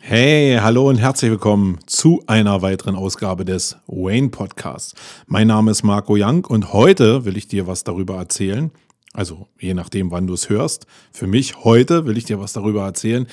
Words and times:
Hey, 0.00 0.56
hallo 0.60 0.88
und 0.88 0.96
herzlich 0.96 1.30
willkommen 1.30 1.80
zu 1.86 2.22
einer 2.26 2.62
weiteren 2.62 2.94
Ausgabe 2.94 3.44
des 3.44 3.76
Wayne 3.86 4.30
Podcasts. 4.30 4.94
Mein 5.26 5.48
Name 5.48 5.70
ist 5.70 5.82
Marco 5.82 6.14
Young 6.16 6.46
und 6.46 6.72
heute 6.72 7.24
will 7.24 7.36
ich 7.36 7.48
dir 7.48 7.66
was 7.66 7.84
darüber 7.84 8.16
erzählen. 8.16 8.70
Also 9.12 9.48
je 9.58 9.74
nachdem, 9.74 10.10
wann 10.10 10.26
du 10.26 10.34
es 10.34 10.48
hörst. 10.48 10.86
Für 11.12 11.26
mich 11.26 11.64
heute 11.64 12.06
will 12.06 12.16
ich 12.16 12.24
dir 12.24 12.40
was 12.40 12.54
darüber 12.54 12.84
erzählen, 12.84 13.26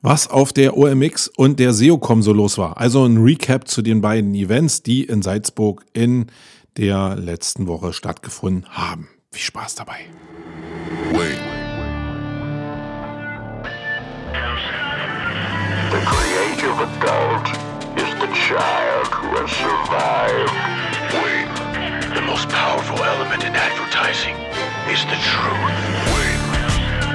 was 0.00 0.28
auf 0.30 0.52
der 0.52 0.78
OMX 0.78 1.28
und 1.28 1.58
der 1.58 1.74
SEOCom 1.74 2.22
so 2.22 2.32
los 2.32 2.56
war. 2.56 2.78
Also 2.78 3.04
ein 3.04 3.18
Recap 3.18 3.68
zu 3.68 3.82
den 3.82 4.00
beiden 4.00 4.34
Events, 4.34 4.82
die 4.82 5.04
in 5.04 5.20
Salzburg 5.20 5.84
in 5.92 6.26
der 6.78 7.16
letzten 7.16 7.66
Woche 7.66 7.92
stattgefunden 7.92 8.66
haben. 8.70 9.08
Viel 9.30 9.42
Spaß 9.42 9.74
dabei. 9.74 9.98
Wayne. 11.12 11.63
The 15.90 16.00
creative 16.06 16.80
adult 16.80 17.46
is 17.98 18.10
the 18.18 18.30
child 18.48 19.06
who 19.12 19.28
has 19.36 19.50
survived. 19.52 20.54
Wayne. 21.20 22.14
The 22.14 22.22
most 22.22 22.48
powerful 22.48 23.02
element 23.04 23.44
in 23.44 23.54
advertising 23.54 24.34
is 24.88 25.04
the 25.04 25.18
truth. 25.20 25.76
Wayne. 26.14 26.44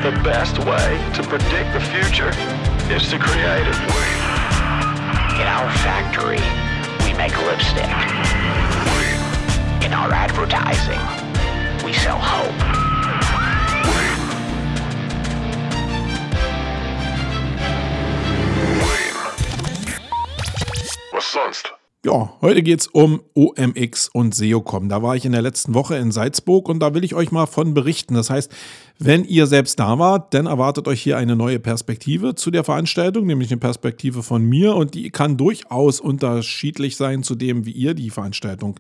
The 0.06 0.16
best 0.24 0.60
way 0.60 1.02
to 1.16 1.22
predict 1.24 1.74
the 1.74 1.82
future 1.82 2.30
is 2.94 3.10
to 3.10 3.18
create 3.18 3.66
it. 3.68 3.80
Wayne. 3.90 4.22
In 5.42 5.48
our 5.50 5.70
factory, 5.82 6.44
we 7.04 7.18
make 7.18 7.36
lipstick. 7.50 7.90
Wayne. 8.94 9.84
In 9.84 9.94
our 9.94 10.14
advertising, 10.14 11.02
we 11.84 11.94
sell 11.94 12.20
hope. 12.20 12.99
Sonst? 21.32 21.74
Ja, 22.06 22.34
heute 22.40 22.64
geht's 22.64 22.88
um 22.88 23.22
OMX 23.34 24.08
und 24.08 24.34
SEOCom. 24.34 24.88
Da 24.88 25.04
war 25.04 25.18
ich 25.18 25.26
in 25.26 25.34
der 25.34 25.42
letzten 25.42 25.74
Woche 25.74 25.98
in 25.98 26.14
Salzburg 26.14 26.70
und 26.70 26.80
da 26.80 26.94
will 26.94 27.04
ich 27.04 27.14
euch 27.14 27.34
mal 27.34 27.46
von 27.46 27.74
berichten. 27.74 28.14
Das 28.14 28.30
heißt, 28.30 28.50
wenn 29.00 29.26
ihr 29.26 29.48
selbst 29.48 29.82
da 29.82 30.00
wart, 30.00 30.34
dann 30.34 30.46
erwartet 30.46 30.88
euch 30.88 31.02
hier 31.02 31.18
eine 31.18 31.36
neue 31.36 31.60
Perspektive 31.60 32.36
zu 32.36 32.52
der 32.52 32.64
Veranstaltung, 32.64 33.26
nämlich 33.26 33.52
eine 33.52 33.60
Perspektive 33.60 34.24
von 34.24 34.46
mir 34.46 34.76
und 34.76 34.94
die 34.94 35.10
kann 35.10 35.36
durchaus 35.36 36.00
unterschiedlich 36.00 36.96
sein 36.96 37.22
zu 37.22 37.36
dem, 37.36 37.66
wie 37.66 37.72
ihr 37.72 37.94
die 37.96 38.12
Veranstaltung 38.12 38.80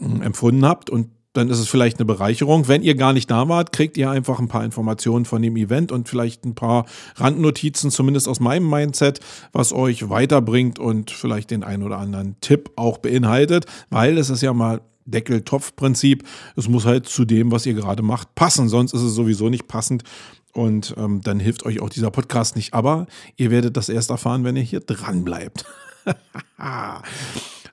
äh, 0.00 0.24
empfunden 0.24 0.64
habt 0.64 0.88
und 0.88 1.10
dann 1.32 1.50
ist 1.50 1.58
es 1.58 1.68
vielleicht 1.68 1.98
eine 1.98 2.06
Bereicherung. 2.06 2.68
Wenn 2.68 2.82
ihr 2.82 2.94
gar 2.94 3.12
nicht 3.12 3.30
da 3.30 3.48
wart, 3.48 3.72
kriegt 3.72 3.96
ihr 3.96 4.10
einfach 4.10 4.38
ein 4.38 4.48
paar 4.48 4.64
Informationen 4.64 5.24
von 5.24 5.42
dem 5.42 5.56
Event 5.56 5.92
und 5.92 6.08
vielleicht 6.08 6.44
ein 6.44 6.54
paar 6.54 6.86
Randnotizen, 7.16 7.90
zumindest 7.90 8.28
aus 8.28 8.40
meinem 8.40 8.68
Mindset, 8.68 9.20
was 9.52 9.72
euch 9.72 10.08
weiterbringt 10.08 10.78
und 10.78 11.10
vielleicht 11.10 11.50
den 11.50 11.62
einen 11.62 11.82
oder 11.82 11.98
anderen 11.98 12.36
Tipp 12.40 12.70
auch 12.76 12.98
beinhaltet, 12.98 13.66
weil 13.90 14.18
es 14.18 14.30
ist 14.30 14.42
ja 14.42 14.52
mal 14.52 14.80
Deckel-Topf-Prinzip. 15.08 16.24
Es 16.56 16.68
muss 16.68 16.84
halt 16.84 17.08
zu 17.08 17.24
dem, 17.24 17.50
was 17.50 17.66
ihr 17.66 17.74
gerade 17.74 18.02
macht, 18.02 18.34
passen. 18.34 18.68
Sonst 18.68 18.92
ist 18.92 19.02
es 19.02 19.14
sowieso 19.14 19.48
nicht 19.48 19.68
passend. 19.68 20.04
Und 20.52 20.94
ähm, 20.98 21.20
dann 21.22 21.40
hilft 21.40 21.64
euch 21.66 21.80
auch 21.80 21.88
dieser 21.88 22.10
Podcast 22.10 22.56
nicht. 22.56 22.74
Aber 22.74 23.06
ihr 23.36 23.50
werdet 23.50 23.76
das 23.76 23.88
erst 23.88 24.10
erfahren, 24.10 24.44
wenn 24.44 24.56
ihr 24.56 24.62
hier 24.62 24.80
dran 24.80 25.24
bleibt. 25.24 25.64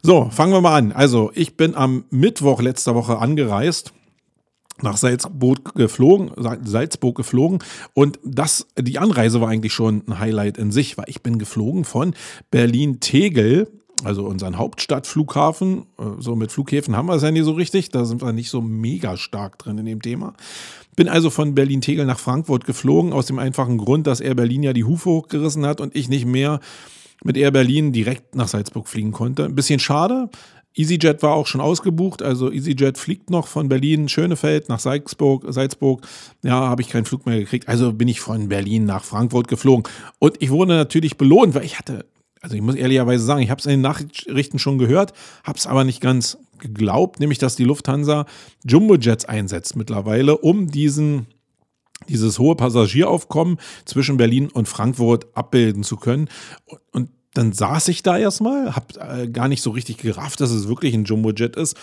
So, 0.06 0.30
fangen 0.30 0.54
wir 0.54 0.62
mal 0.62 0.78
an. 0.78 0.92
Also, 0.92 1.32
ich 1.34 1.58
bin 1.58 1.74
am 1.74 2.06
Mittwoch 2.12 2.62
letzter 2.62 2.94
Woche 2.94 3.18
angereist 3.18 3.92
nach 4.80 4.98
Salzburg 4.98 5.74
geflogen, 5.74 6.30
Salzburg 6.64 7.18
geflogen 7.18 7.58
und 7.96 8.20
das, 8.24 8.68
die 8.78 9.00
Anreise 9.00 9.42
war 9.42 9.50
eigentlich 9.50 9.74
schon 9.74 10.04
ein 10.08 10.20
Highlight 10.20 10.60
in 10.60 10.72
sich, 10.72 10.96
weil 11.00 11.06
ich 11.08 11.24
bin 11.24 11.40
geflogen 11.40 11.86
von 11.86 12.14
Berlin-Tegel, 12.52 13.68
also 14.04 14.28
unseren 14.28 14.60
Hauptstadtflughafen. 14.60 15.88
So 16.20 16.36
mit 16.36 16.52
Flughäfen 16.52 16.96
haben 16.96 17.08
wir 17.08 17.16
es 17.16 17.24
ja 17.24 17.32
nicht 17.32 17.46
so 17.46 17.54
richtig, 17.54 17.90
da 17.90 18.06
sind 18.06 18.22
wir 18.22 18.32
nicht 18.32 18.52
so 18.52 18.62
mega 18.62 19.18
stark 19.18 19.58
drin 19.58 19.80
in 19.80 19.88
dem 19.88 20.04
Thema. 20.04 20.34
Bin 20.96 21.10
also 21.10 21.32
von 21.32 21.56
Berlin-Tegel 21.56 22.06
nach 22.06 22.20
Frankfurt 22.20 22.66
geflogen, 22.66 23.12
aus 23.12 23.26
dem 23.26 23.40
einfachen 23.40 23.80
Grund, 23.80 24.06
dass 24.06 24.22
Air 24.22 24.36
Berlin 24.36 24.62
ja 24.62 24.74
die 24.74 24.84
Hufe 24.84 25.10
hochgerissen 25.10 25.66
hat 25.66 25.82
und 25.82 25.96
ich 25.96 26.10
nicht 26.10 26.28
mehr 26.28 26.60
mit 27.24 27.38
Air 27.38 27.52
Berlin 27.52 27.92
direkt 27.92 28.36
nach 28.36 28.48
Salzburg 28.48 28.88
fliegen 28.88 29.12
konnte. 29.12 29.46
Ein 29.46 29.56
bisschen 29.56 29.80
schade. 29.80 30.30
EasyJet 30.78 31.24
war 31.24 31.34
auch 31.34 31.48
schon 31.48 31.62
ausgebucht, 31.62 32.22
also 32.22 32.52
EasyJet 32.52 32.98
fliegt 32.98 33.30
noch 33.30 33.48
von 33.48 33.70
Berlin 33.70 34.10
Schönefeld 34.10 34.68
nach 34.68 34.80
Salzburg, 34.80 35.46
Salzburg. 35.48 36.06
Ja, 36.44 36.68
habe 36.68 36.82
ich 36.82 36.90
keinen 36.90 37.06
Flug 37.06 37.26
mehr 37.26 37.40
gekriegt, 37.40 37.70
also 37.70 37.94
bin 37.94 38.10
ich 38.10 38.20
von 38.20 38.50
Berlin 38.50 38.86
nach 38.86 39.06
Frankfurt 39.06 39.48
geflogen 39.48 39.90
und 40.20 40.36
ich 40.42 40.50
wurde 40.52 40.76
natürlich 40.76 41.18
belohnt, 41.18 41.56
weil 41.56 41.64
ich 41.64 41.80
hatte 41.80 42.06
also 42.42 42.56
ich 42.56 42.62
muss 42.62 42.76
ehrlicherweise 42.76 43.26
sagen, 43.26 43.42
ich 43.42 43.50
habe 43.50 43.60
es 43.60 43.66
in 43.66 43.72
den 43.72 43.82
Nachrichten 43.82 44.60
schon 44.60 44.78
gehört, 44.78 45.14
habe 45.44 45.58
es 45.58 45.66
aber 45.66 45.84
nicht 45.84 46.00
ganz 46.00 46.38
geglaubt, 46.60 47.20
nämlich 47.20 47.40
dass 47.40 47.56
die 47.56 47.64
Lufthansa 47.64 48.28
Jumbo-Jets 48.64 49.26
einsetzt 49.26 49.76
mittlerweile, 49.76 50.38
um 50.38 50.68
diesen 50.68 51.26
dieses 52.08 52.40
hohe 52.40 52.56
Passagieraufkommen 52.56 53.58
zwischen 53.86 54.18
Berlin 54.18 54.50
und 54.50 54.68
Frankfurt 54.68 55.28
abbilden 55.36 55.84
zu 55.84 55.98
können. 55.98 56.30
Und 56.92 57.10
dann 57.34 57.52
saß 57.52 57.90
ich 57.90 58.02
da 58.02 58.18
erstmal, 58.18 58.76
habe 58.76 59.00
äh, 59.00 59.28
gar 59.28 59.48
nicht 59.48 59.62
so 59.62 59.72
richtig 59.72 59.98
gerafft, 59.98 60.40
dass 60.40 60.52
es 60.52 60.68
wirklich 60.68 60.94
ein 60.94 61.04
Jumbojet 61.04 61.56
ist 61.56 61.76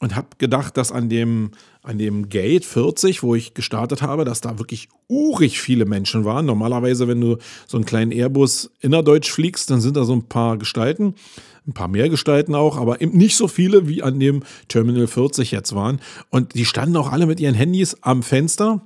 und 0.00 0.16
habe 0.16 0.28
gedacht, 0.38 0.76
dass 0.76 0.92
an 0.92 1.08
dem, 1.08 1.50
an 1.82 1.98
dem 1.98 2.28
Gate 2.28 2.64
40, 2.64 3.22
wo 3.22 3.34
ich 3.34 3.54
gestartet 3.54 4.02
habe, 4.02 4.24
dass 4.24 4.40
da 4.40 4.58
wirklich 4.58 4.88
urig 5.08 5.60
viele 5.60 5.86
Menschen 5.86 6.24
waren. 6.24 6.46
Normalerweise, 6.46 7.08
wenn 7.08 7.20
du 7.20 7.38
so 7.66 7.76
einen 7.76 7.84
kleinen 7.84 8.12
Airbus 8.12 8.70
innerdeutsch 8.80 9.30
fliegst, 9.30 9.70
dann 9.70 9.80
sind 9.80 9.96
da 9.96 10.04
so 10.04 10.12
ein 10.12 10.28
paar 10.28 10.56
Gestalten, 10.56 11.14
ein 11.66 11.72
paar 11.72 11.88
mehr 11.88 12.08
Gestalten 12.08 12.54
auch, 12.54 12.76
aber 12.76 13.00
eben 13.00 13.16
nicht 13.16 13.36
so 13.36 13.48
viele, 13.48 13.88
wie 13.88 14.02
an 14.02 14.18
dem 14.18 14.42
Terminal 14.68 15.06
40 15.06 15.50
jetzt 15.50 15.74
waren. 15.74 16.00
Und 16.30 16.54
die 16.54 16.64
standen 16.64 16.96
auch 16.96 17.12
alle 17.12 17.26
mit 17.26 17.40
ihren 17.40 17.54
Handys 17.54 17.96
am 18.02 18.22
Fenster 18.22 18.82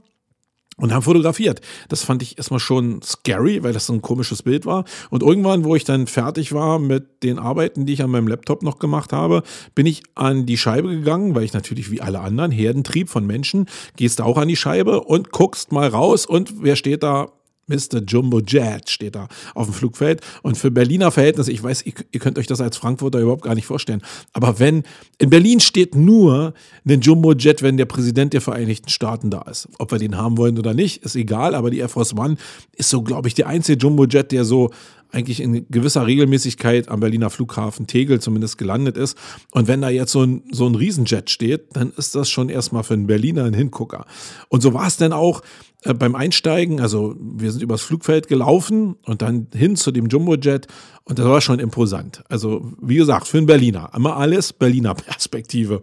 und 0.76 0.92
haben 0.92 1.02
fotografiert. 1.02 1.60
Das 1.88 2.02
fand 2.02 2.22
ich 2.22 2.36
erstmal 2.36 2.60
schon 2.60 3.00
scary, 3.02 3.62
weil 3.62 3.72
das 3.72 3.86
so 3.86 3.92
ein 3.92 4.02
komisches 4.02 4.42
Bild 4.42 4.66
war. 4.66 4.84
Und 5.10 5.22
irgendwann, 5.22 5.64
wo 5.64 5.74
ich 5.74 5.84
dann 5.84 6.06
fertig 6.06 6.52
war 6.52 6.78
mit 6.78 7.22
den 7.22 7.38
Arbeiten, 7.38 7.86
die 7.86 7.94
ich 7.94 8.02
an 8.02 8.10
meinem 8.10 8.28
Laptop 8.28 8.62
noch 8.62 8.78
gemacht 8.78 9.12
habe, 9.12 9.42
bin 9.74 9.86
ich 9.86 10.02
an 10.14 10.44
die 10.46 10.58
Scheibe 10.58 10.88
gegangen, 10.88 11.34
weil 11.34 11.44
ich 11.44 11.54
natürlich 11.54 11.90
wie 11.90 12.02
alle 12.02 12.20
anderen 12.20 12.50
Herdentrieb 12.50 13.08
von 13.08 13.26
Menschen, 13.26 13.66
gehst 13.96 14.20
auch 14.20 14.36
an 14.36 14.48
die 14.48 14.56
Scheibe 14.56 15.02
und 15.02 15.32
guckst 15.32 15.72
mal 15.72 15.88
raus 15.88 16.26
und 16.26 16.62
wer 16.62 16.76
steht 16.76 17.02
da? 17.02 17.28
Mr. 17.66 18.00
Jumbo 18.06 18.40
Jet 18.40 18.88
steht 18.88 19.16
da 19.16 19.28
auf 19.54 19.66
dem 19.66 19.74
Flugfeld. 19.74 20.20
Und 20.42 20.56
für 20.56 20.70
Berliner 20.70 21.10
Verhältnisse, 21.10 21.52
ich 21.52 21.62
weiß, 21.62 21.84
ihr 21.84 22.20
könnt 22.20 22.38
euch 22.38 22.46
das 22.46 22.60
als 22.60 22.76
Frankfurter 22.76 23.20
überhaupt 23.20 23.42
gar 23.42 23.54
nicht 23.54 23.66
vorstellen. 23.66 24.02
Aber 24.32 24.58
wenn, 24.58 24.84
in 25.18 25.30
Berlin 25.30 25.60
steht 25.60 25.94
nur 25.94 26.54
ein 26.88 27.00
Jumbo 27.00 27.32
Jet, 27.32 27.62
wenn 27.62 27.76
der 27.76 27.86
Präsident 27.86 28.32
der 28.32 28.40
Vereinigten 28.40 28.88
Staaten 28.88 29.30
da 29.30 29.42
ist. 29.42 29.68
Ob 29.78 29.90
wir 29.90 29.98
den 29.98 30.16
haben 30.16 30.38
wollen 30.38 30.58
oder 30.58 30.74
nicht, 30.74 31.02
ist 31.02 31.16
egal. 31.16 31.54
Aber 31.54 31.70
die 31.70 31.78
Air 31.78 31.88
Force 31.88 32.14
One 32.16 32.36
ist 32.76 32.90
so, 32.90 33.02
glaube 33.02 33.28
ich, 33.28 33.34
der 33.34 33.48
einzige 33.48 33.78
Jumbo 33.78 34.04
Jet, 34.04 34.32
der 34.32 34.44
so 34.44 34.70
eigentlich 35.16 35.40
in 35.40 35.66
gewisser 35.70 36.06
Regelmäßigkeit 36.06 36.88
am 36.88 37.00
Berliner 37.00 37.30
Flughafen 37.30 37.86
Tegel 37.86 38.20
zumindest 38.20 38.58
gelandet 38.58 38.96
ist. 38.98 39.16
Und 39.50 39.66
wenn 39.66 39.80
da 39.80 39.88
jetzt 39.88 40.12
so 40.12 40.22
ein, 40.22 40.42
so 40.52 40.66
ein 40.66 40.74
Riesenjet 40.74 41.30
steht, 41.30 41.74
dann 41.74 41.92
ist 41.96 42.14
das 42.14 42.28
schon 42.28 42.50
erstmal 42.50 42.84
für 42.84 42.94
einen 42.94 43.06
Berliner 43.06 43.44
ein 43.44 43.54
Hingucker. 43.54 44.04
Und 44.48 44.62
so 44.62 44.74
war 44.74 44.86
es 44.86 44.98
dann 44.98 45.12
auch 45.12 45.40
äh, 45.82 45.94
beim 45.94 46.14
Einsteigen. 46.14 46.80
Also 46.80 47.16
wir 47.18 47.50
sind 47.50 47.62
übers 47.62 47.80
Flugfeld 47.80 48.28
gelaufen 48.28 48.96
und 49.04 49.22
dann 49.22 49.46
hin 49.54 49.76
zu 49.76 49.90
dem 49.90 50.06
Jumbojet 50.06 50.66
und 51.04 51.18
das 51.18 51.26
war 51.26 51.40
schon 51.40 51.60
imposant. 51.60 52.22
Also 52.28 52.72
wie 52.80 52.96
gesagt, 52.96 53.26
für 53.26 53.38
einen 53.38 53.46
Berliner. 53.46 53.90
Immer 53.96 54.16
alles 54.16 54.52
Berliner 54.52 54.94
Perspektive 54.94 55.82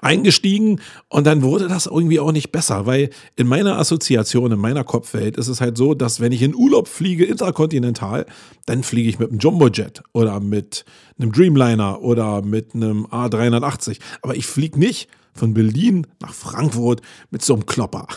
eingestiegen 0.00 0.80
und 1.08 1.26
dann 1.26 1.42
wurde 1.42 1.68
das 1.68 1.86
irgendwie 1.86 2.20
auch 2.20 2.32
nicht 2.32 2.52
besser, 2.52 2.86
weil 2.86 3.10
in 3.36 3.46
meiner 3.46 3.78
Assoziation, 3.78 4.52
in 4.52 4.58
meiner 4.58 4.84
Kopfwelt 4.84 5.36
ist 5.36 5.48
es 5.48 5.60
halt 5.60 5.76
so, 5.76 5.94
dass 5.94 6.20
wenn 6.20 6.32
ich 6.32 6.42
in 6.42 6.54
Urlaub 6.54 6.88
fliege, 6.88 7.24
interkontinental, 7.24 8.26
dann 8.66 8.82
fliege 8.82 9.08
ich 9.08 9.18
mit 9.18 9.30
einem 9.30 9.38
Jumbojet 9.38 10.02
oder 10.12 10.40
mit 10.40 10.84
einem 11.18 11.32
Dreamliner 11.32 12.00
oder 12.02 12.42
mit 12.42 12.74
einem 12.74 13.06
A380. 13.06 13.98
Aber 14.22 14.36
ich 14.36 14.46
fliege 14.46 14.78
nicht 14.78 15.08
von 15.34 15.54
Berlin 15.54 16.06
nach 16.20 16.34
Frankfurt 16.34 17.00
mit 17.30 17.42
so 17.42 17.54
einem 17.54 17.66
Klopper. 17.66 18.06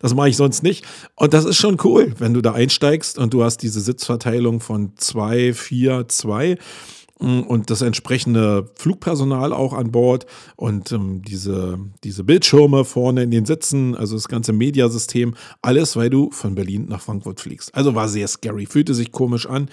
Das 0.00 0.14
mache 0.14 0.28
ich 0.28 0.36
sonst 0.36 0.62
nicht. 0.62 0.86
Und 1.16 1.34
das 1.34 1.44
ist 1.44 1.56
schon 1.56 1.76
cool, 1.82 2.14
wenn 2.18 2.32
du 2.32 2.40
da 2.40 2.52
einsteigst 2.52 3.18
und 3.18 3.34
du 3.34 3.42
hast 3.42 3.58
diese 3.58 3.80
Sitzverteilung 3.80 4.60
von 4.60 4.92
2, 4.94 5.52
4, 5.54 6.06
2 6.06 6.56
und 7.18 7.70
das 7.70 7.82
entsprechende 7.82 8.70
Flugpersonal 8.76 9.52
auch 9.52 9.72
an 9.72 9.90
Bord 9.90 10.26
und 10.56 10.92
ähm, 10.92 11.22
diese, 11.22 11.78
diese 12.04 12.24
Bildschirme 12.24 12.84
vorne 12.84 13.24
in 13.24 13.30
den 13.30 13.44
Sitzen, 13.44 13.96
also 13.96 14.14
das 14.14 14.28
ganze 14.28 14.52
Mediasystem, 14.52 15.34
alles, 15.60 15.96
weil 15.96 16.10
du 16.10 16.30
von 16.30 16.54
Berlin 16.54 16.86
nach 16.88 17.00
Frankfurt 17.00 17.40
fliegst. 17.40 17.74
Also 17.74 17.94
war 17.94 18.08
sehr 18.08 18.28
scary, 18.28 18.66
fühlte 18.66 18.94
sich 18.94 19.10
komisch 19.10 19.46
an 19.46 19.68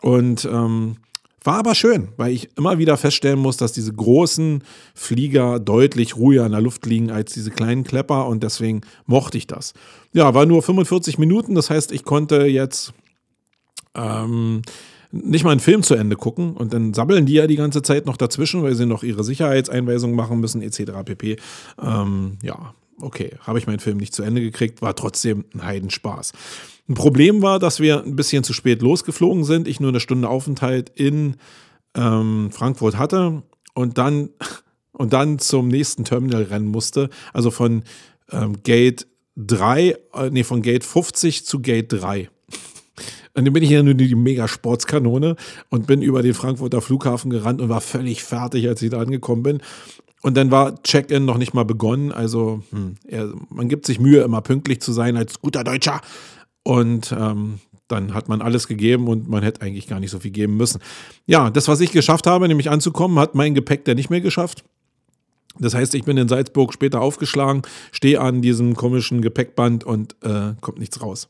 und 0.00 0.48
ähm, 0.50 0.96
war 1.42 1.54
aber 1.54 1.74
schön, 1.74 2.08
weil 2.16 2.32
ich 2.32 2.50
immer 2.58 2.78
wieder 2.78 2.96
feststellen 2.96 3.38
muss, 3.38 3.56
dass 3.56 3.72
diese 3.72 3.92
großen 3.92 4.62
Flieger 4.94 5.58
deutlich 5.58 6.16
ruhiger 6.16 6.44
in 6.44 6.52
der 6.52 6.60
Luft 6.60 6.84
liegen 6.84 7.10
als 7.10 7.32
diese 7.32 7.50
kleinen 7.50 7.84
Klepper 7.84 8.26
und 8.26 8.42
deswegen 8.42 8.82
mochte 9.06 9.38
ich 9.38 9.46
das. 9.46 9.72
Ja, 10.12 10.34
war 10.34 10.44
nur 10.44 10.62
45 10.62 11.18
Minuten, 11.18 11.54
das 11.54 11.70
heißt, 11.70 11.92
ich 11.92 12.04
konnte 12.04 12.44
jetzt 12.44 12.92
ähm, 13.94 14.62
nicht 15.12 15.44
mal 15.44 15.50
einen 15.50 15.60
Film 15.60 15.82
zu 15.82 15.94
Ende 15.94 16.16
gucken 16.16 16.54
und 16.54 16.72
dann 16.72 16.94
sabbeln 16.94 17.26
die 17.26 17.34
ja 17.34 17.46
die 17.46 17.56
ganze 17.56 17.82
Zeit 17.82 18.06
noch 18.06 18.16
dazwischen, 18.16 18.62
weil 18.62 18.74
sie 18.74 18.86
noch 18.86 19.02
ihre 19.02 19.24
Sicherheitseinweisungen 19.24 20.14
machen 20.14 20.40
müssen, 20.40 20.62
etc. 20.62 20.92
pp. 21.04 21.36
Ähm, 21.82 22.38
ja, 22.42 22.74
okay, 23.00 23.32
habe 23.40 23.58
ich 23.58 23.66
meinen 23.66 23.80
Film 23.80 23.96
nicht 23.96 24.14
zu 24.14 24.22
Ende 24.22 24.40
gekriegt, 24.40 24.82
war 24.82 24.94
trotzdem 24.94 25.44
ein 25.54 25.64
Heidenspaß. 25.64 26.32
Ein 26.88 26.94
Problem 26.94 27.42
war, 27.42 27.58
dass 27.58 27.80
wir 27.80 28.02
ein 28.04 28.16
bisschen 28.16 28.44
zu 28.44 28.52
spät 28.52 28.82
losgeflogen 28.82 29.44
sind, 29.44 29.68
ich 29.68 29.80
nur 29.80 29.90
eine 29.90 30.00
Stunde 30.00 30.28
Aufenthalt 30.28 30.90
in 30.94 31.36
ähm, 31.94 32.50
Frankfurt 32.52 32.96
hatte 32.96 33.42
und 33.74 33.98
dann, 33.98 34.30
und 34.92 35.12
dann 35.12 35.38
zum 35.38 35.68
nächsten 35.68 36.04
Terminal 36.04 36.44
rennen 36.44 36.68
musste, 36.68 37.10
also 37.32 37.50
von 37.50 37.82
ähm, 38.30 38.62
Gate 38.62 39.06
3, 39.36 39.96
äh, 40.14 40.30
nee, 40.30 40.44
von 40.44 40.62
Gate 40.62 40.84
50 40.84 41.46
zu 41.46 41.60
Gate 41.60 41.92
3. 41.92 42.28
Und 43.34 43.44
dann 43.44 43.52
bin 43.52 43.62
ich 43.62 43.70
ja 43.70 43.82
nur 43.82 43.94
die 43.94 44.14
Mega-Sportskanone 44.14 45.36
und 45.68 45.86
bin 45.86 46.02
über 46.02 46.22
den 46.22 46.34
Frankfurter 46.34 46.80
Flughafen 46.80 47.30
gerannt 47.30 47.60
und 47.60 47.68
war 47.68 47.80
völlig 47.80 48.24
fertig, 48.24 48.68
als 48.68 48.82
ich 48.82 48.90
da 48.90 49.00
angekommen 49.00 49.42
bin. 49.42 49.62
Und 50.22 50.36
dann 50.36 50.50
war 50.50 50.82
Check-in 50.82 51.24
noch 51.24 51.38
nicht 51.38 51.54
mal 51.54 51.64
begonnen. 51.64 52.12
Also 52.12 52.62
hm, 52.70 52.96
er, 53.06 53.32
man 53.48 53.68
gibt 53.68 53.86
sich 53.86 54.00
Mühe, 54.00 54.22
immer 54.22 54.42
pünktlich 54.42 54.80
zu 54.80 54.92
sein 54.92 55.16
als 55.16 55.40
guter 55.40 55.64
Deutscher. 55.64 56.00
Und 56.62 57.12
ähm, 57.18 57.60
dann 57.88 58.14
hat 58.14 58.28
man 58.28 58.42
alles 58.42 58.68
gegeben 58.68 59.08
und 59.08 59.28
man 59.28 59.42
hätte 59.42 59.62
eigentlich 59.62 59.86
gar 59.86 60.00
nicht 60.00 60.10
so 60.10 60.20
viel 60.20 60.30
geben 60.30 60.56
müssen. 60.56 60.80
Ja, 61.26 61.50
das, 61.50 61.68
was 61.68 61.80
ich 61.80 61.92
geschafft 61.92 62.26
habe, 62.26 62.48
nämlich 62.48 62.70
anzukommen, 62.70 63.18
hat 63.18 63.34
mein 63.34 63.54
Gepäck 63.54 63.84
der 63.84 63.94
nicht 63.94 64.10
mehr 64.10 64.20
geschafft. 64.20 64.64
Das 65.58 65.74
heißt, 65.74 65.94
ich 65.94 66.04
bin 66.04 66.16
in 66.16 66.28
Salzburg 66.28 66.72
später 66.72 67.00
aufgeschlagen, 67.00 67.62
stehe 67.92 68.20
an 68.20 68.40
diesem 68.40 68.76
komischen 68.76 69.20
Gepäckband 69.20 69.84
und 69.84 70.14
äh, 70.22 70.54
kommt 70.60 70.78
nichts 70.78 71.02
raus. 71.02 71.28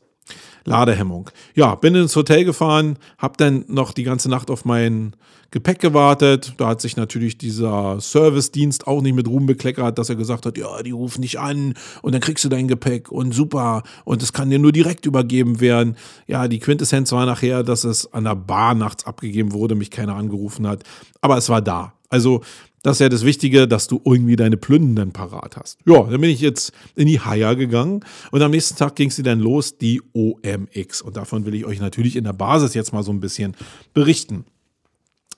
Ladehemmung. 0.65 1.29
Ja, 1.55 1.75
bin 1.75 1.95
ins 1.95 2.15
Hotel 2.15 2.45
gefahren, 2.45 2.97
habe 3.17 3.35
dann 3.37 3.65
noch 3.67 3.93
die 3.93 4.03
ganze 4.03 4.29
Nacht 4.29 4.51
auf 4.51 4.65
mein 4.65 5.15
Gepäck 5.51 5.79
gewartet. 5.79 6.53
Da 6.57 6.67
hat 6.67 6.81
sich 6.81 6.95
natürlich 6.95 7.37
dieser 7.37 7.99
Servicedienst 7.99 8.87
auch 8.87 9.01
nicht 9.01 9.15
mit 9.15 9.27
Ruhm 9.27 9.45
bekleckert, 9.45 9.97
dass 9.97 10.09
er 10.09 10.15
gesagt 10.15 10.45
hat, 10.45 10.57
ja, 10.57 10.81
die 10.81 10.91
rufen 10.91 11.21
nicht 11.21 11.39
an 11.39 11.73
und 12.01 12.13
dann 12.13 12.21
kriegst 12.21 12.45
du 12.45 12.49
dein 12.49 12.67
Gepäck 12.67 13.11
und 13.11 13.33
super 13.33 13.83
und 14.05 14.23
es 14.23 14.31
kann 14.31 14.49
dir 14.49 14.59
nur 14.59 14.71
direkt 14.71 15.05
übergeben 15.05 15.59
werden. 15.59 15.97
Ja, 16.27 16.47
die 16.47 16.59
Quintessenz 16.59 17.11
war 17.11 17.25
nachher, 17.25 17.63
dass 17.63 17.83
es 17.83 18.11
an 18.13 18.23
der 18.23 18.35
Bar 18.35 18.75
nachts 18.75 19.05
abgegeben 19.05 19.51
wurde, 19.51 19.75
mich 19.75 19.91
keiner 19.91 20.15
angerufen 20.15 20.67
hat, 20.67 20.83
aber 21.19 21.37
es 21.37 21.49
war 21.49 21.61
da. 21.61 21.93
Also 22.09 22.41
das 22.83 22.97
ist 22.97 23.01
ja 23.01 23.09
das 23.09 23.25
Wichtige, 23.25 23.67
dass 23.67 23.87
du 23.87 24.01
irgendwie 24.03 24.35
deine 24.35 24.57
Plünden 24.57 25.11
parat 25.11 25.57
hast. 25.57 25.77
Ja, 25.85 26.03
dann 26.03 26.19
bin 26.19 26.29
ich 26.29 26.41
jetzt 26.41 26.73
in 26.95 27.07
die 27.07 27.19
Haya 27.19 27.53
gegangen 27.53 28.03
und 28.31 28.41
am 28.41 28.51
nächsten 28.51 28.75
Tag 28.75 28.95
ging 28.95 29.11
sie 29.11 29.23
dann 29.23 29.39
los, 29.39 29.77
die 29.77 30.01
OMX. 30.13 31.01
Und 31.01 31.17
davon 31.17 31.45
will 31.45 31.53
ich 31.53 31.65
euch 31.65 31.79
natürlich 31.79 32.15
in 32.15 32.23
der 32.23 32.33
Basis 32.33 32.73
jetzt 32.73 32.91
mal 32.93 33.03
so 33.03 33.11
ein 33.11 33.19
bisschen 33.19 33.55
berichten. 33.93 34.45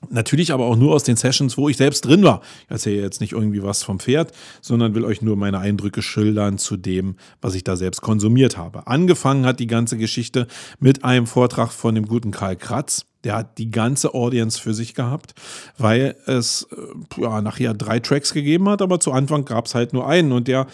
Natürlich 0.10 0.51
aber 0.51 0.66
auch 0.66 0.75
nur 0.75 0.94
aus 0.94 1.04
den 1.04 1.16
Sessions, 1.16 1.57
wo 1.57 1.69
ich 1.69 1.78
selbst 1.78 2.01
drin 2.01 2.24
war. 2.24 2.42
Ich 2.66 2.72
erzähle 2.72 3.01
jetzt 3.01 3.22
nicht 3.22 3.34
irgendwie 3.34 3.63
was 3.63 3.84
vom 3.84 4.00
Pferd, 4.00 4.31
sondern 4.62 4.95
will 4.95 5.06
euch 5.06 5.22
nur 5.22 5.36
meine 5.36 5.60
Eindrücke 5.60 6.01
schildern 6.01 6.57
zu 6.57 6.78
dem, 6.78 7.16
was 7.42 7.56
ich 7.56 7.63
da 7.63 7.75
selbst 7.75 8.01
konsumiert 8.01 8.57
habe. 8.57 8.88
Angefangen 8.88 9.45
hat 9.45 9.60
die 9.60 9.68
ganze 9.68 9.98
Geschichte 9.98 10.48
mit 10.80 11.04
einem 11.04 11.25
Vortrag 11.25 11.72
von 11.72 11.95
dem 11.95 12.06
guten 12.06 12.31
Karl 12.31 12.56
Kratz. 12.56 13.06
Der 13.23 13.35
hat 13.35 13.57
die 13.57 13.71
ganze 13.71 14.13
Audience 14.13 14.59
für 14.59 14.73
sich 14.73 14.93
gehabt, 14.93 15.33
weil 15.77 16.15
es 16.25 16.67
äh, 16.71 17.21
ja, 17.21 17.41
nachher 17.41 17.73
drei 17.73 17.99
Tracks 17.99 18.33
gegeben 18.33 18.69
hat, 18.69 18.81
aber 18.81 18.99
zu 18.99 19.11
Anfang 19.11 19.45
gab 19.45 19.65
es 19.65 19.75
halt 19.75 19.93
nur 19.93 20.07
einen 20.07 20.31
und 20.31 20.47
der 20.47 20.67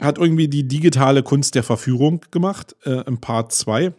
hat 0.00 0.18
irgendwie 0.18 0.48
die 0.48 0.68
digitale 0.68 1.22
Kunst 1.22 1.54
der 1.54 1.62
Verführung 1.64 2.20
gemacht 2.30 2.76
äh, 2.84 3.02
im 3.06 3.18
Part 3.18 3.52
2 3.52 3.92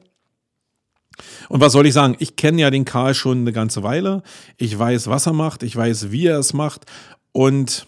und 1.49 1.61
was 1.61 1.73
soll 1.73 1.85
ich 1.85 1.93
sagen? 1.93 2.15
Ich 2.19 2.35
kenne 2.35 2.61
ja 2.61 2.69
den 2.69 2.85
Karl 2.85 3.13
schon 3.13 3.39
eine 3.39 3.51
ganze 3.51 3.83
Weile. 3.83 4.23
Ich 4.57 4.77
weiß, 4.77 5.07
was 5.07 5.25
er 5.25 5.33
macht. 5.33 5.63
Ich 5.63 5.75
weiß, 5.75 6.11
wie 6.11 6.27
er 6.27 6.39
es 6.39 6.53
macht. 6.53 6.85
Und 7.31 7.87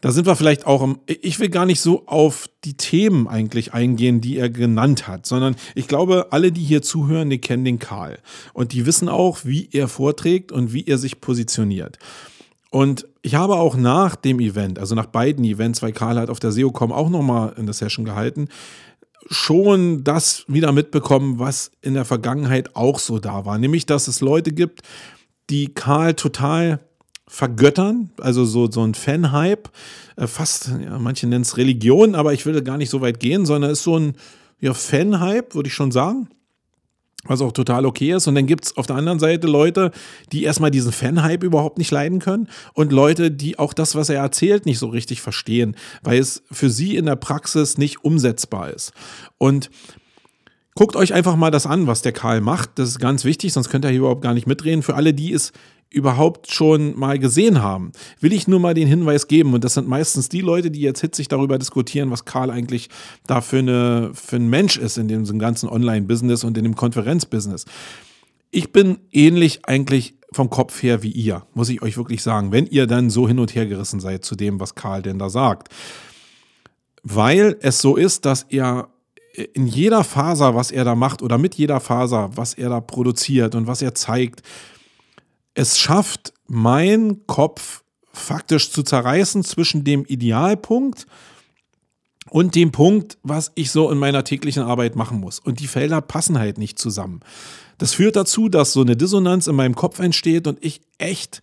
da 0.00 0.12
sind 0.12 0.26
wir 0.26 0.36
vielleicht 0.36 0.66
auch 0.66 0.82
im, 0.82 1.00
ich 1.06 1.40
will 1.40 1.48
gar 1.48 1.66
nicht 1.66 1.80
so 1.80 2.06
auf 2.06 2.48
die 2.64 2.74
Themen 2.74 3.26
eigentlich 3.26 3.74
eingehen, 3.74 4.20
die 4.20 4.36
er 4.36 4.48
genannt 4.48 5.08
hat, 5.08 5.26
sondern 5.26 5.56
ich 5.74 5.88
glaube, 5.88 6.28
alle, 6.30 6.52
die 6.52 6.62
hier 6.62 6.82
zuhören, 6.82 7.30
die 7.30 7.40
kennen 7.40 7.64
den 7.64 7.78
Karl. 7.78 8.18
Und 8.52 8.72
die 8.72 8.86
wissen 8.86 9.08
auch, 9.08 9.44
wie 9.44 9.68
er 9.72 9.88
vorträgt 9.88 10.52
und 10.52 10.72
wie 10.72 10.86
er 10.86 10.98
sich 10.98 11.20
positioniert. 11.20 11.98
Und 12.70 13.08
ich 13.22 13.34
habe 13.34 13.56
auch 13.56 13.76
nach 13.76 14.14
dem 14.14 14.40
Event, 14.40 14.78
also 14.78 14.94
nach 14.94 15.06
beiden 15.06 15.44
Events, 15.44 15.82
weil 15.82 15.92
Karl 15.92 16.18
hat 16.18 16.30
auf 16.30 16.38
der 16.38 16.52
SEOCom 16.52 16.92
auch 16.92 17.08
nochmal 17.08 17.54
eine 17.56 17.72
Session 17.72 18.04
gehalten, 18.04 18.48
schon 19.30 20.04
das 20.04 20.44
wieder 20.48 20.72
mitbekommen, 20.72 21.38
was 21.38 21.70
in 21.82 21.94
der 21.94 22.04
Vergangenheit 22.04 22.76
auch 22.76 22.98
so 22.98 23.18
da 23.18 23.44
war. 23.44 23.58
Nämlich, 23.58 23.86
dass 23.86 24.06
es 24.06 24.20
Leute 24.20 24.52
gibt, 24.52 24.82
die 25.50 25.74
Karl 25.74 26.14
total 26.14 26.80
vergöttern, 27.28 28.10
also 28.18 28.44
so, 28.44 28.70
so 28.70 28.82
ein 28.82 28.94
Fan-Hype, 28.94 29.68
äh, 30.16 30.26
fast, 30.26 30.72
ja, 30.82 30.98
manche 30.98 31.26
nennen 31.26 31.42
es 31.42 31.56
Religion, 31.56 32.14
aber 32.14 32.32
ich 32.32 32.46
will 32.46 32.60
gar 32.62 32.78
nicht 32.78 32.90
so 32.90 33.00
weit 33.00 33.20
gehen, 33.20 33.46
sondern 33.46 33.70
es 33.70 33.78
ist 33.78 33.84
so 33.84 33.98
ein 33.98 34.14
ja, 34.60 34.74
Fan-Hype, 34.74 35.54
würde 35.54 35.68
ich 35.68 35.74
schon 35.74 35.92
sagen 35.92 36.28
was 37.24 37.40
auch 37.40 37.52
total 37.52 37.86
okay 37.86 38.12
ist. 38.12 38.26
Und 38.26 38.34
dann 38.34 38.46
gibt 38.46 38.66
es 38.66 38.76
auf 38.76 38.86
der 38.86 38.96
anderen 38.96 39.18
Seite 39.18 39.46
Leute, 39.46 39.90
die 40.32 40.44
erstmal 40.44 40.70
diesen 40.70 40.92
Fan-Hype 40.92 41.42
überhaupt 41.42 41.78
nicht 41.78 41.90
leiden 41.90 42.20
können 42.20 42.48
und 42.74 42.92
Leute, 42.92 43.30
die 43.30 43.58
auch 43.58 43.72
das, 43.72 43.94
was 43.94 44.08
er 44.08 44.20
erzählt, 44.20 44.66
nicht 44.66 44.78
so 44.78 44.88
richtig 44.88 45.20
verstehen, 45.20 45.76
weil 46.02 46.18
es 46.18 46.42
für 46.50 46.70
sie 46.70 46.96
in 46.96 47.06
der 47.06 47.16
Praxis 47.16 47.78
nicht 47.78 48.04
umsetzbar 48.04 48.70
ist. 48.70 48.92
Und 49.36 49.70
guckt 50.74 50.96
euch 50.96 51.12
einfach 51.12 51.36
mal 51.36 51.50
das 51.50 51.66
an, 51.66 51.86
was 51.86 52.02
der 52.02 52.12
Karl 52.12 52.40
macht. 52.40 52.78
Das 52.78 52.88
ist 52.88 53.00
ganz 53.00 53.24
wichtig, 53.24 53.52
sonst 53.52 53.68
könnt 53.68 53.84
ihr 53.84 53.90
hier 53.90 54.00
überhaupt 54.00 54.22
gar 54.22 54.34
nicht 54.34 54.46
mitreden. 54.46 54.82
Für 54.82 54.94
alle, 54.94 55.12
die 55.12 55.32
es 55.32 55.52
überhaupt 55.90 56.52
schon 56.52 56.98
mal 56.98 57.18
gesehen 57.18 57.62
haben, 57.62 57.92
will 58.20 58.32
ich 58.32 58.46
nur 58.46 58.60
mal 58.60 58.74
den 58.74 58.86
Hinweis 58.86 59.26
geben. 59.26 59.54
Und 59.54 59.64
das 59.64 59.74
sind 59.74 59.88
meistens 59.88 60.28
die 60.28 60.42
Leute, 60.42 60.70
die 60.70 60.80
jetzt 60.80 61.00
hitzig 61.00 61.28
darüber 61.28 61.58
diskutieren, 61.58 62.10
was 62.10 62.24
Karl 62.24 62.50
eigentlich 62.50 62.90
da 63.26 63.40
für, 63.40 63.58
eine, 63.58 64.10
für 64.12 64.36
ein 64.36 64.48
Mensch 64.48 64.76
ist 64.76 64.98
in 64.98 65.08
dem 65.08 65.38
ganzen 65.38 65.68
Online-Business 65.68 66.44
und 66.44 66.58
in 66.58 66.64
dem 66.64 66.76
Konferenz-Business. 66.76 67.64
Ich 68.50 68.72
bin 68.72 68.98
ähnlich 69.12 69.60
eigentlich 69.64 70.14
vom 70.32 70.50
Kopf 70.50 70.82
her 70.82 71.02
wie 71.02 71.10
ihr, 71.10 71.46
muss 71.54 71.70
ich 71.70 71.80
euch 71.80 71.96
wirklich 71.96 72.22
sagen, 72.22 72.52
wenn 72.52 72.66
ihr 72.66 72.86
dann 72.86 73.08
so 73.08 73.26
hin 73.26 73.38
und 73.38 73.54
her 73.54 73.66
gerissen 73.66 74.00
seid 74.00 74.24
zu 74.26 74.36
dem, 74.36 74.60
was 74.60 74.74
Karl 74.74 75.00
denn 75.00 75.18
da 75.18 75.30
sagt. 75.30 75.68
Weil 77.02 77.56
es 77.60 77.80
so 77.80 77.96
ist, 77.96 78.26
dass 78.26 78.42
er 78.42 78.88
in 79.54 79.66
jeder 79.66 80.04
Faser, 80.04 80.54
was 80.54 80.70
er 80.70 80.84
da 80.84 80.94
macht 80.94 81.22
oder 81.22 81.38
mit 81.38 81.54
jeder 81.54 81.80
Faser, 81.80 82.30
was 82.34 82.54
er 82.54 82.68
da 82.68 82.80
produziert 82.80 83.54
und 83.54 83.66
was 83.66 83.80
er 83.80 83.94
zeigt, 83.94 84.42
es 85.58 85.76
schafft, 85.76 86.32
mein 86.46 87.26
Kopf 87.26 87.82
faktisch 88.12 88.70
zu 88.70 88.84
zerreißen 88.84 89.42
zwischen 89.42 89.82
dem 89.82 90.04
Idealpunkt 90.04 91.06
und 92.30 92.54
dem 92.54 92.70
Punkt, 92.70 93.18
was 93.24 93.50
ich 93.56 93.72
so 93.72 93.90
in 93.90 93.98
meiner 93.98 94.22
täglichen 94.22 94.62
Arbeit 94.62 94.94
machen 94.94 95.18
muss. 95.18 95.40
Und 95.40 95.58
die 95.58 95.66
Felder 95.66 96.00
passen 96.00 96.38
halt 96.38 96.58
nicht 96.58 96.78
zusammen. 96.78 97.20
Das 97.78 97.94
führt 97.94 98.14
dazu, 98.14 98.48
dass 98.48 98.72
so 98.72 98.82
eine 98.82 98.96
Dissonanz 98.96 99.48
in 99.48 99.56
meinem 99.56 99.74
Kopf 99.74 99.98
entsteht 99.98 100.46
und 100.46 100.64
ich 100.64 100.80
echt 100.98 101.40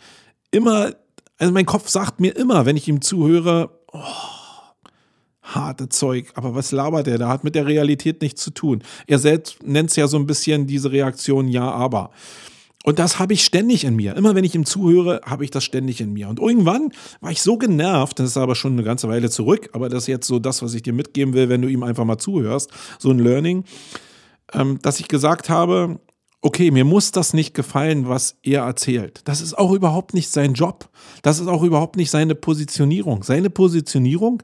immer, 0.49 0.93
also 1.37 1.51
mein 1.51 1.65
Kopf 1.65 1.89
sagt 1.89 2.21
mir 2.21 2.37
immer, 2.37 2.65
wenn 2.65 2.77
ich 2.77 2.87
ihm 2.87 3.01
zuhöre, 3.01 3.69
oh, 3.91 3.99
harte 5.41 5.89
Zeug, 5.89 6.31
aber 6.35 6.55
was 6.55 6.71
labert 6.71 7.07
er? 7.09 7.17
Da 7.17 7.27
hat 7.27 7.43
mit 7.43 7.55
der 7.55 7.65
Realität 7.65 8.21
nichts 8.21 8.41
zu 8.41 8.51
tun. 8.51 8.81
Er 9.07 9.19
selbst 9.19 9.61
nennt 9.61 9.89
es 9.89 9.97
ja 9.97 10.07
so 10.07 10.17
ein 10.17 10.25
bisschen 10.25 10.67
diese 10.67 10.91
Reaktion 10.93 11.49
Ja, 11.49 11.69
aber. 11.69 12.11
Und 12.85 12.99
das 12.99 13.17
habe 13.17 13.33
ich 13.33 13.43
ständig 13.43 13.83
in 13.83 13.95
mir. 13.95 14.15
Immer 14.15 14.35
wenn 14.35 14.43
ich 14.43 14.53
ihm 14.53 14.63
zuhöre, 14.63 15.19
habe 15.25 15.43
ich 15.43 15.49
das 15.49 15.63
ständig 15.63 16.01
in 16.01 16.13
mir. 16.13 16.29
Und 16.29 16.39
irgendwann 16.39 16.91
war 17.19 17.31
ich 17.31 17.41
so 17.41 17.57
genervt, 17.57 18.19
das 18.19 18.27
ist 18.27 18.37
aber 18.37 18.53
schon 18.53 18.73
eine 18.73 18.83
ganze 18.83 19.09
Weile 19.09 19.31
zurück, 19.31 19.69
aber 19.73 19.89
das 19.89 20.03
ist 20.03 20.07
jetzt 20.07 20.27
so 20.27 20.37
das, 20.37 20.61
was 20.61 20.75
ich 20.75 20.83
dir 20.83 20.93
mitgeben 20.93 21.33
will, 21.33 21.49
wenn 21.49 21.63
du 21.63 21.67
ihm 21.67 21.81
einfach 21.81 22.05
mal 22.05 22.19
zuhörst, 22.19 22.69
so 22.99 23.09
ein 23.09 23.17
Learning, 23.17 23.63
ähm, 24.53 24.77
dass 24.83 24.99
ich 24.99 25.07
gesagt 25.07 25.49
habe, 25.49 25.99
okay, 26.43 26.69
mir 26.69 26.85
muss 26.85 27.11
das 27.11 27.33
nicht 27.33 27.55
gefallen, 27.55 28.07
was 28.07 28.37
er 28.43 28.61
erzählt. 28.61 29.21
Das 29.25 29.41
ist 29.41 29.57
auch 29.57 29.71
überhaupt 29.71 30.13
nicht 30.13 30.29
sein 30.29 30.53
Job. 30.53 30.87
Das 31.23 31.39
ist 31.39 31.47
auch 31.47 31.63
überhaupt 31.63 31.95
nicht 31.95 32.11
seine 32.11 32.35
Positionierung. 32.35 33.23
Seine 33.23 33.49
Positionierung 33.49 34.43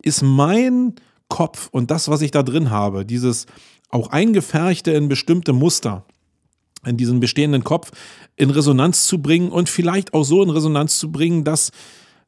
ist 0.00 0.22
mein 0.22 0.94
Kopf 1.28 1.68
und 1.72 1.90
das, 1.90 2.08
was 2.08 2.22
ich 2.22 2.30
da 2.30 2.42
drin 2.42 2.70
habe, 2.70 3.04
dieses 3.04 3.44
auch 3.90 4.08
eingefärchte 4.08 4.92
in 4.92 5.08
bestimmte 5.08 5.52
Muster 5.52 6.06
in 6.86 6.96
diesen 6.96 7.20
bestehenden 7.20 7.64
Kopf 7.64 7.90
in 8.36 8.50
Resonanz 8.50 9.06
zu 9.06 9.20
bringen 9.20 9.50
und 9.50 9.68
vielleicht 9.68 10.14
auch 10.14 10.24
so 10.24 10.42
in 10.42 10.50
Resonanz 10.50 10.98
zu 10.98 11.12
bringen, 11.12 11.44
dass 11.44 11.70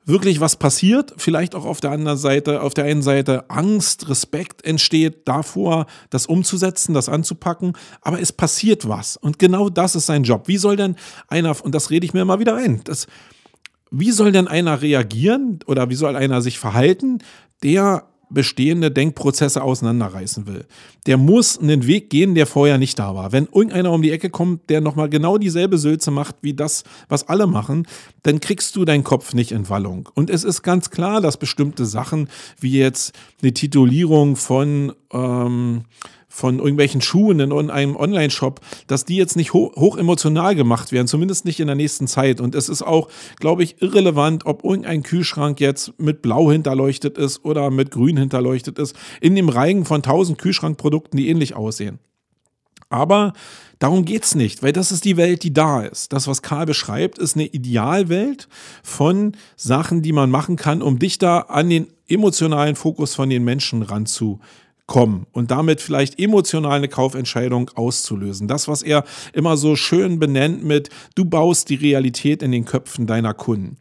wirklich 0.06 0.40
was 0.40 0.56
passiert, 0.56 1.14
vielleicht 1.16 1.54
auch 1.54 1.64
auf 1.64 1.80
der 1.80 1.90
anderen 1.90 2.18
Seite, 2.18 2.60
auf 2.62 2.74
der 2.74 2.84
einen 2.84 3.02
Seite 3.02 3.48
Angst, 3.48 4.08
Respekt 4.08 4.64
entsteht 4.64 5.26
davor, 5.26 5.86
das 6.10 6.26
umzusetzen, 6.26 6.94
das 6.94 7.08
anzupacken, 7.08 7.72
aber 8.02 8.20
es 8.20 8.32
passiert 8.32 8.86
was. 8.86 9.16
Und 9.16 9.38
genau 9.38 9.70
das 9.70 9.96
ist 9.96 10.06
sein 10.06 10.24
Job. 10.24 10.46
Wie 10.46 10.58
soll 10.58 10.76
denn 10.76 10.96
einer, 11.28 11.56
und 11.64 11.74
das 11.74 11.90
rede 11.90 12.04
ich 12.04 12.12
mir 12.12 12.20
immer 12.20 12.38
wieder 12.38 12.54
ein, 12.56 12.82
das, 12.84 13.06
wie 13.90 14.10
soll 14.10 14.32
denn 14.32 14.48
einer 14.48 14.82
reagieren 14.82 15.60
oder 15.66 15.88
wie 15.88 15.94
soll 15.94 16.16
einer 16.16 16.42
sich 16.42 16.58
verhalten, 16.58 17.18
der 17.62 18.04
bestehende 18.30 18.90
Denkprozesse 18.90 19.62
auseinanderreißen 19.62 20.46
will. 20.46 20.64
Der 21.06 21.16
muss 21.16 21.58
einen 21.58 21.86
Weg 21.86 22.10
gehen, 22.10 22.34
der 22.34 22.46
vorher 22.46 22.78
nicht 22.78 22.98
da 22.98 23.14
war. 23.14 23.32
Wenn 23.32 23.46
irgendeiner 23.46 23.92
um 23.92 24.02
die 24.02 24.10
Ecke 24.10 24.30
kommt, 24.30 24.68
der 24.70 24.80
nochmal 24.80 25.08
genau 25.08 25.38
dieselbe 25.38 25.78
Sülze 25.78 26.10
macht 26.10 26.36
wie 26.42 26.54
das, 26.54 26.84
was 27.08 27.28
alle 27.28 27.46
machen, 27.46 27.86
dann 28.22 28.40
kriegst 28.40 28.76
du 28.76 28.84
deinen 28.84 29.04
Kopf 29.04 29.34
nicht 29.34 29.52
in 29.52 29.68
Wallung. 29.68 30.08
Und 30.14 30.30
es 30.30 30.44
ist 30.44 30.62
ganz 30.62 30.90
klar, 30.90 31.20
dass 31.20 31.36
bestimmte 31.36 31.86
Sachen, 31.86 32.28
wie 32.58 32.78
jetzt 32.78 33.14
eine 33.42 33.52
Titulierung 33.52 34.36
von 34.36 34.92
ähm, 35.12 35.84
von 36.34 36.58
irgendwelchen 36.58 37.00
Schuhen 37.00 37.38
in 37.38 37.70
einem 37.70 37.94
Online-Shop, 37.94 38.60
dass 38.88 39.04
die 39.04 39.14
jetzt 39.14 39.36
nicht 39.36 39.52
hoch, 39.52 39.76
hoch, 39.76 39.96
emotional 39.96 40.56
gemacht 40.56 40.90
werden, 40.90 41.06
zumindest 41.06 41.44
nicht 41.44 41.60
in 41.60 41.68
der 41.68 41.76
nächsten 41.76 42.08
Zeit. 42.08 42.40
Und 42.40 42.56
es 42.56 42.68
ist 42.68 42.82
auch, 42.82 43.08
glaube 43.38 43.62
ich, 43.62 43.80
irrelevant, 43.80 44.44
ob 44.44 44.64
irgendein 44.64 45.04
Kühlschrank 45.04 45.60
jetzt 45.60 45.92
mit 45.96 46.22
blau 46.22 46.50
hinterleuchtet 46.50 47.18
ist 47.18 47.44
oder 47.44 47.70
mit 47.70 47.92
grün 47.92 48.16
hinterleuchtet 48.16 48.80
ist, 48.80 48.96
in 49.20 49.36
dem 49.36 49.48
Reigen 49.48 49.84
von 49.84 50.02
tausend 50.02 50.38
Kühlschrankprodukten, 50.38 51.16
die 51.16 51.28
ähnlich 51.28 51.54
aussehen. 51.54 52.00
Aber 52.88 53.32
darum 53.78 54.04
geht 54.04 54.24
es 54.24 54.34
nicht, 54.34 54.60
weil 54.60 54.72
das 54.72 54.90
ist 54.90 55.04
die 55.04 55.16
Welt, 55.16 55.44
die 55.44 55.52
da 55.52 55.82
ist. 55.82 56.12
Das, 56.12 56.26
was 56.26 56.42
Karl 56.42 56.66
beschreibt, 56.66 57.18
ist 57.18 57.36
eine 57.36 57.46
Idealwelt 57.46 58.48
von 58.82 59.36
Sachen, 59.56 60.02
die 60.02 60.12
man 60.12 60.32
machen 60.32 60.56
kann, 60.56 60.82
um 60.82 60.98
dichter 60.98 61.48
an 61.50 61.70
den 61.70 61.86
emotionalen 62.08 62.74
Fokus 62.74 63.14
von 63.14 63.30
den 63.30 63.44
Menschen 63.44 63.82
ranzu 63.82 64.40
kommen 64.86 65.26
und 65.32 65.50
damit 65.50 65.80
vielleicht 65.80 66.18
emotional 66.18 66.72
eine 66.72 66.88
Kaufentscheidung 66.88 67.70
auszulösen. 67.74 68.48
Das, 68.48 68.68
was 68.68 68.82
er 68.82 69.04
immer 69.32 69.56
so 69.56 69.76
schön 69.76 70.18
benennt 70.18 70.62
mit, 70.62 70.90
du 71.14 71.24
baust 71.24 71.70
die 71.70 71.74
Realität 71.76 72.42
in 72.42 72.52
den 72.52 72.64
Köpfen 72.64 73.06
deiner 73.06 73.32
Kunden. 73.32 73.78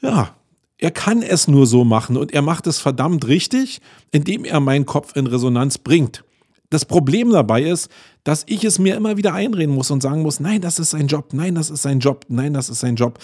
Ja, 0.00 0.36
er 0.78 0.90
kann 0.90 1.22
es 1.22 1.48
nur 1.48 1.66
so 1.66 1.84
machen 1.84 2.16
und 2.16 2.32
er 2.32 2.42
macht 2.42 2.66
es 2.66 2.78
verdammt 2.78 3.26
richtig, 3.26 3.80
indem 4.12 4.44
er 4.44 4.60
meinen 4.60 4.86
Kopf 4.86 5.16
in 5.16 5.26
Resonanz 5.26 5.78
bringt. 5.78 6.22
Das 6.70 6.84
Problem 6.84 7.30
dabei 7.30 7.62
ist, 7.62 7.90
dass 8.24 8.44
ich 8.46 8.64
es 8.64 8.78
mir 8.78 8.96
immer 8.96 9.16
wieder 9.16 9.32
einreden 9.32 9.74
muss 9.74 9.90
und 9.90 10.02
sagen 10.02 10.22
muss, 10.22 10.40
nein, 10.40 10.60
das 10.60 10.78
ist 10.78 10.90
sein 10.90 11.06
Job, 11.06 11.32
nein, 11.32 11.54
das 11.54 11.70
ist 11.70 11.82
sein 11.82 12.00
Job, 12.00 12.26
nein, 12.28 12.52
das 12.52 12.68
ist 12.68 12.80
sein 12.80 12.96
Job, 12.96 13.18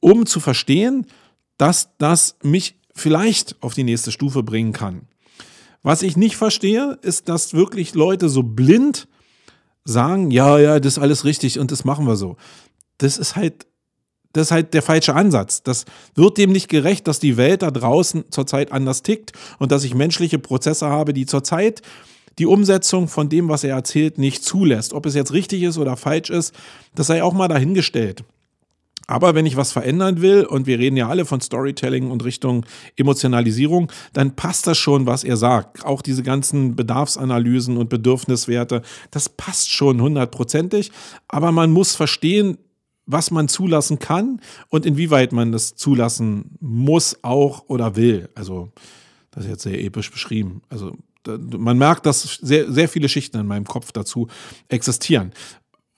um 0.00 0.26
zu 0.26 0.40
verstehen, 0.40 1.06
dass 1.56 1.90
das 1.98 2.36
mich 2.42 2.76
vielleicht 2.94 3.56
auf 3.62 3.74
die 3.74 3.84
nächste 3.84 4.12
Stufe 4.12 4.42
bringen 4.42 4.72
kann. 4.72 5.08
Was 5.82 6.02
ich 6.02 6.16
nicht 6.16 6.36
verstehe, 6.36 6.98
ist, 7.02 7.28
dass 7.28 7.54
wirklich 7.54 7.94
Leute 7.94 8.28
so 8.28 8.42
blind 8.42 9.08
sagen, 9.84 10.30
ja, 10.30 10.58
ja, 10.58 10.78
das 10.78 10.94
ist 10.94 10.98
alles 10.98 11.24
richtig 11.24 11.58
und 11.58 11.72
das 11.72 11.84
machen 11.84 12.06
wir 12.06 12.16
so. 12.16 12.36
Das 12.98 13.18
ist 13.18 13.34
halt, 13.34 13.66
das 14.32 14.48
ist 14.48 14.50
halt 14.52 14.74
der 14.74 14.82
falsche 14.82 15.14
Ansatz. 15.14 15.62
Das 15.62 15.84
wird 16.14 16.38
dem 16.38 16.52
nicht 16.52 16.68
gerecht, 16.68 17.08
dass 17.08 17.18
die 17.18 17.36
Welt 17.36 17.62
da 17.62 17.70
draußen 17.70 18.24
zurzeit 18.30 18.70
anders 18.70 19.02
tickt 19.02 19.32
und 19.58 19.72
dass 19.72 19.84
ich 19.84 19.94
menschliche 19.94 20.38
Prozesse 20.38 20.86
habe, 20.86 21.12
die 21.12 21.26
zurzeit 21.26 21.82
die 22.38 22.46
Umsetzung 22.46 23.08
von 23.08 23.28
dem, 23.28 23.48
was 23.48 23.64
er 23.64 23.74
erzählt, 23.74 24.18
nicht 24.18 24.42
zulässt. 24.42 24.94
Ob 24.94 25.04
es 25.04 25.14
jetzt 25.14 25.32
richtig 25.32 25.62
ist 25.62 25.78
oder 25.78 25.96
falsch 25.96 26.30
ist, 26.30 26.54
das 26.94 27.08
sei 27.08 27.22
auch 27.22 27.34
mal 27.34 27.48
dahingestellt. 27.48 28.24
Aber 29.06 29.34
wenn 29.34 29.46
ich 29.46 29.56
was 29.56 29.72
verändern 29.72 30.20
will, 30.20 30.44
und 30.44 30.66
wir 30.66 30.78
reden 30.78 30.96
ja 30.96 31.08
alle 31.08 31.24
von 31.24 31.40
Storytelling 31.40 32.10
und 32.10 32.24
Richtung 32.24 32.64
Emotionalisierung, 32.96 33.90
dann 34.12 34.36
passt 34.36 34.66
das 34.66 34.78
schon, 34.78 35.06
was 35.06 35.24
er 35.24 35.36
sagt. 35.36 35.84
Auch 35.84 36.02
diese 36.02 36.22
ganzen 36.22 36.76
Bedarfsanalysen 36.76 37.76
und 37.76 37.88
Bedürfniswerte, 37.88 38.82
das 39.10 39.28
passt 39.28 39.70
schon 39.70 40.00
hundertprozentig. 40.00 40.92
Aber 41.28 41.52
man 41.52 41.70
muss 41.70 41.94
verstehen, 41.94 42.58
was 43.06 43.30
man 43.30 43.48
zulassen 43.48 43.98
kann 43.98 44.40
und 44.68 44.86
inwieweit 44.86 45.32
man 45.32 45.52
das 45.52 45.74
zulassen 45.74 46.56
muss 46.60 47.18
auch 47.22 47.64
oder 47.68 47.96
will. 47.96 48.28
Also, 48.34 48.72
das 49.32 49.44
ist 49.44 49.50
jetzt 49.50 49.62
sehr 49.62 49.82
episch 49.82 50.10
beschrieben. 50.10 50.62
Also, 50.68 50.96
man 51.26 51.78
merkt, 51.78 52.06
dass 52.06 52.38
sehr, 52.42 52.70
sehr 52.70 52.88
viele 52.88 53.08
Schichten 53.08 53.38
in 53.38 53.46
meinem 53.46 53.64
Kopf 53.64 53.92
dazu 53.92 54.28
existieren. 54.68 55.32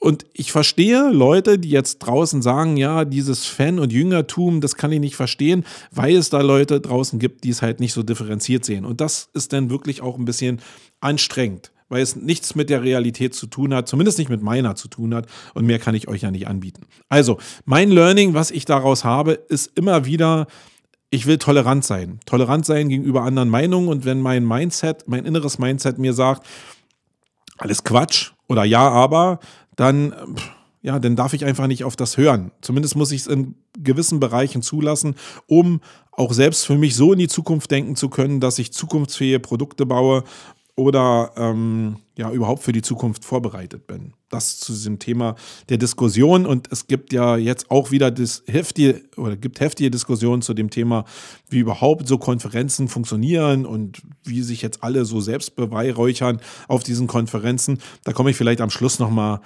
Und 0.04 0.26
ich 0.34 0.52
verstehe 0.52 1.08
Leute, 1.10 1.58
die 1.58 1.70
jetzt 1.70 2.00
draußen 2.00 2.42
sagen, 2.42 2.76
ja, 2.76 3.06
dieses 3.06 3.46
Fan- 3.46 3.78
und 3.78 3.90
Jüngertum, 3.90 4.60
das 4.60 4.76
kann 4.76 4.92
ich 4.92 5.00
nicht 5.00 5.16
verstehen, 5.16 5.64
weil 5.92 6.16
es 6.16 6.28
da 6.28 6.42
Leute 6.42 6.78
draußen 6.78 7.18
gibt, 7.18 7.42
die 7.42 7.48
es 7.48 7.62
halt 7.62 7.80
nicht 7.80 7.94
so 7.94 8.02
differenziert 8.02 8.66
sehen. 8.66 8.84
Und 8.84 9.00
das 9.00 9.30
ist 9.32 9.54
dann 9.54 9.70
wirklich 9.70 10.02
auch 10.02 10.18
ein 10.18 10.26
bisschen 10.26 10.60
anstrengend, 11.00 11.72
weil 11.88 12.02
es 12.02 12.16
nichts 12.16 12.54
mit 12.54 12.68
der 12.68 12.82
Realität 12.82 13.34
zu 13.34 13.46
tun 13.46 13.72
hat, 13.72 13.88
zumindest 13.88 14.18
nicht 14.18 14.28
mit 14.28 14.42
meiner 14.42 14.74
zu 14.74 14.88
tun 14.88 15.14
hat. 15.14 15.24
Und 15.54 15.64
mehr 15.64 15.78
kann 15.78 15.94
ich 15.94 16.06
euch 16.06 16.20
ja 16.20 16.30
nicht 16.30 16.48
anbieten. 16.48 16.82
Also, 17.08 17.38
mein 17.64 17.90
Learning, 17.90 18.34
was 18.34 18.50
ich 18.50 18.66
daraus 18.66 19.04
habe, 19.04 19.32
ist 19.32 19.70
immer 19.74 20.04
wieder, 20.04 20.48
ich 21.08 21.24
will 21.24 21.38
tolerant 21.38 21.82
sein. 21.82 22.20
Tolerant 22.26 22.66
sein 22.66 22.90
gegenüber 22.90 23.22
anderen 23.22 23.48
Meinungen. 23.48 23.88
Und 23.88 24.04
wenn 24.04 24.20
mein 24.20 24.46
Mindset, 24.46 25.04
mein 25.06 25.24
inneres 25.24 25.58
Mindset 25.58 25.96
mir 25.96 26.12
sagt, 26.12 26.46
alles 27.56 27.84
Quatsch 27.84 28.32
oder 28.48 28.64
ja, 28.64 28.88
aber, 28.88 29.38
dann, 29.76 30.14
ja, 30.82 30.98
dann 30.98 31.16
darf 31.16 31.32
ich 31.32 31.44
einfach 31.44 31.66
nicht 31.66 31.84
auf 31.84 31.96
das 31.96 32.16
hören. 32.16 32.50
Zumindest 32.60 32.96
muss 32.96 33.12
ich 33.12 33.22
es 33.22 33.26
in 33.26 33.54
gewissen 33.78 34.20
Bereichen 34.20 34.62
zulassen, 34.62 35.14
um 35.46 35.80
auch 36.12 36.32
selbst 36.32 36.66
für 36.66 36.78
mich 36.78 36.94
so 36.94 37.12
in 37.12 37.18
die 37.18 37.28
Zukunft 37.28 37.70
denken 37.70 37.96
zu 37.96 38.08
können, 38.08 38.40
dass 38.40 38.58
ich 38.58 38.72
zukunftsfähige 38.72 39.40
Produkte 39.40 39.86
baue 39.86 40.24
oder 40.76 41.32
ähm, 41.36 41.96
ja 42.16 42.30
überhaupt 42.30 42.62
für 42.62 42.72
die 42.72 42.82
Zukunft 42.82 43.24
vorbereitet 43.24 43.86
bin. 43.86 44.12
Das 44.28 44.58
zu 44.58 44.72
diesem 44.72 44.98
Thema 44.98 45.36
der 45.68 45.78
Diskussion 45.78 46.46
und 46.46 46.70
es 46.72 46.86
gibt 46.86 47.12
ja 47.12 47.36
jetzt 47.36 47.70
auch 47.70 47.90
wieder 47.92 48.10
das 48.10 48.42
heftige 48.46 49.02
oder 49.16 49.36
gibt 49.36 49.60
heftige 49.60 49.90
Diskussionen 49.90 50.42
zu 50.42 50.54
dem 50.54 50.70
Thema, 50.70 51.04
wie 51.48 51.58
überhaupt 51.58 52.08
so 52.08 52.18
Konferenzen 52.18 52.88
funktionieren 52.88 53.66
und 53.66 54.02
wie 54.24 54.42
sich 54.42 54.62
jetzt 54.62 54.82
alle 54.82 55.04
so 55.04 55.20
selbst 55.20 55.54
beweihräuchern 55.54 56.40
auf 56.66 56.82
diesen 56.82 57.06
Konferenzen. 57.06 57.78
Da 58.02 58.12
komme 58.12 58.30
ich 58.30 58.36
vielleicht 58.36 58.60
am 58.60 58.70
Schluss 58.70 58.98
noch 58.98 59.10
mal 59.10 59.40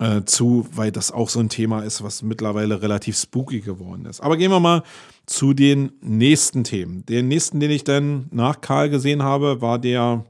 äh, 0.00 0.22
zu, 0.24 0.66
weil 0.72 0.90
das 0.90 1.12
auch 1.12 1.28
so 1.28 1.38
ein 1.38 1.48
Thema 1.48 1.82
ist, 1.82 2.02
was 2.02 2.22
mittlerweile 2.22 2.82
relativ 2.82 3.16
spooky 3.16 3.60
geworden 3.60 4.06
ist. 4.06 4.20
Aber 4.20 4.36
gehen 4.36 4.50
wir 4.50 4.58
mal 4.58 4.82
zu 5.26 5.54
den 5.54 5.92
nächsten 6.00 6.64
Themen. 6.64 7.06
Den 7.06 7.28
nächsten, 7.28 7.60
den 7.60 7.70
ich 7.70 7.84
dann 7.84 8.26
nach 8.32 8.60
Karl 8.60 8.90
gesehen 8.90 9.22
habe, 9.22 9.60
war 9.60 9.78
der 9.78 10.24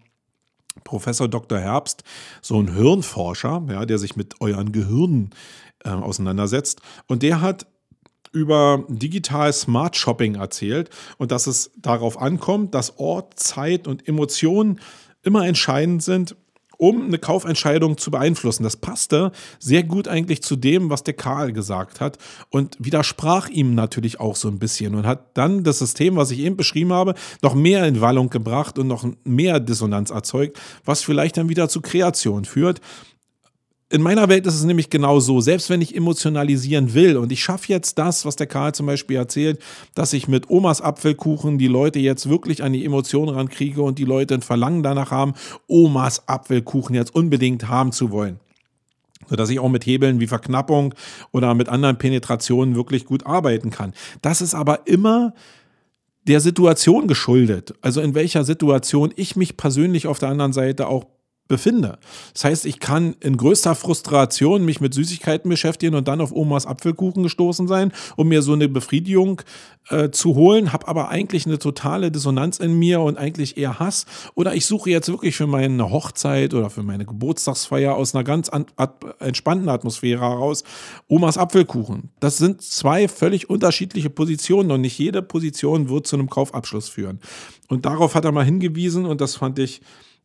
Professor 0.82 1.28
Dr. 1.28 1.58
Herbst, 1.58 2.02
so 2.42 2.60
ein 2.60 2.74
Hirnforscher, 2.74 3.62
ja, 3.68 3.86
der 3.86 3.98
sich 3.98 4.16
mit 4.16 4.40
euren 4.40 4.72
Gehirnen 4.72 5.30
äh, 5.84 5.90
auseinandersetzt. 5.90 6.80
Und 7.06 7.22
der 7.22 7.40
hat 7.40 7.66
über 8.32 8.84
digital 8.88 9.52
Smart 9.52 9.96
Shopping 9.96 10.34
erzählt 10.34 10.90
und 11.18 11.30
dass 11.30 11.46
es 11.46 11.70
darauf 11.76 12.20
ankommt, 12.20 12.74
dass 12.74 12.98
Ort, 12.98 13.38
Zeit 13.38 13.86
und 13.86 14.08
Emotionen 14.08 14.80
immer 15.22 15.46
entscheidend 15.46 16.02
sind, 16.02 16.36
um 16.84 17.06
eine 17.06 17.18
Kaufentscheidung 17.18 17.96
zu 17.96 18.10
beeinflussen. 18.10 18.62
Das 18.62 18.76
passte 18.76 19.32
sehr 19.58 19.84
gut 19.84 20.06
eigentlich 20.06 20.42
zu 20.42 20.54
dem, 20.54 20.90
was 20.90 21.02
der 21.02 21.14
Karl 21.14 21.54
gesagt 21.54 22.02
hat 22.02 22.18
und 22.50 22.76
widersprach 22.78 23.48
ihm 23.48 23.74
natürlich 23.74 24.20
auch 24.20 24.36
so 24.36 24.48
ein 24.48 24.58
bisschen 24.58 24.94
und 24.94 25.06
hat 25.06 25.30
dann 25.32 25.64
das 25.64 25.78
System, 25.78 26.16
was 26.16 26.30
ich 26.30 26.40
eben 26.40 26.58
beschrieben 26.58 26.92
habe, 26.92 27.14
noch 27.40 27.54
mehr 27.54 27.86
in 27.86 28.02
Wallung 28.02 28.28
gebracht 28.28 28.78
und 28.78 28.86
noch 28.86 29.06
mehr 29.24 29.60
Dissonanz 29.60 30.10
erzeugt, 30.10 30.60
was 30.84 31.02
vielleicht 31.02 31.38
dann 31.38 31.48
wieder 31.48 31.70
zu 31.70 31.80
Kreation 31.80 32.44
führt 32.44 32.82
in 33.94 34.02
meiner 34.02 34.28
Welt 34.28 34.44
ist 34.44 34.56
es 34.56 34.64
nämlich 34.64 34.90
genau 34.90 35.20
so, 35.20 35.40
selbst 35.40 35.70
wenn 35.70 35.80
ich 35.80 35.94
emotionalisieren 35.94 36.94
will 36.94 37.16
und 37.16 37.30
ich 37.30 37.44
schaffe 37.44 37.68
jetzt 37.68 37.96
das, 37.96 38.24
was 38.24 38.34
der 38.34 38.48
Karl 38.48 38.74
zum 38.74 38.86
Beispiel 38.86 39.16
erzählt, 39.16 39.60
dass 39.94 40.12
ich 40.12 40.26
mit 40.26 40.50
Omas 40.50 40.80
Apfelkuchen 40.80 41.58
die 41.58 41.68
Leute 41.68 42.00
jetzt 42.00 42.28
wirklich 42.28 42.64
an 42.64 42.72
die 42.72 42.84
Emotionen 42.84 43.28
rankriege 43.28 43.82
und 43.82 44.00
die 44.00 44.04
Leute 44.04 44.34
ein 44.34 44.42
Verlangen 44.42 44.82
danach 44.82 45.12
haben, 45.12 45.34
Omas 45.68 46.28
Apfelkuchen 46.28 46.96
jetzt 46.96 47.14
unbedingt 47.14 47.68
haben 47.68 47.92
zu 47.92 48.10
wollen 48.10 48.40
sodass 49.26 49.48
ich 49.48 49.58
auch 49.58 49.70
mit 49.70 49.86
Hebeln 49.86 50.20
wie 50.20 50.26
Verknappung 50.26 50.92
oder 51.32 51.54
mit 51.54 51.70
anderen 51.70 51.96
Penetrationen 51.96 52.74
wirklich 52.74 53.06
gut 53.06 53.24
arbeiten 53.24 53.70
kann. 53.70 53.94
Das 54.20 54.42
ist 54.42 54.54
aber 54.54 54.86
immer 54.86 55.32
der 56.24 56.40
Situation 56.40 57.06
geschuldet. 57.06 57.72
Also 57.80 58.02
in 58.02 58.14
welcher 58.14 58.44
Situation 58.44 59.14
ich 59.16 59.34
mich 59.34 59.56
persönlich 59.56 60.06
auf 60.08 60.18
der 60.18 60.28
anderen 60.28 60.52
Seite 60.52 60.88
auch 60.88 61.06
befinde. 61.46 61.98
Das 62.32 62.44
heißt, 62.44 62.66
ich 62.66 62.80
kann 62.80 63.16
in 63.20 63.36
größter 63.36 63.74
Frustration 63.74 64.64
mich 64.64 64.80
mit 64.80 64.94
Süßigkeiten 64.94 65.50
beschäftigen 65.50 65.94
und 65.94 66.08
dann 66.08 66.22
auf 66.22 66.32
Omas 66.32 66.66
Apfelkuchen 66.66 67.22
gestoßen 67.22 67.68
sein, 67.68 67.92
um 68.16 68.28
mir 68.28 68.40
so 68.40 68.54
eine 68.54 68.68
Befriedigung 68.68 69.42
äh, 69.90 70.10
zu 70.10 70.34
holen, 70.34 70.72
habe 70.72 70.88
aber 70.88 71.10
eigentlich 71.10 71.44
eine 71.44 71.58
totale 71.58 72.10
Dissonanz 72.10 72.58
in 72.58 72.78
mir 72.78 73.00
und 73.00 73.18
eigentlich 73.18 73.58
eher 73.58 73.78
Hass. 73.78 74.06
Oder 74.34 74.54
ich 74.54 74.64
suche 74.64 74.88
jetzt 74.88 75.08
wirklich 75.08 75.36
für 75.36 75.46
meine 75.46 75.90
Hochzeit 75.90 76.54
oder 76.54 76.70
für 76.70 76.82
meine 76.82 77.04
Geburtstagsfeier 77.04 77.94
aus 77.94 78.14
einer 78.14 78.24
ganz 78.24 78.50
entspannten 79.18 79.68
Atmosphäre 79.68 80.22
heraus 80.22 80.64
Omas 81.08 81.36
Apfelkuchen. 81.36 82.10
Das 82.20 82.38
sind 82.38 82.62
zwei 82.62 83.06
völlig 83.06 83.50
unterschiedliche 83.50 84.08
Positionen 84.08 84.70
und 84.70 84.80
nicht 84.80 84.98
jede 84.98 85.20
Position 85.20 85.90
wird 85.90 86.06
zu 86.06 86.16
einem 86.16 86.30
Kaufabschluss 86.30 86.88
führen. 86.88 87.20
Und 87.68 87.84
darauf 87.84 88.14
hat 88.14 88.24
er 88.24 88.32
mal 88.32 88.44
hingewiesen 88.44 89.04
und 89.04 89.20
das 89.20 89.36
fand 89.36 89.58
ich 89.58 89.82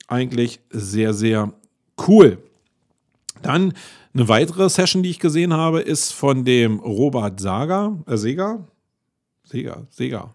eigentlich 0.09 0.59
sehr, 0.69 1.13
sehr 1.13 1.53
cool. 2.07 2.37
Dann 3.41 3.73
eine 4.13 4.27
weitere 4.27 4.69
Session, 4.69 5.03
die 5.03 5.11
ich 5.11 5.19
gesehen 5.19 5.53
habe, 5.53 5.81
ist 5.81 6.11
von 6.11 6.43
dem 6.43 6.79
Robert 6.79 7.39
Saga, 7.39 7.97
äh, 8.07 8.17
Sega? 8.17 8.67
Sega, 9.43 9.87
Sega. 9.89 10.33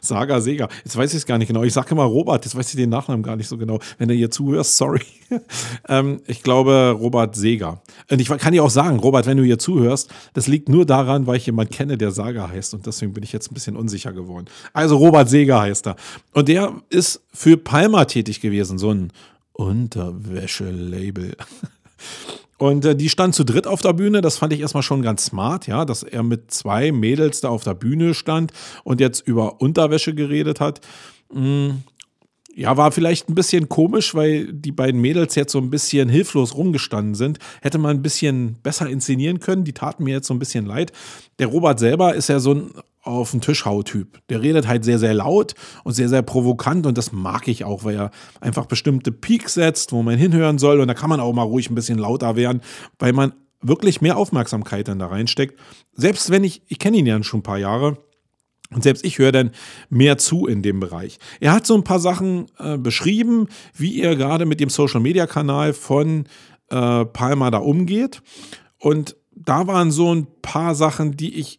Saga 0.00 0.40
Sega. 0.40 0.68
Jetzt 0.84 0.96
weiß 0.96 1.10
ich 1.12 1.18
es 1.18 1.26
gar 1.26 1.38
nicht 1.38 1.48
genau. 1.48 1.62
Ich 1.62 1.72
sage 1.72 1.90
immer 1.90 2.04
Robert, 2.04 2.44
jetzt 2.44 2.54
weiß 2.56 2.68
ich 2.70 2.76
den 2.76 2.90
Nachnamen 2.90 3.22
gar 3.22 3.36
nicht 3.36 3.48
so 3.48 3.56
genau. 3.56 3.78
Wenn 3.98 4.08
du 4.08 4.14
hier 4.14 4.30
zuhörst, 4.30 4.76
sorry. 4.76 5.02
ähm, 5.88 6.20
ich 6.26 6.42
glaube 6.42 6.96
Robert 6.98 7.34
Sega. 7.36 7.82
Und 8.10 8.20
ich 8.20 8.28
kann 8.28 8.52
dir 8.52 8.64
auch 8.64 8.70
sagen, 8.70 8.98
Robert, 8.98 9.26
wenn 9.26 9.36
du 9.36 9.44
hier 9.44 9.58
zuhörst, 9.58 10.10
das 10.34 10.46
liegt 10.46 10.68
nur 10.68 10.86
daran, 10.86 11.26
weil 11.26 11.36
ich 11.36 11.46
jemanden 11.46 11.72
kenne, 11.72 11.98
der 11.98 12.10
Saga 12.10 12.48
heißt. 12.48 12.74
Und 12.74 12.86
deswegen 12.86 13.12
bin 13.12 13.22
ich 13.22 13.32
jetzt 13.32 13.50
ein 13.50 13.54
bisschen 13.54 13.76
unsicher 13.76 14.12
geworden. 14.12 14.46
Also 14.72 14.96
Robert 14.96 15.28
Sega 15.28 15.60
heißt 15.60 15.86
er. 15.86 15.96
Und 16.32 16.48
der 16.48 16.74
ist 16.90 17.22
für 17.32 17.56
Palma 17.56 18.04
tätig 18.04 18.40
gewesen, 18.40 18.78
so 18.78 18.90
ein 18.92 19.12
Unterwäsche-Label. 19.52 21.36
Und 22.62 22.84
äh, 22.84 22.94
die 22.94 23.08
stand 23.08 23.34
zu 23.34 23.42
dritt 23.42 23.66
auf 23.66 23.80
der 23.80 23.92
Bühne. 23.92 24.20
Das 24.20 24.38
fand 24.38 24.52
ich 24.52 24.60
erstmal 24.60 24.84
schon 24.84 25.02
ganz 25.02 25.24
smart, 25.24 25.66
ja, 25.66 25.84
dass 25.84 26.04
er 26.04 26.22
mit 26.22 26.52
zwei 26.52 26.92
Mädels 26.92 27.40
da 27.40 27.48
auf 27.48 27.64
der 27.64 27.74
Bühne 27.74 28.14
stand 28.14 28.52
und 28.84 29.00
jetzt 29.00 29.26
über 29.26 29.60
Unterwäsche 29.60 30.14
geredet 30.14 30.60
hat. 30.60 30.80
Hm, 31.32 31.82
ja, 32.54 32.76
war 32.76 32.92
vielleicht 32.92 33.28
ein 33.28 33.34
bisschen 33.34 33.68
komisch, 33.68 34.14
weil 34.14 34.52
die 34.52 34.70
beiden 34.70 35.00
Mädels 35.00 35.34
jetzt 35.34 35.50
so 35.50 35.58
ein 35.58 35.70
bisschen 35.70 36.08
hilflos 36.08 36.54
rumgestanden 36.54 37.16
sind. 37.16 37.40
Hätte 37.62 37.78
man 37.78 37.96
ein 37.96 38.02
bisschen 38.02 38.54
besser 38.62 38.88
inszenieren 38.88 39.40
können. 39.40 39.64
Die 39.64 39.72
taten 39.72 40.04
mir 40.04 40.14
jetzt 40.14 40.28
so 40.28 40.34
ein 40.34 40.38
bisschen 40.38 40.64
leid. 40.64 40.92
Der 41.40 41.48
Robert 41.48 41.80
selber 41.80 42.14
ist 42.14 42.28
ja 42.28 42.38
so 42.38 42.54
ein 42.54 42.70
auf 43.02 43.32
den 43.32 43.40
Tisch 43.40 43.64
Typ. 43.84 44.20
Der 44.28 44.42
redet 44.42 44.66
halt 44.66 44.84
sehr, 44.84 44.98
sehr 44.98 45.14
laut 45.14 45.54
und 45.84 45.92
sehr, 45.92 46.08
sehr 46.08 46.22
provokant 46.22 46.86
und 46.86 46.96
das 46.96 47.12
mag 47.12 47.48
ich 47.48 47.64
auch, 47.64 47.84
weil 47.84 47.96
er 47.96 48.10
einfach 48.40 48.66
bestimmte 48.66 49.12
Peaks 49.12 49.54
setzt, 49.54 49.92
wo 49.92 50.02
man 50.02 50.16
hinhören 50.16 50.58
soll 50.58 50.80
und 50.80 50.88
da 50.88 50.94
kann 50.94 51.10
man 51.10 51.20
auch 51.20 51.32
mal 51.32 51.42
ruhig 51.42 51.70
ein 51.70 51.74
bisschen 51.74 51.98
lauter 51.98 52.36
werden, 52.36 52.62
weil 52.98 53.12
man 53.12 53.34
wirklich 53.60 54.00
mehr 54.00 54.16
Aufmerksamkeit 54.16 54.88
dann 54.88 54.98
da 54.98 55.06
reinsteckt. 55.06 55.58
Selbst 55.92 56.30
wenn 56.30 56.44
ich, 56.44 56.62
ich 56.68 56.78
kenne 56.78 56.96
ihn 56.96 57.06
ja 57.06 57.22
schon 57.22 57.40
ein 57.40 57.44
paar 57.44 57.58
Jahre, 57.58 57.98
und 58.70 58.82
selbst 58.82 59.04
ich 59.04 59.18
höre 59.18 59.32
dann 59.32 59.50
mehr 59.90 60.16
zu 60.16 60.46
in 60.46 60.62
dem 60.62 60.80
Bereich. 60.80 61.18
Er 61.40 61.52
hat 61.52 61.66
so 61.66 61.74
ein 61.74 61.84
paar 61.84 62.00
Sachen 62.00 62.46
äh, 62.58 62.78
beschrieben, 62.78 63.48
wie 63.74 64.00
er 64.00 64.16
gerade 64.16 64.46
mit 64.46 64.60
dem 64.60 64.70
Social-Media-Kanal 64.70 65.74
von 65.74 66.24
äh, 66.70 67.04
Palma 67.04 67.50
da 67.50 67.58
umgeht. 67.58 68.22
Und 68.78 69.16
da 69.34 69.66
waren 69.66 69.90
so 69.90 70.14
ein 70.14 70.26
paar 70.40 70.74
Sachen, 70.74 71.16
die 71.16 71.38
ich 71.38 71.58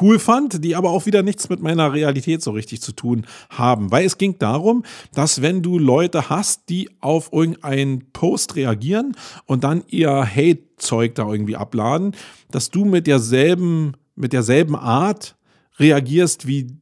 cool 0.00 0.18
fand, 0.18 0.64
die 0.64 0.76
aber 0.76 0.90
auch 0.90 1.06
wieder 1.06 1.22
nichts 1.22 1.48
mit 1.48 1.60
meiner 1.60 1.92
Realität 1.92 2.42
so 2.42 2.50
richtig 2.50 2.82
zu 2.82 2.92
tun 2.92 3.26
haben. 3.48 3.90
Weil 3.90 4.04
es 4.04 4.18
ging 4.18 4.38
darum, 4.38 4.84
dass 5.14 5.42
wenn 5.42 5.62
du 5.62 5.78
Leute 5.78 6.28
hast, 6.28 6.68
die 6.68 6.90
auf 7.00 7.32
irgendeinen 7.32 8.10
Post 8.12 8.56
reagieren 8.56 9.16
und 9.46 9.64
dann 9.64 9.84
ihr 9.88 10.10
Hate-Zeug 10.10 11.14
da 11.14 11.30
irgendwie 11.30 11.56
abladen, 11.56 12.14
dass 12.50 12.70
du 12.70 12.84
mit 12.84 13.06
derselben, 13.06 13.94
mit 14.14 14.32
derselben 14.32 14.76
Art 14.76 15.36
reagierst, 15.78 16.46
wie, 16.46 16.76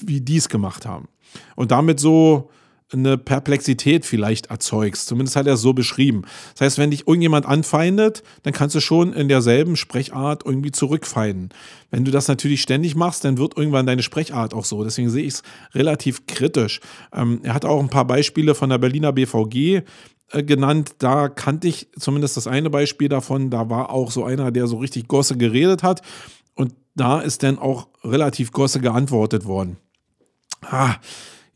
wie 0.00 0.20
die 0.20 0.36
es 0.36 0.48
gemacht 0.48 0.86
haben. 0.86 1.08
Und 1.54 1.70
damit 1.70 2.00
so 2.00 2.50
eine 2.92 3.18
Perplexität 3.18 4.04
vielleicht 4.04 4.46
erzeugst. 4.46 5.06
Zumindest 5.06 5.36
hat 5.36 5.46
er 5.46 5.54
es 5.54 5.60
so 5.60 5.72
beschrieben. 5.72 6.22
Das 6.54 6.62
heißt, 6.62 6.78
wenn 6.78 6.90
dich 6.90 7.06
irgendjemand 7.06 7.46
anfeindet, 7.46 8.22
dann 8.42 8.52
kannst 8.52 8.74
du 8.74 8.80
schon 8.80 9.12
in 9.12 9.28
derselben 9.28 9.76
Sprechart 9.76 10.42
irgendwie 10.44 10.72
zurückfeinden. 10.72 11.50
Wenn 11.90 12.04
du 12.04 12.10
das 12.10 12.28
natürlich 12.28 12.62
ständig 12.62 12.96
machst, 12.96 13.24
dann 13.24 13.38
wird 13.38 13.56
irgendwann 13.56 13.86
deine 13.86 14.02
Sprechart 14.02 14.54
auch 14.54 14.64
so. 14.64 14.82
Deswegen 14.84 15.10
sehe 15.10 15.24
ich 15.24 15.34
es 15.34 15.42
relativ 15.74 16.26
kritisch. 16.26 16.80
Ähm, 17.12 17.40
er 17.42 17.54
hat 17.54 17.64
auch 17.64 17.80
ein 17.80 17.90
paar 17.90 18.06
Beispiele 18.06 18.54
von 18.54 18.70
der 18.70 18.78
Berliner 18.78 19.12
BVG 19.12 19.82
äh, 20.32 20.42
genannt. 20.42 20.96
Da 20.98 21.28
kannte 21.28 21.68
ich 21.68 21.88
zumindest 21.98 22.36
das 22.36 22.46
eine 22.46 22.70
Beispiel 22.70 23.08
davon. 23.08 23.50
Da 23.50 23.70
war 23.70 23.90
auch 23.90 24.10
so 24.10 24.24
einer, 24.24 24.50
der 24.50 24.66
so 24.66 24.78
richtig 24.78 25.08
Gosse 25.08 25.36
geredet 25.36 25.82
hat. 25.82 26.02
Und 26.54 26.74
da 26.94 27.20
ist 27.20 27.42
dann 27.42 27.58
auch 27.58 27.88
relativ 28.04 28.52
Gosse 28.52 28.80
geantwortet 28.80 29.44
worden. 29.44 29.76
Ah, 30.62 30.96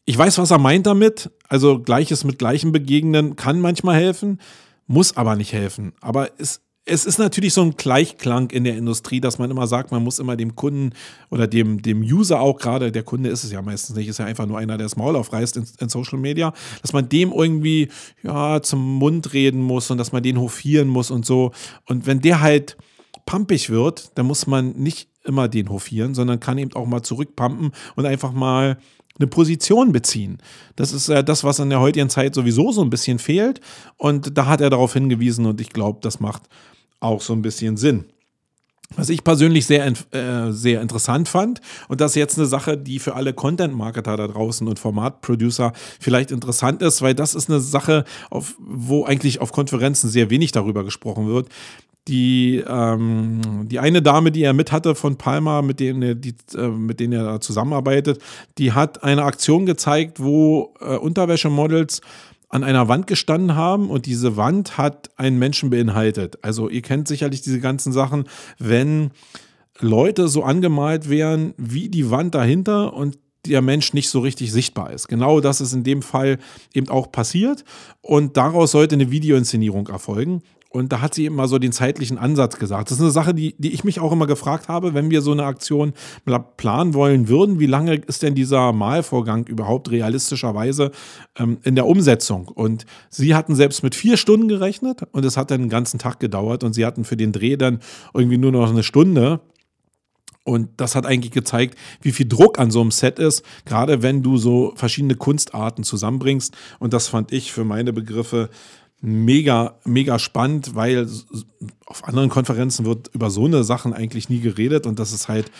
ich 0.04 0.18
weiß, 0.18 0.38
was 0.38 0.50
er 0.50 0.58
meint 0.58 0.86
damit. 0.86 1.30
Also 1.48 1.80
Gleiches 1.80 2.24
mit 2.24 2.38
Gleichem 2.38 2.72
begegnen 2.72 3.36
kann 3.36 3.60
manchmal 3.60 3.96
helfen, 3.96 4.40
muss 4.86 5.16
aber 5.16 5.36
nicht 5.36 5.52
helfen. 5.52 5.94
Aber 6.00 6.30
es, 6.38 6.60
es 6.84 7.06
ist 7.06 7.18
natürlich 7.18 7.54
so 7.54 7.62
ein 7.62 7.76
Gleichklang 7.76 8.50
in 8.50 8.64
der 8.64 8.76
Industrie, 8.76 9.20
dass 9.20 9.38
man 9.38 9.50
immer 9.50 9.66
sagt, 9.66 9.90
man 9.90 10.04
muss 10.04 10.18
immer 10.18 10.36
dem 10.36 10.54
Kunden 10.54 10.90
oder 11.30 11.46
dem, 11.46 11.80
dem 11.80 12.02
User 12.02 12.40
auch 12.40 12.58
gerade, 12.58 12.92
der 12.92 13.02
Kunde 13.02 13.30
ist 13.30 13.44
es 13.44 13.52
ja 13.52 13.62
meistens 13.62 13.96
nicht, 13.96 14.08
ist 14.08 14.18
ja 14.18 14.26
einfach 14.26 14.46
nur 14.46 14.58
einer, 14.58 14.76
der 14.76 14.86
das 14.86 14.96
Maul 14.96 15.16
aufreißt 15.16 15.56
in, 15.56 15.66
in 15.80 15.88
Social 15.88 16.18
Media, 16.18 16.52
dass 16.82 16.92
man 16.92 17.08
dem 17.08 17.32
irgendwie 17.32 17.88
ja, 18.22 18.60
zum 18.60 18.98
Mund 18.98 19.32
reden 19.32 19.62
muss 19.62 19.90
und 19.90 19.96
dass 19.96 20.12
man 20.12 20.22
den 20.22 20.38
hofieren 20.38 20.88
muss 20.88 21.10
und 21.10 21.24
so. 21.24 21.52
Und 21.86 22.06
wenn 22.06 22.20
der 22.20 22.40
halt 22.40 22.76
pampig 23.24 23.70
wird, 23.70 24.10
dann 24.16 24.26
muss 24.26 24.46
man 24.46 24.72
nicht 24.72 25.08
immer 25.24 25.48
den 25.48 25.70
hofieren, 25.70 26.14
sondern 26.14 26.40
kann 26.40 26.58
eben 26.58 26.74
auch 26.74 26.86
mal 26.86 27.02
zurückpumpen 27.02 27.72
und 27.96 28.06
einfach 28.06 28.32
mal 28.32 28.78
eine 29.18 29.26
Position 29.28 29.92
beziehen. 29.92 30.38
Das 30.76 30.92
ist 30.92 31.08
ja 31.08 31.22
das, 31.22 31.44
was 31.44 31.58
in 31.58 31.70
der 31.70 31.80
heutigen 31.80 32.10
Zeit 32.10 32.34
sowieso 32.34 32.72
so 32.72 32.82
ein 32.82 32.90
bisschen 32.90 33.18
fehlt. 33.18 33.60
Und 33.96 34.36
da 34.36 34.46
hat 34.46 34.60
er 34.60 34.70
darauf 34.70 34.92
hingewiesen 34.92 35.46
und 35.46 35.60
ich 35.60 35.70
glaube, 35.70 36.00
das 36.02 36.20
macht 36.20 36.42
auch 37.00 37.20
so 37.20 37.32
ein 37.32 37.42
bisschen 37.42 37.76
Sinn. 37.76 38.06
Was 38.96 39.08
ich 39.08 39.24
persönlich 39.24 39.66
sehr, 39.66 39.86
äh, 39.86 40.52
sehr 40.52 40.80
interessant 40.80 41.28
fand, 41.28 41.60
und 41.88 42.00
das 42.00 42.12
ist 42.12 42.16
jetzt 42.16 42.38
eine 42.38 42.46
Sache, 42.46 42.76
die 42.76 42.98
für 42.98 43.14
alle 43.14 43.32
Content-Marketer 43.32 44.16
da 44.16 44.28
draußen 44.28 44.68
und 44.68 44.78
Format-Producer 44.78 45.72
vielleicht 45.98 46.30
interessant 46.30 46.82
ist, 46.82 47.00
weil 47.00 47.14
das 47.14 47.34
ist 47.34 47.48
eine 47.48 47.60
Sache, 47.60 48.04
auf, 48.30 48.54
wo 48.58 49.04
eigentlich 49.04 49.40
auf 49.40 49.52
Konferenzen 49.52 50.10
sehr 50.10 50.30
wenig 50.30 50.52
darüber 50.52 50.84
gesprochen 50.84 51.26
wird 51.26 51.48
die, 52.08 52.62
ähm, 52.66 53.66
die 53.66 53.78
eine 53.78 54.02
Dame, 54.02 54.30
die 54.30 54.42
er 54.42 54.52
mit 54.52 54.72
hatte 54.72 54.94
von 54.94 55.16
Palma, 55.16 55.62
mit 55.62 55.80
denen 55.80 56.02
er, 56.02 56.14
die, 56.14 56.34
äh, 56.54 56.68
mit 56.68 57.00
denen 57.00 57.14
er 57.14 57.40
zusammenarbeitet, 57.40 58.20
die 58.58 58.72
hat 58.72 59.02
eine 59.02 59.24
Aktion 59.24 59.64
gezeigt, 59.66 60.20
wo 60.20 60.74
äh, 60.80 60.96
Unterwäschemodels 60.96 62.00
an 62.50 62.62
einer 62.62 62.88
Wand 62.88 63.06
gestanden 63.06 63.56
haben 63.56 63.90
und 63.90 64.06
diese 64.06 64.36
Wand 64.36 64.78
hat 64.78 65.10
einen 65.16 65.38
Menschen 65.38 65.70
beinhaltet. 65.70 66.38
Also 66.42 66.68
ihr 66.68 66.82
kennt 66.82 67.08
sicherlich 67.08 67.42
diese 67.42 67.60
ganzen 67.60 67.92
Sachen, 67.92 68.28
wenn 68.58 69.10
Leute 69.80 70.28
so 70.28 70.44
angemalt 70.44 71.08
wären 71.08 71.54
wie 71.56 71.88
die 71.88 72.10
Wand 72.10 72.34
dahinter 72.34 72.94
und 72.94 73.18
der 73.46 73.60
Mensch 73.60 73.92
nicht 73.92 74.08
so 74.08 74.20
richtig 74.20 74.52
sichtbar 74.52 74.92
ist. 74.92 75.08
Genau 75.08 75.40
das 75.40 75.60
ist 75.60 75.72
in 75.72 75.84
dem 75.84 76.02
Fall 76.02 76.38
eben 76.72 76.88
auch 76.88 77.10
passiert 77.10 77.64
und 78.00 78.36
daraus 78.36 78.70
sollte 78.70 78.94
eine 78.94 79.10
Videoinszenierung 79.10 79.88
erfolgen. 79.88 80.42
Und 80.74 80.90
da 80.90 81.00
hat 81.00 81.14
sie 81.14 81.30
mal 81.30 81.46
so 81.46 81.60
den 81.60 81.70
zeitlichen 81.70 82.18
Ansatz 82.18 82.58
gesagt. 82.58 82.90
Das 82.90 82.98
ist 82.98 83.02
eine 83.02 83.12
Sache, 83.12 83.32
die, 83.32 83.54
die 83.58 83.72
ich 83.72 83.84
mich 83.84 84.00
auch 84.00 84.10
immer 84.10 84.26
gefragt 84.26 84.66
habe, 84.66 84.92
wenn 84.92 85.08
wir 85.08 85.22
so 85.22 85.30
eine 85.30 85.44
Aktion 85.44 85.92
planen 86.56 86.94
wollen 86.94 87.28
würden. 87.28 87.60
Wie 87.60 87.66
lange 87.66 87.94
ist 87.94 88.24
denn 88.24 88.34
dieser 88.34 88.72
Malvorgang 88.72 89.46
überhaupt 89.46 89.92
realistischerweise 89.92 90.90
ähm, 91.38 91.58
in 91.62 91.76
der 91.76 91.86
Umsetzung? 91.86 92.48
Und 92.48 92.86
sie 93.08 93.36
hatten 93.36 93.54
selbst 93.54 93.84
mit 93.84 93.94
vier 93.94 94.16
Stunden 94.16 94.48
gerechnet 94.48 95.02
und 95.12 95.24
es 95.24 95.36
hat 95.36 95.52
dann 95.52 95.60
den 95.60 95.70
ganzen 95.70 96.00
Tag 96.00 96.18
gedauert 96.18 96.64
und 96.64 96.72
sie 96.72 96.84
hatten 96.84 97.04
für 97.04 97.16
den 97.16 97.30
Dreh 97.30 97.56
dann 97.56 97.78
irgendwie 98.12 98.38
nur 98.38 98.50
noch 98.50 98.68
eine 98.68 98.82
Stunde. 98.82 99.42
Und 100.42 100.70
das 100.76 100.96
hat 100.96 101.06
eigentlich 101.06 101.32
gezeigt, 101.32 101.78
wie 102.02 102.10
viel 102.10 102.26
Druck 102.26 102.58
an 102.58 102.72
so 102.72 102.80
einem 102.80 102.90
Set 102.90 103.20
ist, 103.20 103.44
gerade 103.64 104.02
wenn 104.02 104.24
du 104.24 104.38
so 104.38 104.72
verschiedene 104.74 105.14
Kunstarten 105.14 105.84
zusammenbringst. 105.84 106.54
Und 106.80 106.92
das 106.92 107.06
fand 107.06 107.32
ich 107.32 107.52
für 107.52 107.64
meine 107.64 107.92
Begriffe 107.92 108.50
mega, 109.04 109.78
mega 109.84 110.18
spannend, 110.18 110.74
weil 110.74 111.06
auf 111.84 112.04
anderen 112.04 112.30
Konferenzen 112.30 112.86
wird 112.86 113.14
über 113.14 113.30
so 113.30 113.44
eine 113.44 113.62
Sachen 113.62 113.92
eigentlich 113.92 114.30
nie 114.30 114.40
geredet 114.40 114.86
und 114.86 114.98
das 114.98 115.12
ist 115.12 115.28
halt 115.28 115.50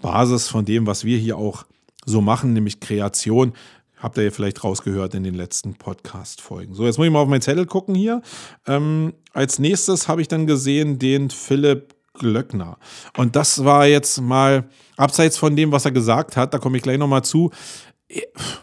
Basis 0.00 0.48
von 0.48 0.64
dem, 0.64 0.86
was 0.86 1.04
wir 1.04 1.18
hier 1.18 1.36
auch 1.36 1.66
so 2.06 2.22
machen, 2.22 2.54
nämlich 2.54 2.80
Kreation. 2.80 3.52
Habt 3.98 4.16
ihr 4.16 4.24
ja 4.24 4.30
vielleicht 4.30 4.64
rausgehört 4.64 5.14
in 5.14 5.22
den 5.22 5.34
letzten 5.34 5.74
Podcast-Folgen. 5.74 6.74
So, 6.74 6.86
jetzt 6.86 6.96
muss 6.96 7.06
ich 7.06 7.12
mal 7.12 7.20
auf 7.20 7.28
meinen 7.28 7.42
Zettel 7.42 7.66
gucken 7.66 7.94
hier. 7.94 8.22
Ähm, 8.66 9.12
als 9.32 9.58
nächstes 9.58 10.08
habe 10.08 10.22
ich 10.22 10.28
dann 10.28 10.46
gesehen 10.46 10.98
den 10.98 11.30
Philipp 11.30 11.94
Glöckner. 12.14 12.78
Und 13.16 13.36
das 13.36 13.64
war 13.64 13.86
jetzt 13.86 14.20
mal 14.20 14.64
abseits 14.96 15.36
von 15.36 15.56
dem, 15.56 15.72
was 15.72 15.84
er 15.84 15.90
gesagt 15.90 16.36
hat, 16.36 16.54
da 16.54 16.58
komme 16.58 16.76
ich 16.76 16.82
gleich 16.82 16.98
nochmal 16.98 17.24
zu. 17.24 17.50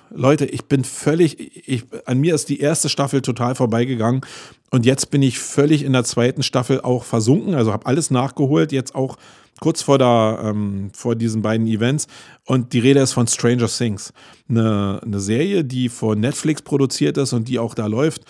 Leute, 0.09 0.45
ich 0.45 0.65
bin 0.65 0.83
völlig, 0.83 1.67
ich, 1.67 1.83
an 2.05 2.19
mir 2.19 2.35
ist 2.35 2.49
die 2.49 2.59
erste 2.59 2.89
Staffel 2.89 3.21
total 3.21 3.55
vorbeigegangen. 3.55 4.21
Und 4.69 4.85
jetzt 4.85 5.11
bin 5.11 5.21
ich 5.21 5.39
völlig 5.39 5.83
in 5.83 5.93
der 5.93 6.03
zweiten 6.03 6.43
Staffel 6.43 6.81
auch 6.81 7.03
versunken, 7.03 7.55
also 7.55 7.73
habe 7.73 7.85
alles 7.85 8.11
nachgeholt, 8.11 8.71
jetzt 8.71 8.95
auch 8.95 9.17
kurz 9.59 9.81
vor, 9.81 9.97
der, 9.97 10.41
ähm, 10.43 10.91
vor 10.93 11.15
diesen 11.15 11.41
beiden 11.41 11.67
Events. 11.67 12.07
Und 12.45 12.73
die 12.73 12.79
Rede 12.79 13.01
ist 13.01 13.13
von 13.13 13.27
Stranger 13.27 13.67
Things, 13.67 14.13
eine, 14.49 14.99
eine 15.03 15.19
Serie, 15.19 15.63
die 15.63 15.89
von 15.89 16.19
Netflix 16.19 16.61
produziert 16.61 17.17
ist 17.17 17.33
und 17.33 17.47
die 17.47 17.59
auch 17.59 17.73
da 17.73 17.87
läuft. 17.87 18.23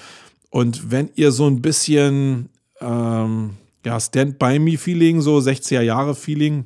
Und 0.49 0.91
wenn 0.91 1.09
ihr 1.15 1.31
so 1.31 1.47
ein 1.47 1.61
bisschen 1.61 2.49
ähm, 2.81 3.51
ja, 3.85 3.99
Stand-by-Me-Feeling, 3.99 5.21
so 5.21 5.37
60er 5.37 5.81
Jahre 5.81 6.15
Feeling 6.15 6.65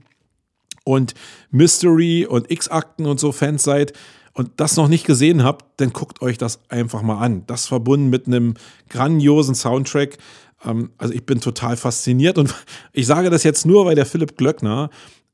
und 0.83 1.13
Mystery 1.51 2.25
und 2.25 2.49
X-Akten 2.51 3.05
und 3.05 3.19
so 3.19 3.31
Fans 3.31 3.63
seid, 3.63 3.93
und 4.35 4.51
das 4.57 4.75
noch 4.75 4.89
nicht 4.89 5.05
gesehen 5.05 5.43
habt, 5.43 5.65
dann 5.77 5.91
guckt 5.91 6.21
euch 6.21 6.37
das 6.37 6.59
einfach 6.69 7.01
mal 7.01 7.17
an. 7.17 7.43
Das 7.47 7.65
verbunden 7.65 8.09
mit 8.09 8.27
einem 8.27 8.53
grandiosen 8.89 9.55
Soundtrack. 9.55 10.17
Ähm, 10.63 10.91
also 10.97 11.13
ich 11.13 11.25
bin 11.25 11.41
total 11.41 11.77
fasziniert 11.77 12.37
und 12.37 12.53
ich 12.93 13.07
sage 13.07 13.29
das 13.31 13.43
jetzt 13.43 13.65
nur, 13.65 13.85
weil 13.85 13.95
der 13.95 14.05
Philipp 14.05 14.37
Glöckner 14.37 14.89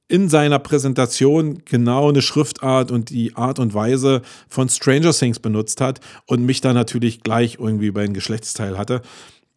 in 0.08 0.30
seiner 0.30 0.60
Präsentation 0.60 1.64
genau 1.66 2.10
eine 2.10 2.22
Schriftart 2.22 2.92
und 2.92 3.10
die 3.10 3.36
Art 3.36 3.60
und 3.60 3.74
Weise 3.74 4.22
von 4.50 4.70
Stranger 4.70 5.14
Things 5.14 5.40
benutzt 5.40 5.82
hat 5.82 6.00
und 6.28 6.46
mich 6.46 6.62
da 6.62 6.74
natürlich 6.74 7.24
gleich 7.24 7.58
irgendwie 7.60 7.88
über 7.88 8.02
ein 8.02 8.14
Geschlechtsteil 8.14 8.78
hatte. 8.78 9.02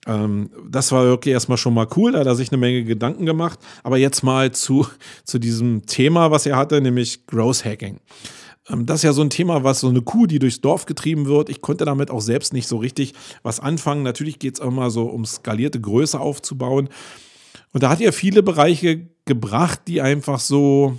Ähm, 0.07 0.51
das 0.67 0.91
war 0.91 1.05
wirklich 1.05 1.33
erstmal 1.33 1.59
schon 1.59 1.75
mal 1.75 1.89
cool, 1.97 2.13
da 2.13 2.21
hat 2.21 2.27
er 2.27 2.35
sich 2.35 2.51
eine 2.51 2.59
Menge 2.59 2.85
Gedanken 2.85 3.27
gemacht. 3.27 3.59
Aber 3.83 3.99
jetzt 3.99 4.23
mal 4.23 4.53
zu, 4.53 4.87
zu 5.25 5.39
diesem 5.39 5.85
Thema, 5.85 6.31
was 6.31 6.47
er 6.47 6.57
hatte, 6.57 6.81
nämlich 6.81 7.27
Growth 7.27 7.65
Hacking. 7.65 7.99
Ähm, 8.69 8.87
das 8.87 9.01
ist 9.01 9.03
ja 9.05 9.13
so 9.13 9.23
ein 9.23 9.31
Thema, 9.31 9.65
was 9.65 9.81
so 9.81 9.89
eine 9.89 10.03
Kuh, 10.03 10.27
die 10.27 10.39
durchs 10.39 10.61
Dorf 10.61 10.87
getrieben 10.87 11.27
wird. 11.27 11.49
Ich 11.49 11.61
konnte 11.61 11.85
damit 11.85 12.11
auch 12.11 12.21
selbst 12.21 12.53
nicht 12.53 12.69
so 12.69 12.79
richtig 12.79 13.15
was 13.43 13.61
anfangen. 13.61 14.03
Natürlich 14.03 14.39
geht 14.39 14.59
es 14.59 14.71
mal 14.71 14.91
so 14.91 15.05
um 15.05 15.25
skalierte 15.25 15.81
Größe 15.81 16.19
aufzubauen. 16.19 16.89
Und 17.73 17.83
da 17.83 17.91
hat 17.91 18.01
er 18.01 18.13
viele 18.13 18.43
Bereiche 18.43 19.09
gebracht, 19.25 19.81
die 19.89 20.01
einfach 20.01 20.39
so, 20.39 20.97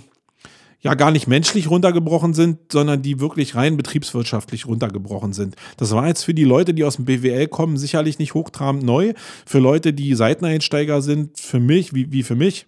ja 0.86 0.94
gar 0.94 1.10
nicht 1.10 1.26
menschlich 1.26 1.68
runtergebrochen 1.68 2.32
sind, 2.32 2.70
sondern 2.70 3.02
die 3.02 3.18
wirklich 3.18 3.54
rein 3.56 3.76
betriebswirtschaftlich 3.76 4.66
runtergebrochen 4.66 5.32
sind. 5.32 5.56
Das 5.76 5.90
war 5.90 6.06
jetzt 6.06 6.22
für 6.22 6.34
die 6.34 6.44
Leute, 6.44 6.74
die 6.74 6.84
aus 6.84 6.96
dem 6.96 7.06
BWL 7.06 7.48
kommen, 7.48 7.76
sicherlich 7.76 8.18
nicht 8.18 8.34
hochtrabend 8.34 8.84
neu. 8.84 9.12
Für 9.44 9.58
Leute, 9.58 9.92
die 9.92 10.14
Seiteneinsteiger 10.14 11.02
sind, 11.02 11.40
für 11.40 11.60
mich, 11.60 11.92
wie, 11.92 12.12
wie 12.12 12.22
für 12.22 12.36
mich, 12.36 12.66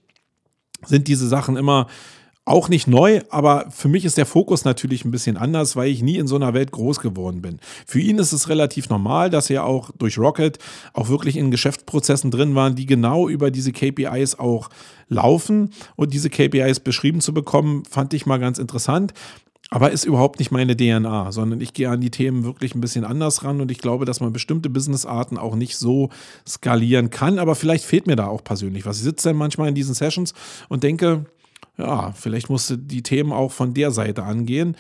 sind 0.85 1.09
diese 1.09 1.29
Sachen 1.29 1.57
immer 1.57 1.87
auch 2.49 2.69
nicht 2.69 2.87
neu, 2.87 3.21
aber 3.31 3.67
für 3.71 3.89
mich 3.89 4.05
ist 4.05 4.17
der 4.17 4.27
Fokus 4.27 4.65
natürlich 4.65 5.05
ein 5.05 5.11
bisschen 5.11 5.37
anders, 5.37 5.77
weil 5.77 5.91
ich 5.91 6.03
nie 6.03 6.17
in 6.17 6.27
so 6.27 6.37
einer 6.37 6.55
Welt 6.55 6.71
groß 6.73 7.01
geworden 7.01 7.43
bin. 7.43 7.61
Für 7.87 8.01
ihn 8.01 8.19
ist 8.19 8.33
es 8.33 8.49
relativ 8.49 8.89
normal, 8.89 9.31
dass 9.31 9.51
er 9.51 9.65
auch 9.65 9.91
durch 9.99 10.19
Rocket 10.19 10.59
auch 10.95 11.09
wirklich 11.09 11.37
in 11.37 11.51
Geschäftsprozessen 11.51 12.31
drin 12.31 12.55
waren, 12.55 12.75
die 12.75 12.87
genau 12.87 13.29
über 13.29 13.51
diese 13.51 13.73
KPIs 13.73 14.39
auch 14.39 14.71
laufen. 15.09 15.71
Und 15.97 16.15
diese 16.15 16.31
KPIs 16.31 16.81
beschrieben 16.81 17.21
zu 17.21 17.35
bekommen, 17.35 17.85
fand 17.85 18.15
ich 18.15 18.27
mal 18.27 18.39
ganz 18.39 18.59
interessant. 18.59 19.13
Aber 19.71 19.91
ist 19.91 20.07
überhaupt 20.07 20.39
nicht 20.39 20.51
meine 20.51 20.75
DNA, 20.75 21.31
sondern 21.31 21.61
ich 21.61 21.75
gehe 21.75 21.91
an 21.91 22.01
die 22.01 22.11
Themen 22.11 22.45
wirklich 22.45 22.75
ein 22.75 22.81
bisschen 22.81 23.05
anders 23.05 23.45
ran 23.45 23.61
und 23.61 23.71
ich 23.71 23.79
glaube, 23.79 24.07
dass 24.07 24.21
man 24.21 24.33
bestimmte 24.33 24.71
Businessarten 24.71 25.37
auch 25.37 25.57
nicht 25.57 25.77
so 25.77 26.09
skalieren 26.49 27.11
kann. 27.11 27.39
Aber 27.39 27.55
vielleicht 27.55 27.85
fehlt 27.85 28.07
mir 28.07 28.17
da 28.17 28.29
auch 28.29 28.43
persönlich 28.43 28.87
was. 28.87 28.97
Ich 28.97 29.03
sitze 29.03 29.29
dann 29.29 29.37
manchmal 29.37 29.69
in 29.69 29.75
diesen 29.75 29.95
Sessions 29.95 30.33
und 30.71 30.85
denke, 30.85 31.27
ja, 31.79 32.13
vielleicht 32.13 32.51
musste 32.51 32.77
die 32.77 33.03
Themen 33.03 33.33
auch 33.33 33.53
von 33.53 33.73
der 33.73 33.91
Seite 33.93 34.25
angehen. 34.25 34.77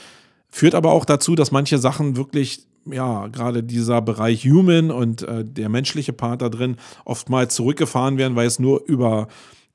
Führt 0.51 0.75
aber 0.75 0.93
auch 0.93 1.05
dazu, 1.05 1.35
dass 1.35 1.53
manche 1.53 1.79
Sachen 1.79 2.17
wirklich, 2.17 2.67
ja, 2.87 3.29
gerade 3.29 3.63
dieser 3.63 4.03
Bereich 4.03 4.45
Human 4.45 4.91
und 4.91 5.23
äh, 5.23 5.45
der 5.45 5.69
menschliche 5.69 6.13
Part 6.13 6.43
da 6.43 6.49
drin 6.49 6.77
oftmals 7.05 7.55
zurückgefahren 7.55 8.19
werden, 8.19 8.35
weil 8.35 8.47
es 8.47 8.59
nur 8.59 8.85
über 8.87 9.29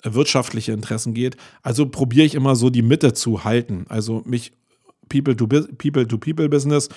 äh, 0.04 0.14
wirtschaftliche 0.14 0.74
Interessen 0.74 1.14
geht. 1.14 1.38
Also 1.62 1.88
probiere 1.88 2.26
ich 2.26 2.36
immer 2.36 2.56
so 2.56 2.70
die 2.70 2.82
Mitte 2.82 3.14
zu 3.14 3.44
halten. 3.44 3.86
Also 3.88 4.22
mich 4.26 4.52
People-to-People-Business 5.10 6.90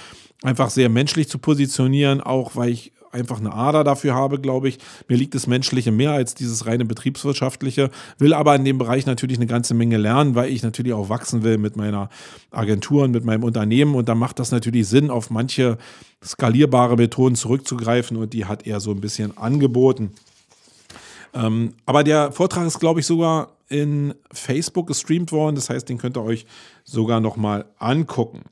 einfach 0.42 0.70
sehr 0.70 0.88
menschlich 0.88 1.28
zu 1.28 1.38
positionieren, 1.38 2.20
auch 2.20 2.56
weil 2.56 2.70
ich 2.70 2.92
einfach 3.16 3.40
eine 3.40 3.52
Ader 3.52 3.82
dafür 3.82 4.14
habe, 4.14 4.38
glaube 4.38 4.68
ich. 4.68 4.78
Mir 5.08 5.16
liegt 5.16 5.34
das 5.34 5.46
Menschliche 5.46 5.90
mehr 5.90 6.12
als 6.12 6.34
dieses 6.34 6.66
reine 6.66 6.84
betriebswirtschaftliche, 6.84 7.90
will 8.18 8.34
aber 8.34 8.54
in 8.54 8.64
dem 8.64 8.78
Bereich 8.78 9.06
natürlich 9.06 9.38
eine 9.38 9.46
ganze 9.46 9.74
Menge 9.74 9.96
lernen, 9.96 10.34
weil 10.34 10.50
ich 10.50 10.62
natürlich 10.62 10.92
auch 10.92 11.08
wachsen 11.08 11.42
will 11.42 11.58
mit 11.58 11.76
meiner 11.76 12.10
Agentur 12.50 13.04
und 13.04 13.10
mit 13.10 13.24
meinem 13.24 13.42
Unternehmen 13.42 13.94
und 13.94 14.08
da 14.08 14.14
macht 14.14 14.38
das 14.38 14.52
natürlich 14.52 14.86
Sinn, 14.86 15.10
auf 15.10 15.30
manche 15.30 15.78
skalierbare 16.24 16.96
Methoden 16.96 17.34
zurückzugreifen 17.34 18.16
und 18.16 18.32
die 18.32 18.44
hat 18.44 18.66
er 18.66 18.80
so 18.80 18.90
ein 18.90 19.00
bisschen 19.00 19.36
angeboten. 19.36 20.12
Ähm, 21.34 21.74
aber 21.84 22.04
der 22.04 22.32
Vortrag 22.32 22.66
ist, 22.66 22.80
glaube 22.80 23.00
ich, 23.00 23.06
sogar 23.06 23.56
in 23.68 24.14
Facebook 24.32 24.86
gestreamt 24.86 25.32
worden. 25.32 25.56
Das 25.56 25.70
heißt, 25.70 25.88
den 25.88 25.98
könnt 25.98 26.16
ihr 26.16 26.22
euch 26.22 26.46
sogar 26.84 27.20
noch 27.20 27.36
mal 27.36 27.66
angucken. 27.78 28.42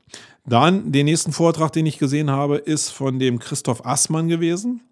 Dann 0.46 0.92
den 0.92 1.06
nächsten 1.06 1.32
Vortrag, 1.32 1.72
den 1.72 1.86
ich 1.86 1.98
gesehen 1.98 2.30
habe, 2.30 2.56
ist 2.58 2.90
von 2.90 3.18
dem 3.18 3.38
Christoph 3.38 3.84
Assmann 3.86 4.28
gewesen. 4.28 4.82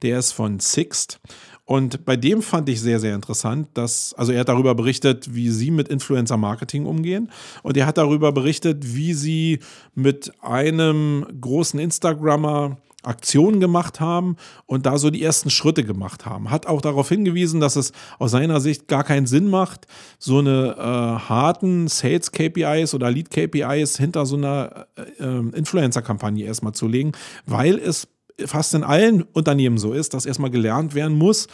Der 0.00 0.18
ist 0.18 0.32
von 0.32 0.58
Sixt. 0.58 1.20
Und 1.64 2.04
bei 2.04 2.16
dem 2.16 2.42
fand 2.42 2.68
ich 2.68 2.80
sehr, 2.80 2.98
sehr 2.98 3.14
interessant, 3.14 3.68
dass, 3.74 4.14
also 4.14 4.32
er 4.32 4.40
hat 4.40 4.48
darüber 4.48 4.74
berichtet, 4.74 5.34
wie 5.34 5.48
sie 5.48 5.70
mit 5.70 5.88
Influencer 5.88 6.36
Marketing 6.36 6.86
umgehen. 6.86 7.30
Und 7.62 7.76
er 7.76 7.86
hat 7.86 7.98
darüber 7.98 8.32
berichtet, 8.32 8.94
wie 8.94 9.14
sie 9.14 9.60
mit 9.94 10.32
einem 10.42 11.26
großen 11.40 11.78
Instagrammer 11.78 12.78
Aktionen 13.02 13.60
gemacht 13.60 14.00
haben 14.00 14.36
und 14.66 14.86
da 14.86 14.98
so 14.98 15.10
die 15.10 15.22
ersten 15.22 15.50
Schritte 15.50 15.84
gemacht 15.84 16.26
haben. 16.26 16.50
Hat 16.50 16.66
auch 16.66 16.80
darauf 16.80 17.08
hingewiesen, 17.08 17.60
dass 17.60 17.76
es 17.76 17.92
aus 18.18 18.30
seiner 18.30 18.60
Sicht 18.60 18.88
gar 18.88 19.04
keinen 19.04 19.26
Sinn 19.26 19.50
macht, 19.50 19.86
so 20.18 20.38
eine 20.38 20.76
äh, 20.78 21.28
harten 21.28 21.88
Sales-KPIs 21.88 22.94
oder 22.94 23.10
Lead-KPIs 23.10 23.98
hinter 23.98 24.26
so 24.26 24.36
einer 24.36 24.86
äh, 24.96 25.24
ähm, 25.24 25.52
Influencer-Kampagne 25.54 26.44
erstmal 26.44 26.72
zu 26.72 26.86
legen, 26.86 27.12
weil 27.46 27.78
es 27.78 28.08
fast 28.46 28.74
in 28.74 28.84
allen 28.84 29.22
Unternehmen 29.22 29.78
so 29.78 29.92
ist, 29.92 30.14
dass 30.14 30.26
erstmal 30.26 30.50
gelernt 30.50 30.94
werden 30.94 31.16
muss, 31.16 31.48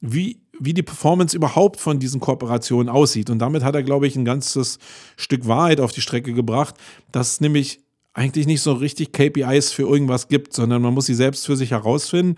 wie, 0.00 0.40
wie 0.58 0.74
die 0.74 0.82
Performance 0.82 1.36
überhaupt 1.36 1.80
von 1.80 1.98
diesen 1.98 2.20
Kooperationen 2.20 2.88
aussieht. 2.88 3.30
Und 3.30 3.38
damit 3.38 3.62
hat 3.62 3.74
er, 3.74 3.82
glaube 3.82 4.06
ich, 4.06 4.16
ein 4.16 4.24
ganzes 4.24 4.78
Stück 5.16 5.46
Wahrheit 5.46 5.80
auf 5.80 5.92
die 5.92 6.00
Strecke 6.00 6.32
gebracht, 6.32 6.74
dass 7.10 7.40
nämlich 7.40 7.81
eigentlich 8.14 8.46
nicht 8.46 8.60
so 8.60 8.72
richtig 8.72 9.12
KPIs 9.12 9.72
für 9.72 9.82
irgendwas 9.82 10.28
gibt, 10.28 10.52
sondern 10.52 10.82
man 10.82 10.94
muss 10.94 11.06
sie 11.06 11.14
selbst 11.14 11.46
für 11.46 11.56
sich 11.56 11.70
herausfinden 11.70 12.36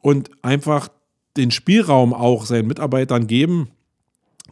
und 0.00 0.30
einfach 0.42 0.88
den 1.36 1.50
Spielraum 1.50 2.12
auch 2.12 2.46
seinen 2.46 2.68
Mitarbeitern 2.68 3.26
geben, 3.26 3.68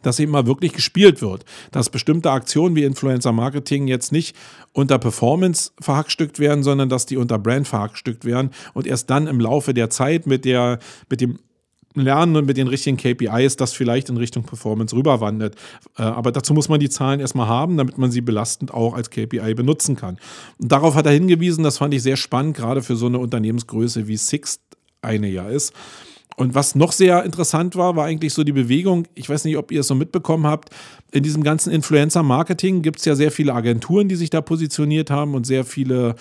dass 0.01 0.19
eben 0.19 0.31
mal 0.31 0.47
wirklich 0.47 0.73
gespielt 0.73 1.21
wird. 1.21 1.43
Dass 1.71 1.89
bestimmte 1.89 2.31
Aktionen 2.31 2.75
wie 2.75 2.83
Influencer 2.83 3.31
Marketing 3.31 3.87
jetzt 3.87 4.11
nicht 4.11 4.35
unter 4.71 4.97
Performance 4.97 5.71
verhackstückt 5.79 6.39
werden, 6.39 6.63
sondern 6.63 6.89
dass 6.89 7.05
die 7.05 7.17
unter 7.17 7.37
Brand 7.37 7.67
verhackstückt 7.67 8.23
werden 8.23 8.51
und 8.73 8.87
erst 8.87 9.09
dann 9.09 9.27
im 9.27 9.39
Laufe 9.39 9.73
der 9.73 9.89
Zeit 9.89 10.25
mit 10.25 10.45
der, 10.45 10.79
mit 11.09 11.21
dem 11.21 11.39
Lernen 11.95 12.35
und 12.35 12.45
mit 12.45 12.57
den 12.57 12.67
richtigen 12.67 12.97
KPIs 12.97 13.55
das 13.55 13.73
vielleicht 13.73 14.09
in 14.09 14.17
Richtung 14.17 14.43
Performance 14.43 14.95
rüberwandert. 14.95 15.55
Äh, 15.97 16.03
aber 16.03 16.31
dazu 16.31 16.53
muss 16.53 16.69
man 16.69 16.79
die 16.79 16.89
Zahlen 16.89 17.19
erstmal 17.19 17.47
haben, 17.47 17.77
damit 17.77 17.97
man 17.97 18.11
sie 18.11 18.21
belastend 18.21 18.73
auch 18.73 18.93
als 18.93 19.09
KPI 19.09 19.53
benutzen 19.55 19.95
kann. 19.95 20.17
Und 20.59 20.71
darauf 20.71 20.95
hat 20.95 21.05
er 21.05 21.11
hingewiesen, 21.11 21.63
das 21.63 21.77
fand 21.79 21.93
ich 21.93 22.03
sehr 22.03 22.17
spannend, 22.17 22.55
gerade 22.55 22.81
für 22.81 22.95
so 22.95 23.07
eine 23.07 23.19
Unternehmensgröße 23.19 24.07
wie 24.07 24.17
Sixt 24.17 24.61
eine 25.01 25.27
ja 25.27 25.47
ist. 25.49 25.73
Und 26.35 26.55
was 26.55 26.73
noch 26.73 26.93
sehr 26.93 27.25
interessant 27.25 27.75
war, 27.75 27.97
war 27.97 28.05
eigentlich 28.05 28.33
so 28.33 28.45
die 28.45 28.53
Bewegung. 28.53 29.07
Ich 29.13 29.27
weiß 29.27 29.43
nicht, 29.43 29.57
ob 29.57 29.73
ihr 29.73 29.81
es 29.81 29.87
so 29.87 29.95
mitbekommen 29.95 30.47
habt. 30.47 30.69
In 31.11 31.21
diesem 31.21 31.43
ganzen 31.43 31.69
Influencer-Marketing 31.73 32.81
gibt 32.81 32.99
es 32.99 33.05
ja 33.05 33.15
sehr 33.15 33.31
viele 33.31 33.53
Agenturen, 33.53 34.07
die 34.07 34.15
sich 34.15 34.29
da 34.29 34.39
positioniert 34.39 35.11
haben 35.11 35.35
und 35.35 35.45
sehr 35.45 35.65
viele 35.65 36.15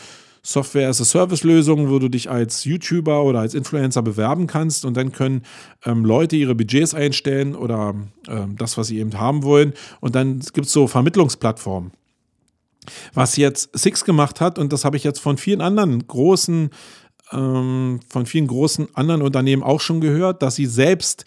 Software-as-a-Service-Lösungen, 0.49 1.91
wo 1.91 1.99
du 1.99 2.09
dich 2.09 2.31
als 2.31 2.65
YouTuber 2.65 3.23
oder 3.23 3.41
als 3.41 3.53
Influencer 3.53 4.01
bewerben 4.01 4.47
kannst 4.47 4.87
und 4.87 4.97
dann 4.97 5.13
können 5.13 5.43
ähm, 5.85 6.07
Leute 6.07 6.37
ihre 6.37 6.55
Budgets 6.55 6.95
einstellen 6.95 7.55
oder 7.55 7.95
ähm, 8.29 8.57
das, 8.57 8.79
was 8.79 8.87
sie 8.87 8.99
eben 8.99 9.19
haben 9.19 9.43
wollen. 9.43 9.75
Und 10.01 10.15
dann 10.15 10.39
gibt 10.39 10.67
es 10.67 10.73
so 10.73 10.87
Vermittlungsplattformen. 10.87 11.93
Was 13.13 13.37
jetzt 13.37 13.77
Six 13.79 14.07
gemacht 14.07 14.41
hat, 14.41 14.59
und 14.59 14.73
das 14.73 14.87
habe 14.87 14.97
ich 14.97 15.05
jetzt 15.05 15.21
von 15.21 15.37
vielen 15.37 15.61
anderen 15.61 16.07
großen, 16.07 16.71
ähm, 17.33 18.01
von 18.09 18.25
vielen 18.25 18.47
großen 18.47 18.89
anderen 18.95 19.21
Unternehmen 19.21 19.63
auch 19.63 19.83
schon 19.83 20.01
gehört, 20.01 20.41
dass 20.41 20.55
sie 20.55 20.65
selbst 20.65 21.27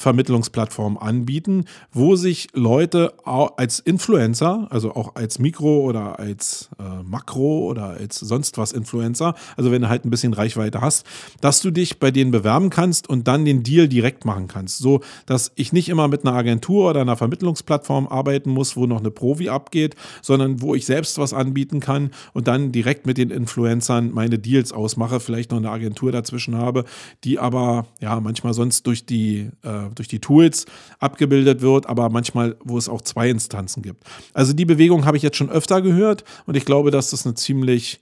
Vermittlungsplattformen 0.00 0.96
anbieten, 0.96 1.66
wo 1.92 2.16
sich 2.16 2.48
Leute 2.54 3.12
als 3.26 3.80
Influencer, 3.80 4.66
also 4.70 4.94
auch 4.94 5.14
als 5.14 5.38
Mikro 5.38 5.80
oder 5.80 6.18
als 6.18 6.70
äh, 6.78 7.02
Makro 7.02 7.66
oder 7.66 7.90
als 7.90 8.18
sonst 8.18 8.56
was 8.56 8.72
Influencer, 8.72 9.34
also 9.58 9.70
wenn 9.70 9.82
du 9.82 9.90
halt 9.90 10.06
ein 10.06 10.10
bisschen 10.10 10.32
Reichweite 10.32 10.80
hast, 10.80 11.04
dass 11.42 11.60
du 11.60 11.70
dich 11.70 11.98
bei 11.98 12.10
denen 12.10 12.30
bewerben 12.30 12.70
kannst 12.70 13.10
und 13.10 13.28
dann 13.28 13.44
den 13.44 13.62
Deal 13.62 13.88
direkt 13.88 14.24
machen 14.24 14.48
kannst, 14.48 14.78
so 14.78 15.00
dass 15.26 15.52
ich 15.54 15.74
nicht 15.74 15.90
immer 15.90 16.08
mit 16.08 16.24
einer 16.24 16.34
Agentur 16.34 16.88
oder 16.88 17.02
einer 17.02 17.18
Vermittlungsplattform 17.18 18.08
arbeiten 18.08 18.48
muss, 18.48 18.76
wo 18.76 18.86
noch 18.86 19.00
eine 19.00 19.10
Provi 19.10 19.50
abgeht, 19.50 19.96
sondern 20.22 20.62
wo 20.62 20.74
ich 20.74 20.86
selbst 20.86 21.18
was 21.18 21.34
anbieten 21.34 21.80
kann 21.80 22.10
und 22.32 22.48
dann 22.48 22.72
direkt 22.72 23.04
mit 23.04 23.18
den 23.18 23.28
Influencern 23.28 24.12
meine 24.14 24.38
Deals 24.38 24.72
ausmache, 24.72 25.20
vielleicht 25.20 25.50
noch 25.50 25.58
eine 25.58 25.70
Agentur 25.70 26.10
dazwischen 26.10 26.56
habe, 26.56 26.86
die 27.22 27.38
aber 27.38 27.86
ja 28.00 28.18
manchmal 28.18 28.54
sonst 28.54 28.86
durch 28.86 29.04
die 29.04 29.50
äh, 29.62 29.89
durch 29.94 30.08
die 30.08 30.20
Tools 30.20 30.66
abgebildet 30.98 31.60
wird, 31.60 31.86
aber 31.86 32.08
manchmal, 32.10 32.56
wo 32.64 32.78
es 32.78 32.88
auch 32.88 33.02
zwei 33.02 33.30
Instanzen 33.30 33.82
gibt. 33.82 34.04
Also 34.32 34.52
die 34.52 34.64
Bewegung 34.64 35.04
habe 35.04 35.16
ich 35.16 35.22
jetzt 35.22 35.36
schon 35.36 35.50
öfter 35.50 35.82
gehört 35.82 36.24
und 36.46 36.56
ich 36.56 36.64
glaube, 36.64 36.90
dass 36.90 37.10
das 37.10 37.26
eine 37.26 37.34
ziemlich 37.34 38.00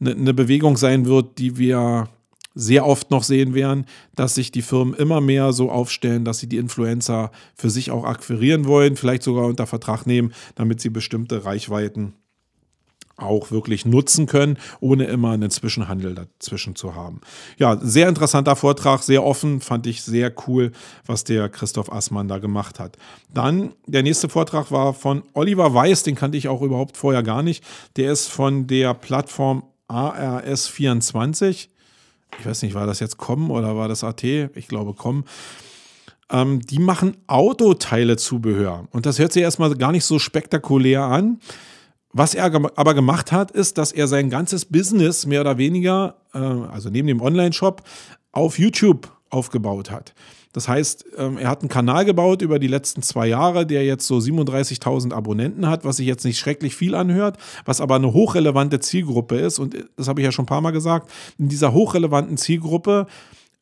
eine, 0.00 0.12
eine 0.12 0.34
Bewegung 0.34 0.76
sein 0.76 1.06
wird, 1.06 1.38
die 1.38 1.56
wir 1.56 2.08
sehr 2.54 2.86
oft 2.86 3.10
noch 3.10 3.24
sehen 3.24 3.54
werden, 3.54 3.84
dass 4.14 4.36
sich 4.36 4.52
die 4.52 4.62
Firmen 4.62 4.94
immer 4.94 5.20
mehr 5.20 5.52
so 5.52 5.70
aufstellen, 5.70 6.24
dass 6.24 6.38
sie 6.38 6.48
die 6.48 6.58
Influencer 6.58 7.32
für 7.56 7.68
sich 7.68 7.90
auch 7.90 8.04
akquirieren 8.04 8.66
wollen, 8.66 8.96
vielleicht 8.96 9.24
sogar 9.24 9.46
unter 9.46 9.66
Vertrag 9.66 10.06
nehmen, 10.06 10.32
damit 10.54 10.80
sie 10.80 10.90
bestimmte 10.90 11.44
Reichweiten 11.44 12.14
auch 13.16 13.50
wirklich 13.50 13.86
nutzen 13.86 14.26
können, 14.26 14.58
ohne 14.80 15.04
immer 15.04 15.30
einen 15.30 15.50
Zwischenhandel 15.50 16.14
dazwischen 16.14 16.74
zu 16.74 16.94
haben. 16.94 17.20
Ja, 17.58 17.78
sehr 17.80 18.08
interessanter 18.08 18.56
Vortrag, 18.56 19.02
sehr 19.02 19.24
offen, 19.24 19.60
fand 19.60 19.86
ich 19.86 20.02
sehr 20.02 20.32
cool, 20.46 20.72
was 21.06 21.24
der 21.24 21.48
Christoph 21.48 21.92
Assmann 21.92 22.28
da 22.28 22.38
gemacht 22.38 22.80
hat. 22.80 22.96
Dann 23.32 23.72
der 23.86 24.02
nächste 24.02 24.28
Vortrag 24.28 24.70
war 24.70 24.94
von 24.94 25.22
Oliver 25.32 25.74
Weiß, 25.74 26.02
den 26.02 26.16
kannte 26.16 26.38
ich 26.38 26.48
auch 26.48 26.62
überhaupt 26.62 26.96
vorher 26.96 27.22
gar 27.22 27.42
nicht. 27.42 27.64
Der 27.96 28.12
ist 28.12 28.28
von 28.28 28.66
der 28.66 28.94
Plattform 28.94 29.64
ARS24. 29.88 31.68
Ich 32.40 32.46
weiß 32.46 32.62
nicht, 32.62 32.74
war 32.74 32.86
das 32.86 33.00
jetzt 33.00 33.16
Com 33.16 33.50
oder 33.50 33.76
war 33.76 33.88
das 33.88 34.02
AT? 34.02 34.24
Ich 34.24 34.66
glaube 34.66 34.94
Com. 34.94 35.24
Ähm, 36.30 36.60
die 36.60 36.78
machen 36.78 37.16
Autoteile-Zubehör. 37.26 38.88
Und 38.90 39.06
das 39.06 39.18
hört 39.18 39.32
sich 39.32 39.42
erstmal 39.42 39.74
gar 39.76 39.92
nicht 39.92 40.04
so 40.04 40.18
spektakulär 40.18 41.02
an. 41.02 41.38
Was 42.16 42.36
er 42.36 42.44
aber 42.44 42.94
gemacht 42.94 43.32
hat, 43.32 43.50
ist, 43.50 43.76
dass 43.76 43.90
er 43.90 44.06
sein 44.06 44.30
ganzes 44.30 44.64
Business 44.64 45.26
mehr 45.26 45.40
oder 45.40 45.58
weniger, 45.58 46.14
äh, 46.32 46.38
also 46.38 46.88
neben 46.88 47.08
dem 47.08 47.20
Online-Shop, 47.20 47.82
auf 48.30 48.56
YouTube 48.56 49.10
aufgebaut 49.30 49.90
hat. 49.90 50.14
Das 50.52 50.68
heißt, 50.68 51.06
ähm, 51.18 51.38
er 51.38 51.48
hat 51.48 51.62
einen 51.62 51.68
Kanal 51.68 52.04
gebaut 52.04 52.40
über 52.40 52.60
die 52.60 52.68
letzten 52.68 53.02
zwei 53.02 53.26
Jahre, 53.26 53.66
der 53.66 53.84
jetzt 53.84 54.06
so 54.06 54.18
37.000 54.18 55.12
Abonnenten 55.12 55.68
hat, 55.68 55.84
was 55.84 55.96
sich 55.96 56.06
jetzt 56.06 56.24
nicht 56.24 56.38
schrecklich 56.38 56.76
viel 56.76 56.94
anhört, 56.94 57.36
was 57.64 57.80
aber 57.80 57.96
eine 57.96 58.12
hochrelevante 58.12 58.78
Zielgruppe 58.78 59.36
ist. 59.36 59.58
Und 59.58 59.76
das 59.96 60.06
habe 60.06 60.20
ich 60.20 60.24
ja 60.24 60.30
schon 60.30 60.44
ein 60.44 60.46
paar 60.46 60.60
Mal 60.60 60.70
gesagt. 60.70 61.10
In 61.36 61.48
dieser 61.48 61.72
hochrelevanten 61.72 62.36
Zielgruppe 62.36 63.06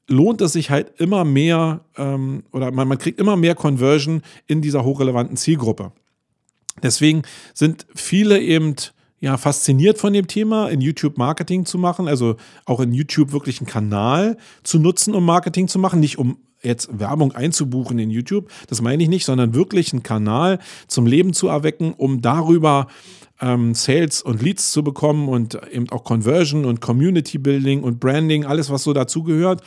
lohnt 0.09 0.43
es 0.43 0.53
sich 0.53 0.69
halt 0.69 1.01
immer 1.01 1.25
mehr 1.25 1.81
ähm, 1.97 2.43
oder 2.53 2.71
man, 2.71 2.87
man 2.87 2.99
kriegt 2.99 3.19
immer 3.19 3.37
mehr 3.37 3.55
Conversion 3.55 4.21
in 4.47 4.61
dieser 4.61 4.85
hochrelevanten 4.85 5.39
Zielgruppe. 5.39 5.93
Deswegen 6.83 7.23
sind 7.55 7.87
viele 7.95 8.41
eben 8.41 8.77
ja, 9.21 9.37
fasziniert 9.37 9.99
von 9.99 10.13
dem 10.13 10.27
Thema, 10.27 10.69
in 10.69 10.81
YouTube 10.81 11.17
Marketing 11.17 11.65
zu 11.65 11.79
machen, 11.79 12.09
also 12.09 12.37
auch 12.65 12.81
in 12.81 12.93
YouTube 12.93 13.33
wirklich 13.33 13.61
einen 13.61 13.69
Kanal 13.69 14.37
zu 14.65 14.79
nutzen, 14.79 15.15
um 15.15 15.25
Marketing 15.25 15.69
zu 15.69 15.79
machen, 15.79 16.01
nicht 16.01 16.19
um 16.19 16.39
jetzt 16.63 16.99
Werbung 16.99 17.33
einzubuchen 17.33 17.99
in 17.99 18.11
YouTube, 18.11 18.51
das 18.69 18.81
meine 18.81 19.03
ich 19.03 19.09
nicht, 19.09 19.25
sondern 19.25 19.55
wirklich 19.55 19.93
einen 19.93 20.03
Kanal 20.03 20.59
zum 20.87 21.07
Leben 21.07 21.33
zu 21.33 21.49
erwecken, 21.49 21.95
um 21.97 22.21
darüber 22.21 22.87
ähm, 23.41 23.75
Sales 23.75 24.23
und 24.23 24.43
Leads 24.43 24.73
zu 24.73 24.83
bekommen 24.83 25.29
und 25.29 25.59
eben 25.71 25.89
auch 25.91 26.05
Conversion 26.05 26.65
und 26.65 26.81
Community 26.81 27.39
Building 27.39 27.83
und 27.83 28.01
Branding, 28.01 28.45
alles 28.45 28.71
was 28.71 28.85
so 28.85 28.93
dazugehört. 28.93 29.63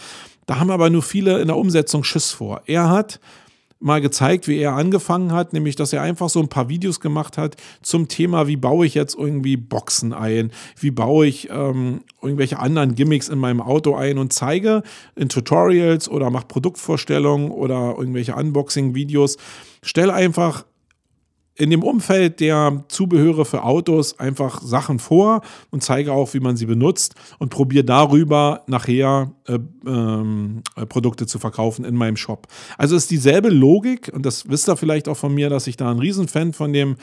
Da 0.45 0.59
haben 0.59 0.69
aber 0.69 0.89
nur 0.89 1.01
viele 1.01 1.39
in 1.39 1.47
der 1.47 1.57
Umsetzung 1.57 2.03
Schiss 2.03 2.31
vor. 2.31 2.61
Er 2.65 2.89
hat 2.89 3.19
mal 3.79 4.01
gezeigt, 4.01 4.47
wie 4.47 4.57
er 4.57 4.73
angefangen 4.73 5.31
hat, 5.31 5.53
nämlich 5.53 5.75
dass 5.75 5.93
er 5.93 6.01
einfach 6.01 6.29
so 6.29 6.39
ein 6.39 6.47
paar 6.47 6.69
Videos 6.69 6.99
gemacht 6.99 7.37
hat 7.37 7.55
zum 7.81 8.07
Thema, 8.07 8.47
wie 8.47 8.55
baue 8.55 8.85
ich 8.85 8.93
jetzt 8.93 9.15
irgendwie 9.15 9.57
Boxen 9.57 10.13
ein, 10.13 10.51
wie 10.79 10.91
baue 10.91 11.27
ich 11.27 11.49
ähm, 11.49 12.01
irgendwelche 12.21 12.59
anderen 12.59 12.95
Gimmicks 12.95 13.29
in 13.29 13.37
meinem 13.37 13.61
Auto 13.61 13.95
ein 13.95 14.17
und 14.17 14.33
zeige 14.33 14.83
in 15.15 15.29
Tutorials 15.29 16.09
oder 16.09 16.29
mache 16.29 16.47
Produktvorstellungen 16.47 17.51
oder 17.51 17.95
irgendwelche 17.97 18.35
Unboxing-Videos. 18.35 19.37
Stell 19.83 20.09
einfach 20.09 20.65
in 21.57 21.69
dem 21.69 21.83
Umfeld 21.83 22.39
der 22.41 22.83
Zubehöre 22.89 23.45
für 23.45 23.63
Autos 23.63 24.19
einfach 24.19 24.61
Sachen 24.61 24.99
vor 24.99 25.41
und 25.71 25.83
zeige 25.83 26.11
auch, 26.11 26.33
wie 26.33 26.39
man 26.41 26.57
sie 26.57 26.65
benutzt 26.65 27.15
und 27.39 27.49
probiere 27.49 27.85
darüber 27.85 28.63
nachher 28.67 29.31
äh, 29.47 29.59
ähm, 29.87 30.63
äh, 30.75 30.85
Produkte 30.85 31.25
zu 31.27 31.39
verkaufen 31.39 31.85
in 31.85 31.95
meinem 31.95 32.17
Shop. 32.17 32.47
Also 32.77 32.95
ist 32.95 33.09
dieselbe 33.09 33.49
Logik 33.49 34.11
und 34.13 34.25
das 34.25 34.49
wisst 34.49 34.67
ihr 34.67 34.75
vielleicht 34.75 35.07
auch 35.07 35.17
von 35.17 35.33
mir, 35.33 35.49
dass 35.49 35.67
ich 35.67 35.77
da 35.77 35.89
ein 35.89 35.99
Riesenfan 35.99 36.53
von 36.53 36.73
dem 36.73 36.97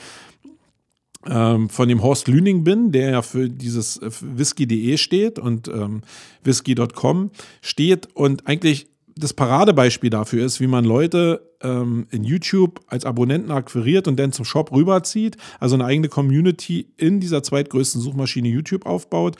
ähm, 1.25 1.69
von 1.69 1.87
dem 1.87 2.03
Horst 2.03 2.27
Lüning 2.27 2.65
bin, 2.65 2.91
der 2.91 3.11
ja 3.11 3.21
für 3.21 3.49
dieses 3.49 3.97
äh, 3.97 4.11
whisky.de 4.19 4.97
steht 4.97 5.39
und 5.39 5.69
ähm, 5.69 6.01
whisky.com 6.43 7.31
steht 7.61 8.09
und 8.13 8.45
eigentlich 8.45 8.87
das 9.15 9.33
Paradebeispiel 9.33 10.09
dafür 10.09 10.45
ist, 10.45 10.59
wie 10.59 10.67
man 10.67 10.85
Leute 10.85 11.53
ähm, 11.61 12.07
in 12.11 12.23
YouTube 12.23 12.81
als 12.87 13.05
Abonnenten 13.05 13.51
akquiriert 13.51 14.07
und 14.07 14.17
dann 14.19 14.31
zum 14.31 14.45
Shop 14.45 14.71
rüberzieht, 14.71 15.37
also 15.59 15.75
eine 15.75 15.85
eigene 15.85 16.09
Community 16.09 16.87
in 16.97 17.19
dieser 17.19 17.43
zweitgrößten 17.43 18.01
Suchmaschine 18.01 18.47
YouTube 18.47 18.85
aufbaut 18.85 19.35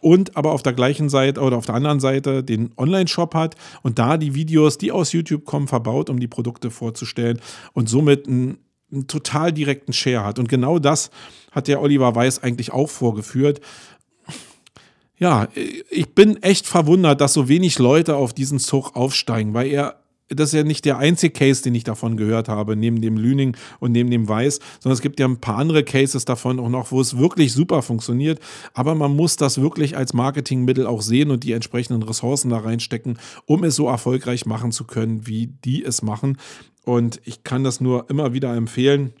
und 0.00 0.36
aber 0.36 0.52
auf 0.52 0.62
der 0.62 0.72
gleichen 0.72 1.08
Seite 1.08 1.40
oder 1.40 1.56
auf 1.56 1.66
der 1.66 1.74
anderen 1.74 2.00
Seite 2.00 2.44
den 2.44 2.72
Online-Shop 2.76 3.34
hat 3.34 3.56
und 3.82 3.98
da 3.98 4.16
die 4.16 4.34
Videos, 4.34 4.78
die 4.78 4.92
aus 4.92 5.12
YouTube 5.12 5.44
kommen, 5.44 5.68
verbaut, 5.68 6.10
um 6.10 6.20
die 6.20 6.28
Produkte 6.28 6.70
vorzustellen 6.70 7.40
und 7.72 7.88
somit 7.88 8.26
einen, 8.28 8.58
einen 8.92 9.06
total 9.06 9.52
direkten 9.52 9.92
Share 9.92 10.24
hat. 10.24 10.38
Und 10.38 10.48
genau 10.48 10.78
das 10.78 11.10
hat 11.50 11.68
der 11.68 11.80
Oliver 11.80 12.14
Weiß 12.14 12.42
eigentlich 12.42 12.72
auch 12.72 12.88
vorgeführt 12.88 13.60
ja, 15.18 15.48
ich 15.90 16.14
bin 16.14 16.42
echt 16.42 16.66
verwundert, 16.66 17.20
dass 17.20 17.32
so 17.32 17.48
wenig 17.48 17.78
Leute 17.78 18.16
auf 18.16 18.34
diesen 18.34 18.58
Zug 18.58 18.94
aufsteigen, 18.94 19.54
weil 19.54 19.68
er, 19.68 19.96
das 20.28 20.48
ist 20.48 20.54
ja 20.54 20.64
nicht 20.64 20.84
der 20.84 20.98
einzige 20.98 21.32
Case, 21.32 21.62
den 21.62 21.74
ich 21.74 21.84
davon 21.84 22.16
gehört 22.16 22.48
habe, 22.48 22.76
neben 22.76 23.00
dem 23.00 23.16
Lüning 23.16 23.56
und 23.78 23.92
neben 23.92 24.10
dem 24.10 24.28
Weiß, 24.28 24.60
sondern 24.80 24.94
es 24.94 25.00
gibt 25.00 25.18
ja 25.18 25.26
ein 25.26 25.40
paar 25.40 25.56
andere 25.56 25.84
Cases 25.84 26.24
davon 26.24 26.60
auch 26.60 26.68
noch, 26.68 26.90
wo 26.92 27.00
es 27.00 27.16
wirklich 27.16 27.52
super 27.52 27.80
funktioniert. 27.82 28.40
Aber 28.74 28.94
man 28.94 29.14
muss 29.16 29.36
das 29.36 29.60
wirklich 29.60 29.96
als 29.96 30.12
Marketingmittel 30.12 30.86
auch 30.86 31.00
sehen 31.00 31.30
und 31.30 31.44
die 31.44 31.52
entsprechenden 31.52 32.02
Ressourcen 32.02 32.50
da 32.50 32.58
reinstecken, 32.58 33.18
um 33.46 33.64
es 33.64 33.76
so 33.76 33.88
erfolgreich 33.88 34.44
machen 34.44 34.72
zu 34.72 34.84
können, 34.84 35.26
wie 35.26 35.46
die 35.46 35.82
es 35.82 36.02
machen. 36.02 36.36
Und 36.84 37.20
ich 37.24 37.42
kann 37.42 37.64
das 37.64 37.80
nur 37.80 38.10
immer 38.10 38.34
wieder 38.34 38.54
empfehlen 38.54 39.14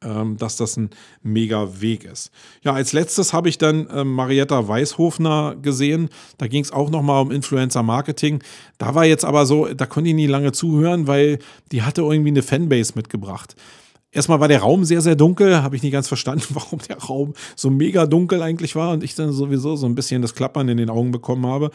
dass 0.00 0.56
das 0.56 0.76
ein 0.78 0.90
mega 1.22 1.80
Weg 1.80 2.04
ist. 2.04 2.30
Ja, 2.62 2.72
als 2.72 2.92
letztes 2.92 3.32
habe 3.34 3.50
ich 3.50 3.58
dann 3.58 3.86
ähm, 3.94 4.14
Marietta 4.14 4.66
Weishofner 4.66 5.56
gesehen. 5.60 6.08
Da 6.38 6.46
ging 6.46 6.62
es 6.62 6.72
auch 6.72 6.88
nochmal 6.88 7.20
um 7.22 7.30
Influencer 7.30 7.82
Marketing. 7.82 8.42
Da 8.78 8.94
war 8.94 9.04
jetzt 9.04 9.26
aber 9.26 9.44
so, 9.44 9.66
da 9.66 9.84
konnte 9.84 10.08
ich 10.08 10.16
nie 10.16 10.26
lange 10.26 10.52
zuhören, 10.52 11.06
weil 11.06 11.38
die 11.70 11.82
hatte 11.82 12.00
irgendwie 12.00 12.30
eine 12.30 12.42
Fanbase 12.42 12.94
mitgebracht. 12.96 13.56
Erstmal 14.12 14.40
war 14.40 14.48
der 14.48 14.60
Raum 14.60 14.84
sehr, 14.84 15.00
sehr 15.00 15.14
dunkel. 15.14 15.62
Habe 15.62 15.76
ich 15.76 15.82
nicht 15.82 15.92
ganz 15.92 16.08
verstanden, 16.08 16.44
warum 16.50 16.80
der 16.88 16.98
Raum 16.98 17.34
so 17.56 17.70
mega 17.70 18.06
dunkel 18.06 18.42
eigentlich 18.42 18.74
war 18.76 18.92
und 18.92 19.04
ich 19.04 19.14
dann 19.14 19.32
sowieso 19.32 19.76
so 19.76 19.86
ein 19.86 19.94
bisschen 19.94 20.22
das 20.22 20.34
Klappern 20.34 20.68
in 20.68 20.76
den 20.76 20.90
Augen 20.90 21.10
bekommen 21.12 21.46
habe. 21.46 21.70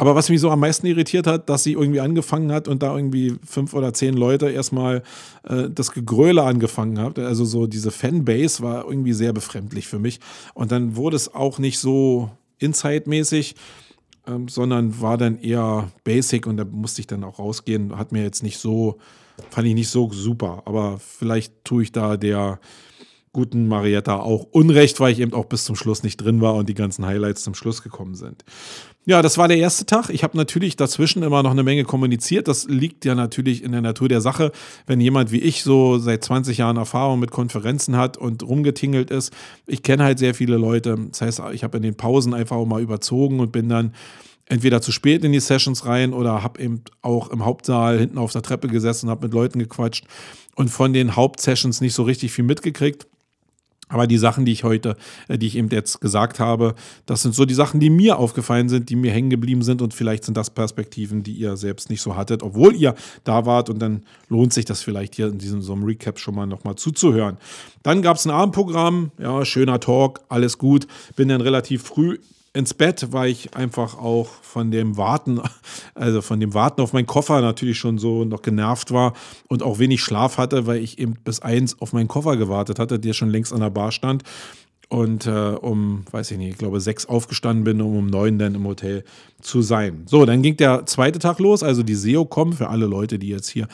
Aber 0.00 0.14
was 0.14 0.28
mich 0.28 0.40
so 0.40 0.50
am 0.50 0.60
meisten 0.60 0.86
irritiert 0.86 1.26
hat, 1.26 1.48
dass 1.48 1.64
sie 1.64 1.72
irgendwie 1.72 1.98
angefangen 1.98 2.52
hat 2.52 2.68
und 2.68 2.84
da 2.84 2.94
irgendwie 2.94 3.34
fünf 3.44 3.74
oder 3.74 3.92
zehn 3.92 4.14
Leute 4.14 4.48
erstmal 4.48 5.02
äh, 5.42 5.68
das 5.68 5.90
Gegröle 5.90 6.44
angefangen 6.44 7.00
hat. 7.00 7.18
Also 7.18 7.44
so 7.44 7.66
diese 7.66 7.90
Fanbase 7.90 8.62
war 8.62 8.86
irgendwie 8.86 9.12
sehr 9.12 9.32
befremdlich 9.32 9.88
für 9.88 9.98
mich. 9.98 10.20
Und 10.54 10.70
dann 10.70 10.94
wurde 10.94 11.16
es 11.16 11.34
auch 11.34 11.58
nicht 11.58 11.80
so 11.80 12.30
Inside-mäßig, 12.60 13.56
ähm, 14.28 14.46
sondern 14.46 15.00
war 15.00 15.18
dann 15.18 15.40
eher 15.40 15.90
basic 16.04 16.46
und 16.46 16.58
da 16.58 16.64
musste 16.64 17.00
ich 17.00 17.08
dann 17.08 17.24
auch 17.24 17.40
rausgehen. 17.40 17.98
Hat 17.98 18.12
mir 18.12 18.22
jetzt 18.22 18.44
nicht 18.44 18.58
so, 18.58 18.98
fand 19.50 19.66
ich 19.66 19.74
nicht 19.74 19.88
so 19.88 20.10
super. 20.12 20.62
Aber 20.64 20.98
vielleicht 20.98 21.64
tue 21.64 21.82
ich 21.82 21.92
da 21.92 22.16
der 22.16 22.60
guten 23.32 23.68
Marietta 23.68 24.16
auch 24.16 24.44
Unrecht, 24.50 25.00
weil 25.00 25.12
ich 25.12 25.20
eben 25.20 25.32
auch 25.32 25.44
bis 25.44 25.64
zum 25.64 25.76
Schluss 25.76 26.02
nicht 26.02 26.16
drin 26.16 26.40
war 26.40 26.54
und 26.54 26.68
die 26.68 26.74
ganzen 26.74 27.06
Highlights 27.06 27.42
zum 27.42 27.54
Schluss 27.54 27.82
gekommen 27.82 28.14
sind. 28.14 28.44
Ja, 29.04 29.22
das 29.22 29.38
war 29.38 29.48
der 29.48 29.58
erste 29.58 29.86
Tag. 29.86 30.10
Ich 30.10 30.22
habe 30.22 30.36
natürlich 30.36 30.76
dazwischen 30.76 31.22
immer 31.22 31.42
noch 31.42 31.52
eine 31.52 31.62
Menge 31.62 31.84
kommuniziert. 31.84 32.46
Das 32.46 32.66
liegt 32.68 33.04
ja 33.04 33.14
natürlich 33.14 33.62
in 33.62 33.72
der 33.72 33.80
Natur 33.80 34.08
der 34.08 34.20
Sache. 34.20 34.52
Wenn 34.86 35.00
jemand 35.00 35.32
wie 35.32 35.38
ich 35.38 35.62
so 35.62 35.98
seit 35.98 36.24
20 36.24 36.58
Jahren 36.58 36.76
Erfahrung 36.76 37.18
mit 37.18 37.30
Konferenzen 37.30 37.96
hat 37.96 38.16
und 38.18 38.42
rumgetingelt 38.42 39.10
ist, 39.10 39.32
ich 39.66 39.82
kenne 39.82 40.04
halt 40.04 40.18
sehr 40.18 40.34
viele 40.34 40.56
Leute. 40.56 40.96
Das 41.10 41.22
heißt, 41.22 41.42
ich 41.52 41.64
habe 41.64 41.78
in 41.78 41.84
den 41.84 41.96
Pausen 41.96 42.34
einfach 42.34 42.56
auch 42.56 42.66
mal 42.66 42.82
überzogen 42.82 43.40
und 43.40 43.50
bin 43.50 43.68
dann 43.68 43.94
entweder 44.48 44.80
zu 44.80 44.92
spät 44.92 45.24
in 45.24 45.32
die 45.32 45.40
Sessions 45.40 45.86
rein 45.86 46.12
oder 46.12 46.42
habe 46.42 46.60
eben 46.60 46.82
auch 47.02 47.30
im 47.30 47.44
Hauptsaal 47.44 47.98
hinten 47.98 48.18
auf 48.18 48.32
der 48.32 48.42
Treppe 48.42 48.68
gesessen, 48.68 49.10
habe 49.10 49.26
mit 49.26 49.34
Leuten 49.34 49.58
gequatscht 49.58 50.06
und 50.56 50.68
von 50.68 50.92
den 50.92 51.16
Hauptsessions 51.16 51.80
nicht 51.80 51.94
so 51.94 52.02
richtig 52.02 52.32
viel 52.32 52.44
mitgekriegt. 52.44 53.06
Aber 53.90 54.06
die 54.06 54.18
Sachen, 54.18 54.44
die 54.44 54.52
ich 54.52 54.64
heute, 54.64 54.96
äh, 55.28 55.38
die 55.38 55.46
ich 55.46 55.56
eben 55.56 55.68
jetzt 55.70 56.00
gesagt 56.00 56.40
habe, 56.40 56.74
das 57.06 57.22
sind 57.22 57.34
so 57.34 57.46
die 57.46 57.54
Sachen, 57.54 57.80
die 57.80 57.88
mir 57.88 58.18
aufgefallen 58.18 58.68
sind, 58.68 58.90
die 58.90 58.96
mir 58.96 59.12
hängen 59.12 59.30
geblieben 59.30 59.62
sind 59.62 59.80
und 59.80 59.94
vielleicht 59.94 60.24
sind 60.24 60.36
das 60.36 60.50
Perspektiven, 60.50 61.22
die 61.22 61.32
ihr 61.32 61.56
selbst 61.56 61.88
nicht 61.88 62.02
so 62.02 62.14
hattet, 62.14 62.42
obwohl 62.42 62.76
ihr 62.76 62.94
da 63.24 63.46
wart 63.46 63.70
und 63.70 63.78
dann 63.78 64.02
lohnt 64.28 64.52
sich 64.52 64.66
das 64.66 64.82
vielleicht 64.82 65.14
hier 65.14 65.28
in 65.28 65.38
diesem 65.38 65.62
so 65.62 65.72
einem 65.72 65.84
Recap 65.84 66.18
schon 66.18 66.34
mal 66.34 66.46
nochmal 66.46 66.76
zuzuhören. 66.76 67.38
Dann 67.82 68.02
gab 68.02 68.18
es 68.18 68.26
ein 68.26 68.30
Abendprogramm, 68.30 69.10
ja, 69.18 69.42
schöner 69.46 69.80
Talk, 69.80 70.20
alles 70.28 70.58
gut. 70.58 70.86
Bin 71.16 71.28
dann 71.28 71.40
relativ 71.40 71.82
früh 71.82 72.18
ins 72.52 72.74
Bett, 72.74 73.08
weil 73.12 73.30
ich 73.30 73.54
einfach 73.54 73.98
auch 73.98 74.28
von 74.42 74.70
dem 74.70 74.96
Warten, 74.96 75.40
also 75.94 76.22
von 76.22 76.40
dem 76.40 76.54
Warten 76.54 76.80
auf 76.80 76.92
meinen 76.92 77.06
Koffer 77.06 77.40
natürlich 77.40 77.78
schon 77.78 77.98
so 77.98 78.24
noch 78.24 78.42
genervt 78.42 78.90
war 78.90 79.12
und 79.48 79.62
auch 79.62 79.78
wenig 79.78 80.02
Schlaf 80.02 80.38
hatte, 80.38 80.66
weil 80.66 80.82
ich 80.82 80.98
eben 80.98 81.14
bis 81.24 81.40
eins 81.40 81.80
auf 81.80 81.92
meinen 81.92 82.08
Koffer 82.08 82.36
gewartet 82.36 82.78
hatte, 82.78 82.98
der 82.98 83.12
schon 83.12 83.30
längst 83.30 83.52
an 83.52 83.60
der 83.60 83.70
Bar 83.70 83.92
stand. 83.92 84.22
Und 84.88 85.26
äh, 85.26 85.30
um, 85.30 86.04
weiß 86.10 86.30
ich 86.30 86.38
nicht, 86.38 86.50
ich 86.50 86.58
glaube 86.58 86.80
sechs 86.80 87.06
aufgestanden 87.06 87.64
bin, 87.64 87.80
um 87.80 87.96
um 87.96 88.06
neun 88.06 88.38
dann 88.38 88.54
im 88.54 88.66
Hotel 88.66 89.04
zu 89.40 89.60
sein. 89.60 90.04
So, 90.06 90.24
dann 90.24 90.42
ging 90.42 90.56
der 90.56 90.86
zweite 90.86 91.18
Tag 91.18 91.38
los, 91.38 91.62
also 91.62 91.82
die 91.82 91.94
SEO-Com 91.94 92.54
für 92.54 92.68
alle 92.68 92.86
Leute, 92.86 93.18
die 93.18 93.28
jetzt 93.28 93.48
hier 93.48 93.68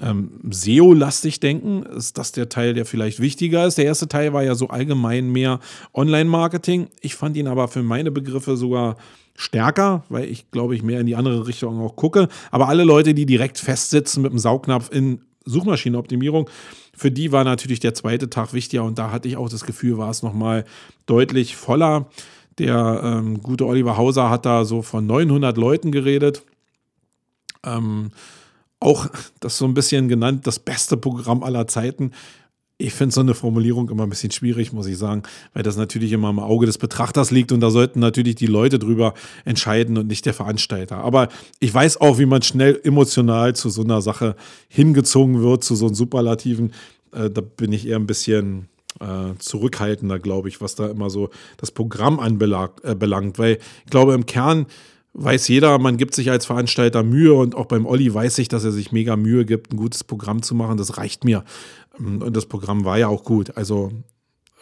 ähm, 0.00 0.30
SEO-lastig 0.48 1.40
denken, 1.40 1.82
ist 1.82 2.18
das 2.18 2.32
der 2.32 2.48
Teil, 2.48 2.74
der 2.74 2.84
vielleicht 2.84 3.20
wichtiger 3.20 3.66
ist. 3.66 3.78
Der 3.78 3.86
erste 3.86 4.08
Teil 4.08 4.32
war 4.32 4.44
ja 4.44 4.54
so 4.54 4.68
allgemein 4.68 5.30
mehr 5.30 5.60
Online-Marketing. 5.94 6.88
Ich 7.00 7.14
fand 7.14 7.36
ihn 7.36 7.48
aber 7.48 7.68
für 7.68 7.82
meine 7.82 8.10
Begriffe 8.10 8.56
sogar 8.56 8.96
stärker, 9.34 10.04
weil 10.08 10.28
ich 10.28 10.50
glaube 10.50 10.74
ich 10.74 10.82
mehr 10.82 11.00
in 11.00 11.06
die 11.06 11.16
andere 11.16 11.46
Richtung 11.46 11.80
auch 11.80 11.96
gucke. 11.96 12.28
Aber 12.50 12.68
alle 12.68 12.84
Leute, 12.84 13.14
die 13.14 13.26
direkt 13.26 13.58
festsitzen 13.58 14.22
mit 14.22 14.32
dem 14.32 14.38
Saugnapf 14.38 14.90
in 14.92 15.20
Suchmaschinenoptimierung, 15.44 16.48
für 16.98 17.10
die 17.12 17.30
war 17.30 17.44
natürlich 17.44 17.78
der 17.80 17.94
zweite 17.94 18.28
Tag 18.28 18.52
wichtiger 18.52 18.82
und 18.82 18.98
da 18.98 19.12
hatte 19.12 19.28
ich 19.28 19.36
auch 19.36 19.48
das 19.48 19.64
Gefühl, 19.64 19.98
war 19.98 20.10
es 20.10 20.22
nochmal 20.22 20.64
deutlich 21.06 21.56
voller. 21.56 22.06
Der 22.58 23.00
ähm, 23.04 23.40
gute 23.40 23.66
Oliver 23.66 23.96
Hauser 23.96 24.30
hat 24.30 24.44
da 24.44 24.64
so 24.64 24.82
von 24.82 25.06
900 25.06 25.56
Leuten 25.56 25.92
geredet. 25.92 26.42
Ähm, 27.64 28.10
auch 28.80 29.06
das 29.38 29.58
so 29.58 29.64
ein 29.64 29.74
bisschen 29.74 30.08
genannt, 30.08 30.46
das 30.46 30.58
beste 30.58 30.96
Programm 30.96 31.44
aller 31.44 31.68
Zeiten. 31.68 32.12
Ich 32.80 32.94
finde 32.94 33.12
so 33.12 33.20
eine 33.20 33.34
Formulierung 33.34 33.90
immer 33.90 34.04
ein 34.04 34.08
bisschen 34.08 34.30
schwierig, 34.30 34.72
muss 34.72 34.86
ich 34.86 34.96
sagen, 34.96 35.24
weil 35.52 35.64
das 35.64 35.76
natürlich 35.76 36.12
immer 36.12 36.30
im 36.30 36.38
Auge 36.38 36.64
des 36.64 36.78
Betrachters 36.78 37.32
liegt 37.32 37.50
und 37.50 37.58
da 37.58 37.70
sollten 37.70 37.98
natürlich 37.98 38.36
die 38.36 38.46
Leute 38.46 38.78
drüber 38.78 39.14
entscheiden 39.44 39.98
und 39.98 40.06
nicht 40.06 40.24
der 40.26 40.34
Veranstalter. 40.34 40.98
Aber 40.98 41.28
ich 41.58 41.74
weiß 41.74 42.00
auch, 42.00 42.20
wie 42.20 42.26
man 42.26 42.42
schnell 42.42 42.80
emotional 42.84 43.56
zu 43.56 43.68
so 43.68 43.82
einer 43.82 44.00
Sache 44.00 44.36
hingezogen 44.68 45.42
wird, 45.42 45.64
zu 45.64 45.74
so 45.74 45.86
einem 45.86 45.96
Superlativen. 45.96 46.72
Äh, 47.12 47.30
da 47.30 47.40
bin 47.40 47.72
ich 47.72 47.84
eher 47.84 47.96
ein 47.96 48.06
bisschen 48.06 48.68
äh, 49.00 49.36
zurückhaltender, 49.40 50.20
glaube 50.20 50.48
ich, 50.48 50.60
was 50.60 50.76
da 50.76 50.88
immer 50.88 51.10
so 51.10 51.30
das 51.56 51.72
Programm 51.72 52.20
anbelangt, 52.20 52.84
äh, 52.84 53.38
weil 53.38 53.58
ich 53.84 53.90
glaube, 53.90 54.14
im 54.14 54.24
Kern 54.24 54.66
weiß 55.14 55.48
jeder, 55.48 55.78
man 55.78 55.96
gibt 55.96 56.14
sich 56.14 56.30
als 56.30 56.46
Veranstalter 56.46 57.02
Mühe 57.02 57.34
und 57.34 57.54
auch 57.54 57.66
beim 57.66 57.86
Olli 57.86 58.12
weiß 58.12 58.38
ich, 58.38 58.48
dass 58.48 58.64
er 58.64 58.70
sich 58.70 58.92
mega 58.92 59.16
Mühe 59.16 59.44
gibt, 59.44 59.72
ein 59.72 59.76
gutes 59.76 60.04
Programm 60.04 60.42
zu 60.42 60.54
machen. 60.54 60.76
Das 60.76 60.96
reicht 60.96 61.24
mir. 61.24 61.44
Und 61.98 62.36
das 62.36 62.46
Programm 62.46 62.84
war 62.84 62.98
ja 62.98 63.08
auch 63.08 63.24
gut. 63.24 63.56
Also 63.56 63.92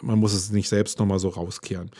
man 0.01 0.19
muss 0.19 0.33
es 0.33 0.51
nicht 0.51 0.69
selbst 0.69 0.99
nochmal 0.99 1.19
so 1.19 1.29
rauskehren. 1.29 1.91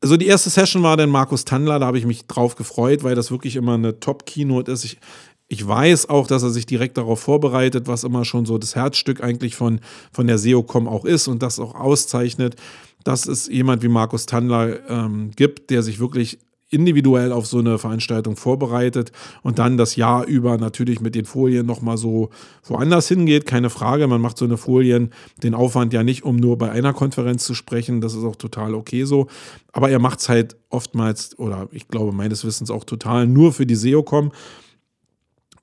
Also 0.00 0.16
die 0.16 0.26
erste 0.26 0.50
Session 0.50 0.82
war 0.82 0.96
dann 0.96 1.10
Markus 1.10 1.44
Tandler, 1.44 1.78
da 1.78 1.86
habe 1.86 1.98
ich 1.98 2.06
mich 2.06 2.26
drauf 2.26 2.56
gefreut, 2.56 3.04
weil 3.04 3.14
das 3.14 3.30
wirklich 3.30 3.54
immer 3.54 3.74
eine 3.74 4.00
Top-Keynote 4.00 4.72
ist. 4.72 4.84
Ich, 4.84 4.98
ich 5.46 5.66
weiß 5.66 6.08
auch, 6.08 6.26
dass 6.26 6.42
er 6.42 6.50
sich 6.50 6.66
direkt 6.66 6.98
darauf 6.98 7.20
vorbereitet, 7.20 7.86
was 7.86 8.02
immer 8.02 8.24
schon 8.24 8.44
so 8.44 8.58
das 8.58 8.74
Herzstück 8.74 9.22
eigentlich 9.22 9.54
von, 9.54 9.80
von 10.12 10.26
der 10.26 10.38
SEO-Com 10.38 10.88
auch 10.88 11.04
ist 11.04 11.28
und 11.28 11.42
das 11.42 11.60
auch 11.60 11.76
auszeichnet, 11.76 12.56
dass 13.04 13.26
es 13.26 13.46
jemand 13.46 13.82
wie 13.82 13.88
Markus 13.88 14.26
Tandler 14.26 14.88
ähm, 14.88 15.30
gibt, 15.36 15.70
der 15.70 15.82
sich 15.82 16.00
wirklich 16.00 16.38
individuell 16.72 17.32
auf 17.32 17.46
so 17.46 17.58
eine 17.58 17.78
Veranstaltung 17.78 18.36
vorbereitet 18.36 19.12
und 19.42 19.58
dann 19.58 19.76
das 19.76 19.96
Jahr 19.96 20.26
über 20.26 20.56
natürlich 20.56 21.00
mit 21.00 21.14
den 21.14 21.24
Folien 21.24 21.66
nochmal 21.66 21.98
so 21.98 22.30
woanders 22.64 23.08
hingeht. 23.08 23.46
Keine 23.46 23.70
Frage, 23.70 24.06
man 24.06 24.20
macht 24.20 24.38
so 24.38 24.44
eine 24.44 24.56
Folien, 24.56 25.10
den 25.42 25.54
Aufwand 25.54 25.92
ja 25.92 26.02
nicht, 26.02 26.24
um 26.24 26.36
nur 26.36 26.56
bei 26.56 26.70
einer 26.70 26.94
Konferenz 26.94 27.44
zu 27.44 27.54
sprechen. 27.54 28.00
Das 28.00 28.14
ist 28.14 28.24
auch 28.24 28.36
total 28.36 28.74
okay 28.74 29.04
so. 29.04 29.26
Aber 29.72 29.90
er 29.90 29.98
macht 29.98 30.20
es 30.20 30.28
halt 30.28 30.56
oftmals 30.70 31.38
oder 31.38 31.68
ich 31.72 31.88
glaube 31.88 32.12
meines 32.12 32.44
Wissens 32.44 32.70
auch 32.70 32.84
total 32.84 33.26
nur 33.26 33.52
für 33.52 33.66
die 33.66 33.76
SEO-Com. 33.76 34.32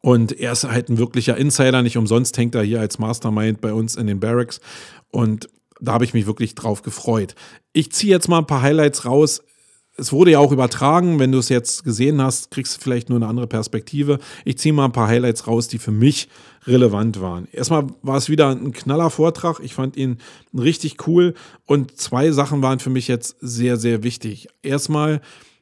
Und 0.01 0.39
er 0.39 0.53
ist 0.53 0.63
halt 0.63 0.89
ein 0.89 0.97
wirklicher 0.97 1.35
Insider, 1.35 1.81
nicht 1.81 1.97
umsonst 1.97 2.37
hängt 2.37 2.55
er 2.55 2.63
hier 2.63 2.79
als 2.79 2.99
Mastermind 2.99 3.59
bei 3.61 3.73
uns 3.73 3.95
in 3.95 4.07
den 4.07 4.19
Barracks. 4.19 4.61
Und 5.11 5.49
da 5.81 5.93
habe 5.93 6.05
ich 6.05 6.13
mich 6.13 6.25
wirklich 6.25 6.55
drauf 6.55 6.83
gefreut. 6.83 7.35
Ich 7.73 7.91
ziehe 7.91 8.11
jetzt 8.11 8.27
mal 8.27 8.39
ein 8.39 8.47
paar 8.47 8.61
Highlights 8.61 9.05
raus 9.05 9.41
es 9.99 10.11
wurde 10.11 10.31
ja 10.31 10.39
auch 10.39 10.51
übertragen. 10.51 11.19
Wenn 11.19 11.31
du 11.31 11.37
es 11.37 11.49
jetzt 11.49 11.83
gesehen 11.83 12.21
hast, 12.21 12.51
kriegst 12.51 12.77
du 12.77 12.81
vielleicht 12.81 13.09
nur 13.09 13.17
eine 13.17 13.27
andere 13.27 13.47
Perspektive. 13.47 14.19
Ich 14.45 14.57
ziehe 14.57 14.73
mal 14.73 14.85
ein 14.85 14.91
paar 14.91 15.07
Highlights 15.07 15.47
raus, 15.47 15.67
die 15.67 15.77
für 15.77 15.91
mich 15.91 16.29
relevant 16.65 17.21
waren. 17.21 17.47
Erstmal 17.51 17.87
war 18.01 18.17
es 18.17 18.29
wieder 18.29 18.49
ein 18.49 18.71
knaller 18.71 19.09
Vortrag. 19.09 19.59
Ich 19.59 19.73
fand 19.73 19.97
ihn 19.97 20.17
richtig 20.57 21.07
cool. 21.07 21.33
Und 21.65 21.97
zwei 21.97 22.31
Sachen 22.31 22.61
waren 22.61 22.79
für 22.79 22.89
mich 22.89 23.07
jetzt 23.07 23.37
sehr, 23.41 23.77
sehr 23.77 24.03
wichtig. 24.03 24.47
Erstmal, 24.61 25.21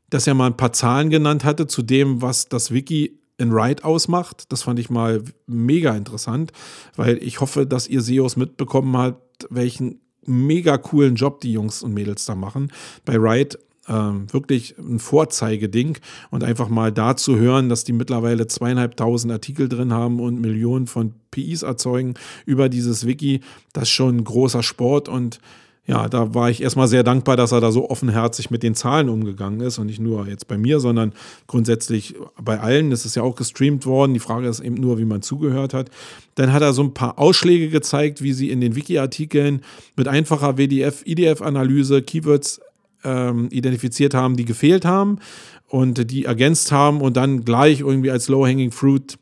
dass 0.09 0.27
er 0.27 0.33
mal 0.33 0.47
ein 0.47 0.57
paar 0.57 0.73
Zahlen 0.73 1.09
genannt 1.09 1.43
hatte 1.43 1.67
zu 1.67 1.81
dem, 1.81 2.21
was 2.21 2.47
das 2.47 2.71
Wiki 2.71 3.19
in 3.37 3.53
Write 3.53 3.83
ausmacht. 3.83 4.51
Das 4.51 4.63
fand 4.63 4.79
ich 4.79 4.89
mal 4.89 5.23
mega 5.45 5.95
interessant, 5.95 6.51
weil 6.95 7.17
ich 7.21 7.41
hoffe, 7.41 7.65
dass 7.65 7.87
ihr 7.87 8.01
SEOs 8.01 8.35
mitbekommen 8.35 8.95
habt, 8.97 9.47
welchen 9.49 10.01
mega 10.25 10.77
coolen 10.77 11.15
Job 11.15 11.41
die 11.41 11.53
Jungs 11.53 11.83
und 11.83 11.93
Mädels 11.93 12.25
da 12.25 12.35
machen. 12.35 12.71
Bei 13.05 13.21
Write 13.21 13.59
ähm, 13.87 14.31
wirklich 14.31 14.75
ein 14.77 14.99
Vorzeigeding 14.99 15.97
und 16.29 16.43
einfach 16.43 16.69
mal 16.69 16.91
da 16.91 17.15
zu 17.15 17.37
hören, 17.37 17.69
dass 17.69 17.83
die 17.83 17.93
mittlerweile 17.93 18.47
zweieinhalbtausend 18.47 19.31
Artikel 19.31 19.69
drin 19.69 19.93
haben 19.93 20.19
und 20.19 20.39
Millionen 20.39 20.87
von 20.87 21.13
PIs 21.31 21.63
erzeugen 21.63 22.15
über 22.45 22.69
dieses 22.69 23.05
Wiki, 23.05 23.41
das 23.73 23.83
ist 23.83 23.89
schon 23.89 24.17
ein 24.17 24.23
großer 24.23 24.63
Sport 24.63 25.09
und 25.09 25.39
ja, 25.87 26.09
da 26.09 26.33
war 26.33 26.49
ich 26.49 26.61
erstmal 26.61 26.89
sehr 26.89 27.03
dankbar, 27.03 27.37
dass 27.37 27.53
er 27.53 27.61
da 27.61 27.71
so 27.71 27.89
offenherzig 27.89 28.51
mit 28.51 28.61
den 28.61 28.75
Zahlen 28.75 29.07
umgegangen 29.07 29.61
ist 29.61 29.77
und 29.77 29.85
nicht 29.85 30.01
nur 30.01 30.27
jetzt 30.27 30.49
bei 30.49 30.57
mir, 30.57 30.81
sondern 30.81 31.13
grundsätzlich 31.47 32.15
bei 32.41 32.59
allen. 32.59 32.89
Das 32.89 33.05
ist 33.05 33.15
ja 33.15 33.23
auch 33.23 33.37
gestreamt 33.37 33.85
worden. 33.85 34.13
Die 34.13 34.19
Frage 34.19 34.49
ist 34.49 34.59
eben 34.59 34.75
nur, 34.75 34.97
wie 34.99 35.05
man 35.05 35.21
zugehört 35.21 35.73
hat. 35.73 35.89
Dann 36.35 36.51
hat 36.51 36.61
er 36.61 36.73
so 36.73 36.83
ein 36.83 36.93
paar 36.93 37.17
Ausschläge 37.17 37.69
gezeigt, 37.69 38.21
wie 38.21 38.33
sie 38.33 38.49
in 38.49 38.59
den 38.59 38.75
Wiki-Artikeln 38.75 39.61
mit 39.95 40.09
einfacher 40.09 40.57
WDF-IDF-Analyse 40.57 42.01
Keywords 42.01 42.59
ähm, 43.07 43.47
identifiziert 43.51 44.13
haben, 44.13 44.35
die 44.35 44.45
gefehlt 44.45 44.85
haben 44.85 45.19
und 45.67 46.11
die 46.11 46.25
ergänzt 46.25 46.71
haben 46.71 47.01
und 47.01 47.17
dann 47.17 47.45
gleich 47.45 47.79
irgendwie 47.79 48.11
als 48.11 48.27
Low-Hanging 48.27 48.71
Fruit 48.71 49.17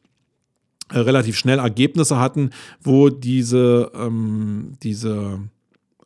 äh, 0.92 1.00
relativ 1.00 1.38
schnell 1.38 1.60
Ergebnisse 1.60 2.20
hatten, 2.20 2.50
wo 2.82 3.10
diese, 3.10 3.92
ähm, 3.96 4.74
diese 4.84 5.40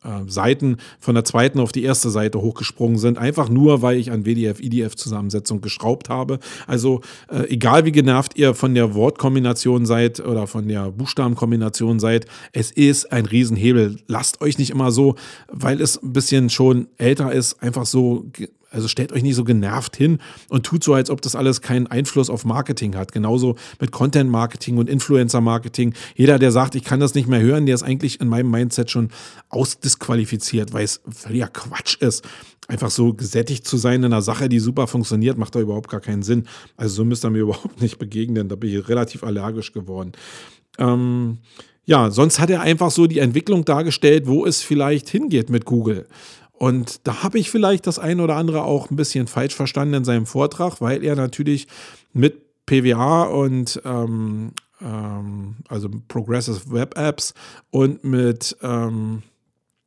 äh, 0.04 0.28
Seiten 0.28 0.78
von 0.98 1.14
der 1.14 1.24
zweiten 1.24 1.60
auf 1.60 1.72
die 1.72 1.82
erste 1.82 2.10
Seite 2.10 2.40
hochgesprungen 2.40 2.98
sind, 2.98 3.18
einfach 3.18 3.48
nur, 3.48 3.82
weil 3.82 3.98
ich 3.98 4.10
an 4.10 4.24
WDF-IDF-Zusammensetzung 4.24 5.60
geschraubt 5.60 6.08
habe. 6.08 6.38
Also 6.66 7.00
äh, 7.30 7.48
egal 7.50 7.84
wie 7.84 7.92
genervt 7.92 8.36
ihr 8.36 8.54
von 8.54 8.74
der 8.74 8.94
Wortkombination 8.94 9.86
seid 9.86 10.20
oder 10.20 10.46
von 10.46 10.66
der 10.68 10.90
Buchstabenkombination 10.90 12.00
seid, 12.00 12.26
es 12.52 12.70
ist 12.70 13.12
ein 13.12 13.26
Riesenhebel. 13.26 13.98
Lasst 14.06 14.40
euch 14.40 14.58
nicht 14.58 14.70
immer 14.70 14.90
so, 14.90 15.16
weil 15.48 15.80
es 15.80 16.02
ein 16.02 16.12
bisschen 16.12 16.50
schon 16.50 16.88
älter 16.96 17.32
ist, 17.32 17.62
einfach 17.62 17.86
so 17.86 18.26
also 18.70 18.86
stellt 18.86 19.12
euch 19.12 19.22
nicht 19.22 19.34
so 19.34 19.44
genervt 19.44 19.96
hin 19.96 20.18
und 20.48 20.64
tut 20.64 20.84
so, 20.84 20.94
als 20.94 21.10
ob 21.10 21.20
das 21.20 21.34
alles 21.34 21.60
keinen 21.60 21.88
Einfluss 21.88 22.30
auf 22.30 22.44
Marketing 22.44 22.96
hat. 22.96 23.10
Genauso 23.12 23.56
mit 23.80 23.90
Content 23.90 24.30
Marketing 24.30 24.78
und 24.78 24.88
Influencer 24.88 25.40
Marketing. 25.40 25.92
Jeder, 26.14 26.38
der 26.38 26.52
sagt, 26.52 26.76
ich 26.76 26.84
kann 26.84 27.00
das 27.00 27.14
nicht 27.14 27.28
mehr 27.28 27.40
hören, 27.40 27.66
der 27.66 27.74
ist 27.74 27.82
eigentlich 27.82 28.20
in 28.20 28.28
meinem 28.28 28.50
Mindset 28.50 28.90
schon 28.90 29.10
ausdisqualifiziert, 29.48 30.72
weil 30.72 30.84
es 30.84 31.00
völliger 31.10 31.48
Quatsch 31.48 31.96
ist. 32.00 32.24
Einfach 32.68 32.90
so 32.90 33.12
gesättigt 33.12 33.66
zu 33.66 33.76
sein 33.76 34.04
in 34.04 34.12
einer 34.12 34.22
Sache, 34.22 34.48
die 34.48 34.60
super 34.60 34.86
funktioniert, 34.86 35.36
macht 35.36 35.56
da 35.56 35.60
überhaupt 35.60 35.90
gar 35.90 36.00
keinen 36.00 36.22
Sinn. 36.22 36.46
Also 36.76 36.94
so 36.94 37.04
müsst 37.04 37.24
ihr 37.24 37.30
mir 37.30 37.38
überhaupt 37.42 37.80
nicht 37.82 37.98
begegnen. 37.98 38.48
Da 38.48 38.54
bin 38.54 38.70
ich 38.70 38.88
relativ 38.88 39.24
allergisch 39.24 39.72
geworden. 39.72 40.12
Ähm, 40.78 41.38
ja, 41.90 42.10
sonst 42.12 42.38
hat 42.38 42.50
er 42.50 42.60
einfach 42.60 42.92
so 42.92 43.08
die 43.08 43.18
Entwicklung 43.18 43.64
dargestellt, 43.64 44.28
wo 44.28 44.46
es 44.46 44.62
vielleicht 44.62 45.08
hingeht 45.08 45.50
mit 45.50 45.64
Google. 45.64 46.06
Und 46.60 47.06
da 47.06 47.22
habe 47.22 47.38
ich 47.38 47.50
vielleicht 47.50 47.86
das 47.86 47.98
eine 47.98 48.22
oder 48.22 48.36
andere 48.36 48.64
auch 48.64 48.90
ein 48.90 48.96
bisschen 48.96 49.26
falsch 49.28 49.54
verstanden 49.54 49.94
in 49.94 50.04
seinem 50.04 50.26
Vortrag, 50.26 50.82
weil 50.82 51.02
er 51.02 51.16
natürlich 51.16 51.66
mit 52.12 52.66
PWA 52.66 53.22
und 53.22 53.80
ähm, 53.86 54.52
ähm, 54.82 55.56
also 55.68 55.88
Progressive 56.08 56.70
Web 56.70 56.98
Apps 56.98 57.32
und 57.70 58.04
mit 58.04 58.58
ähm, 58.60 59.22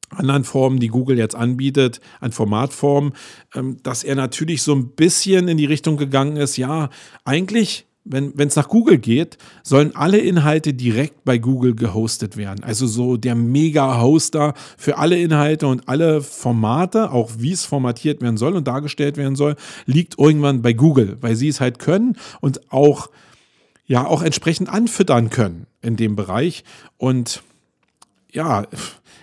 anderen 0.10 0.44
Formen, 0.44 0.80
die 0.80 0.88
Google 0.88 1.20
jetzt 1.20 1.36
anbietet, 1.36 2.02
an 2.20 2.32
Formatformen, 2.32 3.14
ähm, 3.54 3.78
dass 3.84 4.04
er 4.04 4.16
natürlich 4.16 4.64
so 4.64 4.74
ein 4.74 4.96
bisschen 4.96 5.50
in 5.50 5.58
die 5.58 5.66
Richtung 5.66 5.96
gegangen 5.96 6.38
ist, 6.38 6.58
ja, 6.58 6.90
eigentlich 7.24 7.86
wenn 8.06 8.34
es 8.38 8.56
nach 8.56 8.68
Google 8.68 8.98
geht, 8.98 9.38
sollen 9.64 9.96
alle 9.96 10.18
Inhalte 10.18 10.74
direkt 10.74 11.24
bei 11.24 11.38
Google 11.38 11.74
gehostet 11.74 12.36
werden. 12.36 12.64
Also 12.64 12.86
so 12.86 13.16
der 13.16 13.36
Mega-Hoster 13.36 14.54
für 14.78 14.98
alle 14.98 15.20
Inhalte 15.20 15.68
und 15.68 15.88
alle 15.88 16.22
Formate, 16.22 17.12
auch 17.12 17.32
wie 17.38 17.54
es 17.54 17.64
formatiert 17.66 18.22
werden 18.22 18.38
soll 18.38 18.56
und 18.56 18.68
dargestellt 18.68 19.16
werden 19.16 19.36
soll, 19.36 19.56
liegt 19.86 20.20
irgendwann 20.20 20.62
bei 20.62 20.74
Google, 20.74 21.18
weil 21.22 21.36
sie 21.36 21.48
es 21.48 21.62
halt 21.62 21.80
können 21.80 22.18
und 22.42 22.72
auch, 22.72 23.10
ja, 23.86 24.06
auch 24.06 24.22
entsprechend 24.22 24.70
anfüttern 24.70 25.30
können 25.30 25.66
in 25.82 25.96
dem 25.96 26.16
Bereich. 26.18 26.66
Und 26.98 27.42
ja, 28.32 28.66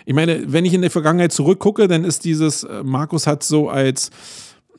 ich 0.06 0.14
meine, 0.14 0.52
wenn 0.52 0.64
ich 0.64 0.72
in 0.72 0.80
der 0.80 0.90
Vergangenheit 0.90 1.32
zurückgucke, 1.32 1.86
dann 1.86 2.04
ist 2.04 2.24
dieses, 2.24 2.64
äh, 2.64 2.82
Markus 2.82 3.26
hat 3.26 3.42
so 3.42 3.68
als 3.68 4.10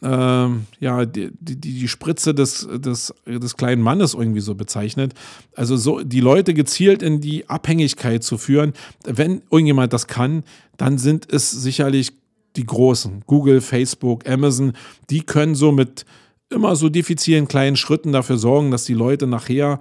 ähm, 0.03 0.65
ja, 0.79 1.05
die, 1.05 1.29
die, 1.39 1.59
die 1.59 1.87
Spritze 1.87 2.33
des, 2.33 2.67
des, 2.71 3.13
des 3.25 3.57
kleinen 3.57 3.81
Mannes 3.81 4.13
irgendwie 4.13 4.39
so 4.39 4.55
bezeichnet. 4.55 5.13
Also 5.55 5.77
so 5.77 6.01
die 6.01 6.21
Leute 6.21 6.53
gezielt 6.53 7.03
in 7.03 7.21
die 7.21 7.47
Abhängigkeit 7.49 8.23
zu 8.23 8.37
führen. 8.37 8.73
Wenn 9.05 9.43
irgendjemand 9.51 9.93
das 9.93 10.07
kann, 10.07 10.43
dann 10.77 10.97
sind 10.97 11.31
es 11.31 11.51
sicherlich 11.51 12.13
die 12.55 12.65
Großen, 12.65 13.23
Google, 13.27 13.61
Facebook, 13.61 14.27
Amazon, 14.27 14.73
die 15.09 15.21
können 15.21 15.55
so 15.55 15.71
mit 15.71 16.05
immer 16.49 16.75
so 16.75 16.89
diffizilen 16.89 17.47
kleinen 17.47 17.77
Schritten 17.77 18.11
dafür 18.11 18.37
sorgen, 18.37 18.71
dass 18.71 18.83
die 18.83 18.93
Leute 18.93 19.25
nachher 19.25 19.79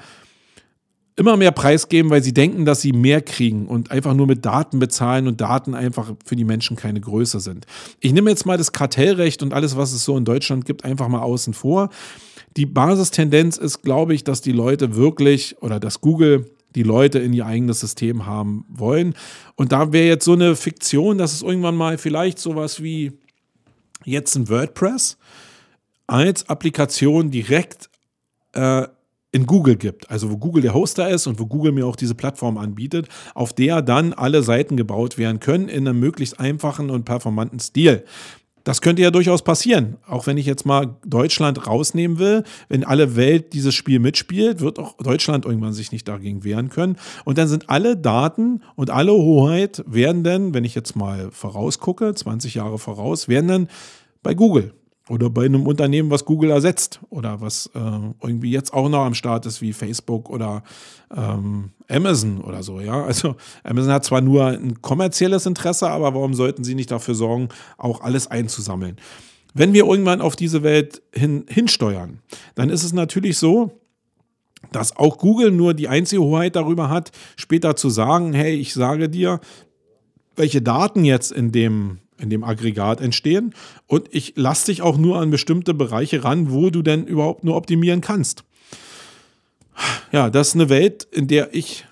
immer 1.21 1.37
mehr 1.37 1.53
Preis 1.53 1.89
geben, 1.91 2.09
weil 2.09 2.23
sie 2.23 2.33
denken, 2.33 2.65
dass 2.65 2.81
sie 2.81 2.93
mehr 2.93 3.21
kriegen 3.21 3.67
und 3.67 3.91
einfach 3.91 4.15
nur 4.15 4.27
mit 4.27 4.47
Daten 4.47 4.79
bezahlen 4.79 5.29
und 5.29 5.39
Daten 5.43 5.75
einfach 5.75 6.15
für 6.25 6.35
die 6.35 6.47
Menschen 6.47 6.79
keine 6.79 6.99
Größe 6.99 7.41
sind. 7.41 7.67
Ich 8.01 8.15
nehme 8.15 8.31
jetzt 8.31 8.47
mal 8.47 8.57
das 8.57 8.73
Kartellrecht 8.73 9.43
und 9.43 9.53
alles, 9.53 9.77
was 9.77 9.93
es 9.93 10.03
so 10.03 10.17
in 10.17 10.25
Deutschland 10.25 10.65
gibt, 10.65 10.83
einfach 10.83 11.09
mal 11.09 11.21
außen 11.21 11.53
vor. 11.53 11.91
Die 12.57 12.65
Basistendenz 12.65 13.59
ist, 13.59 13.83
glaube 13.83 14.15
ich, 14.15 14.25
dass 14.25 14.41
die 14.41 14.53
Leute 14.53 14.97
wirklich 14.97 15.61
oder 15.61 15.79
dass 15.79 16.01
Google 16.01 16.51
die 16.75 16.85
Leute 16.85 17.19
in 17.19 17.35
ihr 17.35 17.45
eigenes 17.45 17.81
System 17.81 18.25
haben 18.25 18.65
wollen. 18.71 19.15
Und 19.57 19.73
da 19.73 19.93
wäre 19.93 20.09
jetzt 20.09 20.25
so 20.25 20.33
eine 20.33 20.57
Fiktion, 20.57 21.19
dass 21.19 21.35
es 21.35 21.43
irgendwann 21.43 21.77
mal 21.77 21.99
vielleicht 21.99 22.39
sowas 22.39 22.83
wie 22.83 23.13
jetzt 24.07 24.37
ein 24.37 24.49
WordPress 24.49 25.19
als 26.07 26.49
Applikation 26.49 27.31
direkt 27.31 27.91
äh, 28.55 28.87
in 29.33 29.47
Google 29.47 29.77
gibt, 29.77 30.11
also 30.11 30.31
wo 30.31 30.37
Google 30.37 30.63
der 30.63 30.75
Hoster 30.75 31.09
ist 31.09 31.27
und 31.27 31.39
wo 31.39 31.47
Google 31.47 31.73
mir 31.73 31.87
auch 31.87 31.97
diese 31.97 32.15
Plattform 32.15 32.59
anbietet, 32.59 33.09
auf 33.35 33.53
der 33.53 33.81
dann 33.81 34.13
alle 34.13 34.43
Seiten 34.43 34.77
gebaut 34.77 35.19
werden 35.19 35.41
können 35.41 35.69
in 35.69 35.87
einem 35.87 36.01
möglichst 36.01 36.41
einfachen 36.41 36.91
und 36.91 37.05
performanten 37.05 37.61
Stil. 37.61 38.05
Das 38.65 38.83
könnte 38.83 39.03
ja 39.03 39.11
durchaus 39.11 39.43
passieren. 39.43 39.97
Auch 40.07 40.27
wenn 40.27 40.37
ich 40.37 40.45
jetzt 40.45 40.67
mal 40.67 40.97
Deutschland 41.07 41.67
rausnehmen 41.67 42.19
will, 42.19 42.45
wenn 42.69 42.85
alle 42.85 43.17
Welt 43.17 43.55
dieses 43.55 43.75
Spiel 43.75 44.01
mitspielt, 44.01 44.61
wird 44.61 44.79
auch 44.79 44.97
Deutschland 44.99 45.47
irgendwann 45.47 45.73
sich 45.73 45.93
nicht 45.93 46.07
dagegen 46.07 46.45
wehren 46.45 46.69
können. 46.69 46.97
Und 47.25 47.39
dann 47.39 47.49
sind 47.49 47.71
alle 47.71 47.97
Daten 47.97 48.63
und 48.77 48.91
alle 48.91 49.13
Hoheit 49.13 49.83
werden 49.87 50.25
dann, 50.25 50.53
wenn 50.53 50.65
ich 50.65 50.75
jetzt 50.75 50.95
mal 50.95 51.31
vorausgucke, 51.31 52.15
20 52.15 52.55
Jahre 52.55 52.79
voraus, 52.79 53.29
werden 53.29 53.49
dann 53.49 53.69
bei 54.23 54.35
Google 54.35 54.75
oder 55.11 55.29
bei 55.29 55.45
einem 55.45 55.67
Unternehmen, 55.67 56.09
was 56.11 56.25
Google 56.25 56.51
ersetzt 56.51 57.01
oder 57.11 57.41
was 57.41 57.67
äh, 57.75 57.81
irgendwie 58.23 58.53
jetzt 58.53 58.73
auch 58.73 58.89
noch 58.89 59.05
am 59.05 59.15
Start 59.15 59.45
ist, 59.45 59.61
wie 59.61 59.73
Facebook 59.73 60.31
oder 60.31 60.63
ähm, 61.15 61.71
Amazon 61.89 62.41
oder 62.41 62.63
so, 62.63 62.81
ja. 62.81 63.05
Also 63.05 63.35
Amazon 63.65 63.93
hat 63.93 64.05
zwar 64.05 64.21
nur 64.21 64.47
ein 64.47 64.81
kommerzielles 64.81 65.47
Interesse, 65.47 65.91
aber 65.91 66.15
warum 66.15 66.35
sollten 66.35 66.63
sie 66.63 66.77
nicht 66.77 66.93
dafür 66.93 67.17
sorgen, 67.17 67.49
auch 67.77 68.03
alles 68.03 68.29
einzusammeln? 68.29 68.97
Wenn 69.53 69.73
wir 69.73 69.85
irgendwann 69.85 70.21
auf 70.21 70.37
diese 70.37 70.63
Welt 70.63 71.03
hin, 71.13 71.45
hinsteuern, 71.49 72.21
dann 72.55 72.71
ist 72.71 72.85
es 72.85 72.93
natürlich 72.93 73.37
so, 73.37 73.73
dass 74.71 74.97
auch 74.97 75.19
Google 75.19 75.51
nur 75.51 75.75
die 75.75 75.89
einzige 75.89 76.23
Hoheit 76.23 76.55
darüber 76.55 76.89
hat, 76.89 77.11
später 77.37 77.75
zu 77.75 77.91
sagen, 77.91 78.33
hey, 78.33 78.55
ich 78.55 78.75
sage 78.75 79.09
dir, 79.09 79.41
welche 80.37 80.63
Daten 80.63 81.05
jetzt 81.05 81.33
in 81.33 81.51
dem 81.51 81.99
in 82.21 82.31
dem 82.31 82.45
Aggregat 82.45 83.01
entstehen. 83.01 83.55
Und 83.87 84.09
ich 84.11 84.35
lasse 84.37 84.67
dich 84.67 84.83
auch 84.83 84.97
nur 84.97 85.21
an 85.21 85.31
bestimmte 85.31 85.75
Bereiche 85.75 86.25
ran, 86.25 86.51
wo 86.51 86.71
du 86.71 86.83
denn 86.83 87.05
überhaupt 87.05 87.45
nur 87.45 87.57
optimieren 87.57 88.01
kannst. 88.01 88.45
Ja, 90.13 90.31
das 90.31 90.49
ist 90.49 90.55
eine 90.55 90.69
Welt, 90.69 91.07
in 91.11 91.27
der 91.27 91.55
ich 91.55 91.87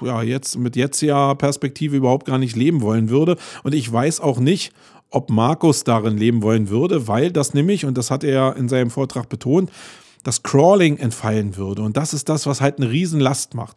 ja 0.00 0.22
jetzt 0.22 0.56
mit 0.56 0.76
jetzt 0.76 1.00
ja 1.02 1.34
Perspektive 1.34 1.96
überhaupt 1.96 2.26
gar 2.26 2.38
nicht 2.38 2.56
leben 2.56 2.80
wollen 2.80 3.10
würde. 3.10 3.36
Und 3.62 3.74
ich 3.74 3.90
weiß 3.90 4.20
auch 4.20 4.38
nicht, 4.38 4.72
ob 5.10 5.30
Markus 5.30 5.84
darin 5.84 6.16
leben 6.16 6.42
wollen 6.42 6.68
würde, 6.68 7.08
weil 7.08 7.32
das 7.32 7.54
nämlich, 7.54 7.84
und 7.84 7.96
das 7.98 8.10
hat 8.10 8.24
er 8.24 8.56
in 8.56 8.68
seinem 8.68 8.90
Vortrag 8.90 9.28
betont, 9.28 9.70
das 10.22 10.42
Crawling 10.42 10.98
entfallen 10.98 11.56
würde. 11.56 11.82
Und 11.82 11.96
das 11.96 12.12
ist 12.12 12.28
das, 12.28 12.46
was 12.46 12.60
halt 12.60 12.78
eine 12.78 12.90
Riesenlast 12.90 13.54
macht 13.54 13.76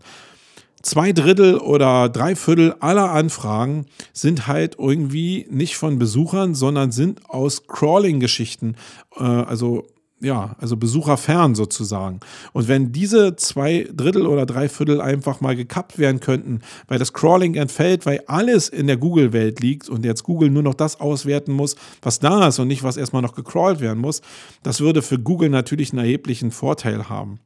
zwei 0.82 1.12
Drittel 1.12 1.58
oder 1.58 2.10
drei 2.10 2.36
Viertel 2.36 2.76
aller 2.80 3.12
Anfragen 3.12 3.86
sind 4.14 4.48
halt 4.48 4.78
irgendwie 4.80 5.48
nicht 5.50 5.76
von 5.78 6.00
Besuchern, 6.00 6.56
sondern 6.56 6.92
sind 6.92 7.30
aus 7.30 7.68
Crawling-Geschichten, 7.68 8.76
äh, 9.18 9.24
also 9.24 9.88
ja, 10.22 10.56
also 10.60 10.78
besucherfern 10.78 11.56
sozusagen. 11.56 12.20
Und 12.54 12.68
wenn 12.68 12.92
diese 12.92 13.36
zwei 13.36 13.88
Drittel 13.92 14.28
oder 14.28 14.46
drei 14.46 14.70
Viertel 14.70 15.02
einfach 15.02 15.42
mal 15.42 15.56
gekappt 15.56 15.98
werden 15.98 16.20
könnten, 16.20 16.62
weil 16.88 17.00
das 17.00 17.12
Crawling 17.12 17.56
entfällt, 17.56 18.06
weil 18.06 18.22
alles 18.28 18.70
in 18.70 18.86
der 18.86 18.98
Google-Welt 18.98 19.60
liegt 19.62 19.90
und 19.90 20.06
jetzt 20.06 20.24
Google 20.24 20.52
nur 20.52 20.64
noch 20.64 20.76
das 20.76 21.00
auswerten 21.00 21.54
muss, 21.54 21.76
was 22.04 22.20
da 22.20 22.48
ist 22.48 22.60
und 22.60 22.68
nicht, 22.68 22.84
was 22.84 22.98
erstmal 22.98 23.24
noch 23.24 23.34
gecrawlt 23.34 23.80
werden 23.80 24.00
muss, 24.00 24.22
das 24.62 24.80
würde 24.80 25.02
für 25.02 25.18
Google 25.18 25.50
natürlich 25.50 25.92
einen 25.92 26.06
erheblichen 26.06 26.52
Vorteil 26.52 27.10
haben. 27.10 27.40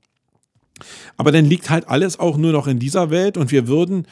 Aber 1.18 1.32
dann 1.32 1.46
liegt 1.46 1.70
halt 1.70 1.88
alles 1.88 2.20
auch 2.20 2.38
nur 2.38 2.52
noch 2.52 2.68
in 2.68 2.80
dieser 2.80 3.10
Welt 3.10 3.38
und 3.38 3.52
wir 3.52 3.68
würden 3.68 4.08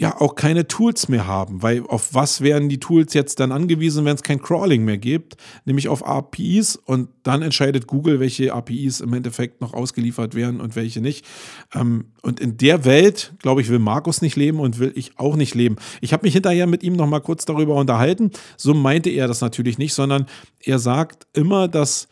ja 0.00 0.18
auch 0.18 0.34
keine 0.34 0.66
Tools 0.66 1.08
mehr 1.08 1.26
haben, 1.26 1.62
weil 1.62 1.82
auf 1.86 2.14
was 2.14 2.40
wären 2.40 2.70
die 2.70 2.80
Tools 2.80 3.12
jetzt 3.12 3.38
dann 3.38 3.52
angewiesen, 3.52 4.06
wenn 4.06 4.14
es 4.14 4.22
kein 4.22 4.40
Crawling 4.40 4.82
mehr 4.82 4.96
gibt, 4.96 5.36
nämlich 5.66 5.88
auf 5.88 6.06
APIs 6.06 6.76
und 6.76 7.10
dann 7.22 7.42
entscheidet 7.42 7.86
Google, 7.86 8.18
welche 8.18 8.54
APIs 8.54 9.00
im 9.00 9.12
Endeffekt 9.12 9.60
noch 9.60 9.74
ausgeliefert 9.74 10.34
werden 10.34 10.60
und 10.60 10.74
welche 10.74 11.02
nicht. 11.02 11.26
Ähm, 11.74 12.06
und 12.22 12.40
in 12.40 12.56
der 12.56 12.86
Welt, 12.86 13.34
glaube 13.40 13.60
ich, 13.60 13.68
will 13.68 13.78
Markus 13.78 14.22
nicht 14.22 14.36
leben 14.36 14.58
und 14.58 14.78
will 14.78 14.92
ich 14.94 15.18
auch 15.18 15.36
nicht 15.36 15.54
leben. 15.54 15.76
Ich 16.00 16.14
habe 16.14 16.24
mich 16.24 16.32
hinterher 16.32 16.66
mit 16.66 16.82
ihm 16.82 16.94
noch 16.94 17.06
mal 17.06 17.20
kurz 17.20 17.44
darüber 17.44 17.74
unterhalten. 17.74 18.30
So 18.56 18.72
meinte 18.72 19.10
er 19.10 19.28
das 19.28 19.42
natürlich 19.42 19.76
nicht, 19.76 19.92
sondern 19.92 20.24
er 20.60 20.78
sagt 20.78 21.26
immer, 21.34 21.68
dass 21.68 22.08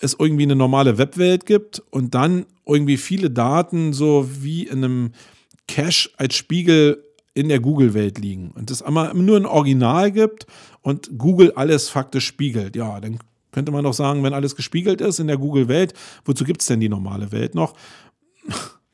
es 0.00 0.16
irgendwie 0.18 0.44
eine 0.44 0.56
normale 0.56 0.98
Webwelt 0.98 1.46
gibt 1.46 1.82
und 1.90 2.14
dann 2.14 2.46
irgendwie 2.66 2.96
viele 2.96 3.30
Daten 3.30 3.92
so 3.92 4.28
wie 4.40 4.66
in 4.66 4.84
einem 4.84 5.12
Cache 5.68 6.10
als 6.16 6.34
Spiegel 6.34 7.04
in 7.34 7.48
der 7.48 7.60
Google-Welt 7.60 8.18
liegen 8.18 8.50
und 8.52 8.70
es 8.70 8.82
einmal 8.82 9.14
nur 9.14 9.36
ein 9.36 9.46
Original 9.46 10.12
gibt 10.12 10.46
und 10.82 11.18
Google 11.18 11.52
alles 11.52 11.88
faktisch 11.88 12.26
spiegelt. 12.26 12.76
Ja, 12.76 13.00
dann 13.00 13.18
könnte 13.52 13.72
man 13.72 13.84
doch 13.84 13.94
sagen, 13.94 14.22
wenn 14.22 14.34
alles 14.34 14.54
gespiegelt 14.56 15.00
ist 15.00 15.18
in 15.18 15.26
der 15.26 15.38
Google-Welt, 15.38 15.94
wozu 16.24 16.44
gibt 16.44 16.60
es 16.60 16.68
denn 16.68 16.80
die 16.80 16.88
normale 16.88 17.32
Welt 17.32 17.54
noch? 17.54 17.74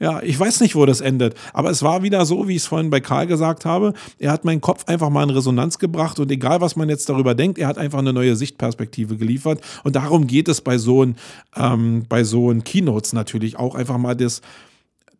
Ja, 0.01 0.23
ich 0.23 0.39
weiß 0.39 0.61
nicht, 0.61 0.77
wo 0.77 0.87
das 0.87 1.01
endet. 1.01 1.35
Aber 1.53 1.71
es 1.71 1.83
war 1.83 2.05
wieder 2.05 2.25
so, 2.25 2.47
wie 2.47 2.53
ich 2.53 2.63
es 2.63 2.67
vorhin 2.67 2.89
bei 2.89 3.01
Karl 3.01 3.27
gesagt 3.27 3.65
habe. 3.65 3.95
Er 4.19 4.31
hat 4.31 4.45
meinen 4.45 4.61
Kopf 4.61 4.85
einfach 4.87 5.11
mal 5.11 5.25
in 5.25 5.31
Resonanz 5.31 5.79
gebracht 5.81 6.21
und 6.21 6.31
egal, 6.31 6.61
was 6.61 6.77
man 6.77 6.89
jetzt 6.89 7.09
darüber 7.09 7.35
denkt, 7.35 7.59
er 7.59 7.67
hat 7.67 7.79
einfach 7.79 7.99
eine 7.99 8.13
neue 8.13 8.37
Sichtperspektive 8.37 9.17
geliefert. 9.17 9.61
Und 9.83 9.97
darum 9.97 10.29
geht 10.29 10.47
es 10.47 10.61
bei 10.61 10.79
so, 10.79 11.03
ein, 11.03 11.17
ähm, 11.57 12.05
bei 12.09 12.23
so 12.23 12.49
ein 12.51 12.63
Keynotes 12.63 13.13
natürlich 13.13 13.59
auch 13.59 13.75
einfach 13.75 13.99
mal 13.99 14.15
das, 14.15 14.41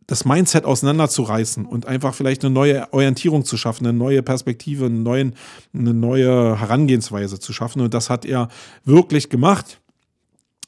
das 0.07 0.25
Mindset 0.25 0.65
auseinanderzureißen 0.65 1.67
und 1.67 1.87
einfach 1.87 2.15
vielleicht 2.15 2.45
eine 2.45 2.55
neue 2.55 2.93
Orientierung 2.93 3.45
zu 3.45 3.57
schaffen, 3.57 3.85
eine 3.85 3.99
neue 3.99 4.23
Perspektive, 4.23 4.87
eine, 4.87 5.01
neuen, 5.01 5.35
eine 5.75 5.93
neue 5.93 6.59
Herangehensweise 6.61 7.41
zu 7.41 7.53
schaffen. 7.53 7.83
Und 7.83 7.95
das 7.95 8.11
hat 8.11 8.25
er 8.25 8.49
wirklich 8.85 9.29
gemacht 9.29 9.81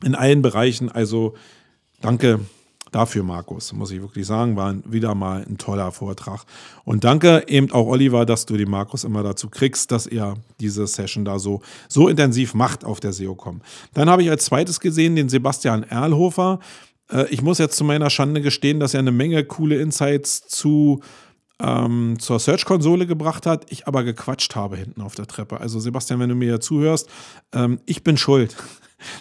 in 0.05 0.17
allen 0.17 0.43
Bereichen. 0.43 0.91
Also 0.91 1.35
danke 2.01 2.41
dafür, 2.91 3.23
Markus, 3.23 3.73
muss 3.73 3.91
ich 3.91 4.01
wirklich 4.01 4.27
sagen, 4.27 4.57
war 4.57 4.75
wieder 4.85 5.15
mal 5.15 5.45
ein 5.49 5.59
toller 5.59 5.93
Vortrag. 5.93 6.45
Und 6.85 7.05
danke 7.05 7.45
eben 7.47 7.71
auch 7.73 7.87
Oliver, 7.87 8.27
dass 8.27 8.47
du 8.47 8.57
den 8.57 8.71
Markus 8.71 9.05
immer 9.05 9.23
dazu 9.23 9.49
kriegst, 9.49 9.91
dass 9.93 10.07
er 10.07 10.35
diese 10.61 10.87
Session 10.87 11.25
da 11.25 11.39
so, 11.39 11.63
so 11.89 12.09
intensiv 12.09 12.55
macht 12.55 12.85
auf 12.85 13.01
der 13.01 13.13
SEOCom. 13.13 13.61
Dann 13.95 14.11
habe 14.11 14.23
ich 14.23 14.31
als 14.31 14.45
zweites 14.45 14.81
gesehen 14.81 15.17
den 15.17 15.29
Sebastian 15.29 15.83
Erlhofer. 15.85 16.61
Äh, 17.11 17.27
ich 17.31 17.43
muss 17.43 17.59
jetzt 17.59 17.77
zu 17.77 17.85
meiner 17.85 18.11
Schande 18.11 18.41
gestehen, 18.41 18.81
dass 18.81 18.95
er 18.95 19.01
eine 19.01 19.13
Menge 19.13 19.45
coole 19.45 19.81
Insights 19.81 20.47
zu 20.49 21.01
ähm, 21.63 22.17
zur 22.19 22.39
Search-Konsole 22.39 23.07
gebracht 23.07 23.47
hat, 23.47 23.67
ich 23.71 23.87
aber 23.87 24.03
gequatscht 24.03 24.55
habe 24.57 24.77
hinten 24.77 25.03
auf 25.03 25.15
der 25.15 25.27
Treppe. 25.27 25.61
Also 25.61 25.79
Sebastian, 25.79 26.21
wenn 26.21 26.31
du 26.31 26.35
mir 26.35 26.61
zuhörst, 26.61 27.09
ähm, 27.53 27.81
ich 27.87 28.03
bin 28.03 28.17
schuld. 28.17 28.57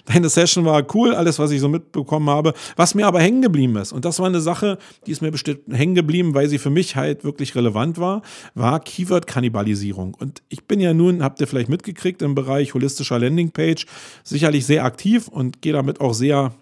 Deine 0.06 0.30
Session 0.30 0.66
war 0.66 0.84
cool, 0.94 1.14
alles, 1.14 1.40
was 1.40 1.52
ich 1.52 1.60
so 1.60 1.70
mitbekommen 1.70 2.30
habe. 2.30 2.54
Was 2.76 2.96
mir 2.96 3.08
aber 3.08 3.22
hängen 3.22 3.42
geblieben 3.42 3.76
ist, 3.78 3.92
und 3.92 4.06
das 4.06 4.20
war 4.20 4.28
eine 4.28 4.42
Sache, 4.42 4.78
die 5.06 5.12
ist 5.12 5.22
mir 5.22 5.32
bestimmt 5.32 5.62
hängen 5.72 5.96
geblieben, 5.96 6.34
weil 6.34 6.48
sie 6.48 6.58
für 6.58 6.70
mich 6.70 6.96
halt 6.96 7.24
wirklich 7.24 7.56
relevant 7.56 7.98
war, 7.98 8.22
war 8.56 8.80
Keyword-Kannibalisierung. 8.80 10.14
Und 10.14 10.42
ich 10.50 10.66
bin 10.66 10.80
ja 10.80 10.94
nun, 10.94 11.24
habt 11.24 11.42
ihr 11.42 11.48
vielleicht 11.48 11.70
mitgekriegt, 11.70 12.22
im 12.22 12.36
Bereich 12.36 12.74
holistischer 12.74 13.20
Landingpage 13.20 13.86
sicherlich 14.24 14.66
sehr 14.66 14.84
aktiv 14.86 15.28
und 15.28 15.62
gehe 15.62 15.74
damit 15.74 16.02
auch 16.02 16.14
sehr 16.14 16.54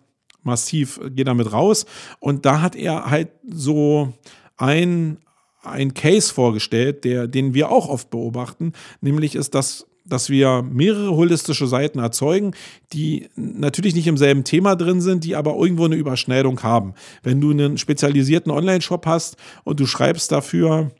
massiv, 0.43 0.99
gehe 1.09 1.25
damit 1.25 1.51
raus. 1.53 1.85
Und 2.19 2.45
da 2.45 2.61
hat 2.61 2.75
er 2.75 3.09
halt 3.09 3.29
so 3.47 4.13
ein, 4.57 5.17
ein 5.61 5.93
Case 5.93 6.33
vorgestellt, 6.33 7.03
der, 7.03 7.27
den 7.27 7.53
wir 7.53 7.69
auch 7.69 7.89
oft 7.89 8.09
beobachten, 8.09 8.73
nämlich 9.01 9.35
ist 9.35 9.53
das 9.53 9.85
dass 10.07 10.29
wir 10.29 10.63
mehrere 10.63 11.15
holistische 11.15 11.67
Seiten 11.67 11.99
erzeugen, 11.99 12.53
die 12.93 13.29
natürlich 13.35 13.95
nicht 13.95 14.07
im 14.07 14.17
selben 14.17 14.43
Thema 14.43 14.75
drin 14.75 15.01
sind, 15.01 15.23
die 15.23 15.35
aber 15.35 15.55
irgendwo 15.55 15.85
eine 15.85 15.95
Überschneidung 15.95 16.61
haben. 16.63 16.93
Wenn 17.23 17.41
du 17.41 17.51
einen 17.51 17.77
spezialisierten 17.77 18.51
Online-Shop 18.51 19.05
hast 19.05 19.37
und 19.63 19.79
du 19.79 19.85
schreibst 19.85 20.31
dafür 20.31 20.91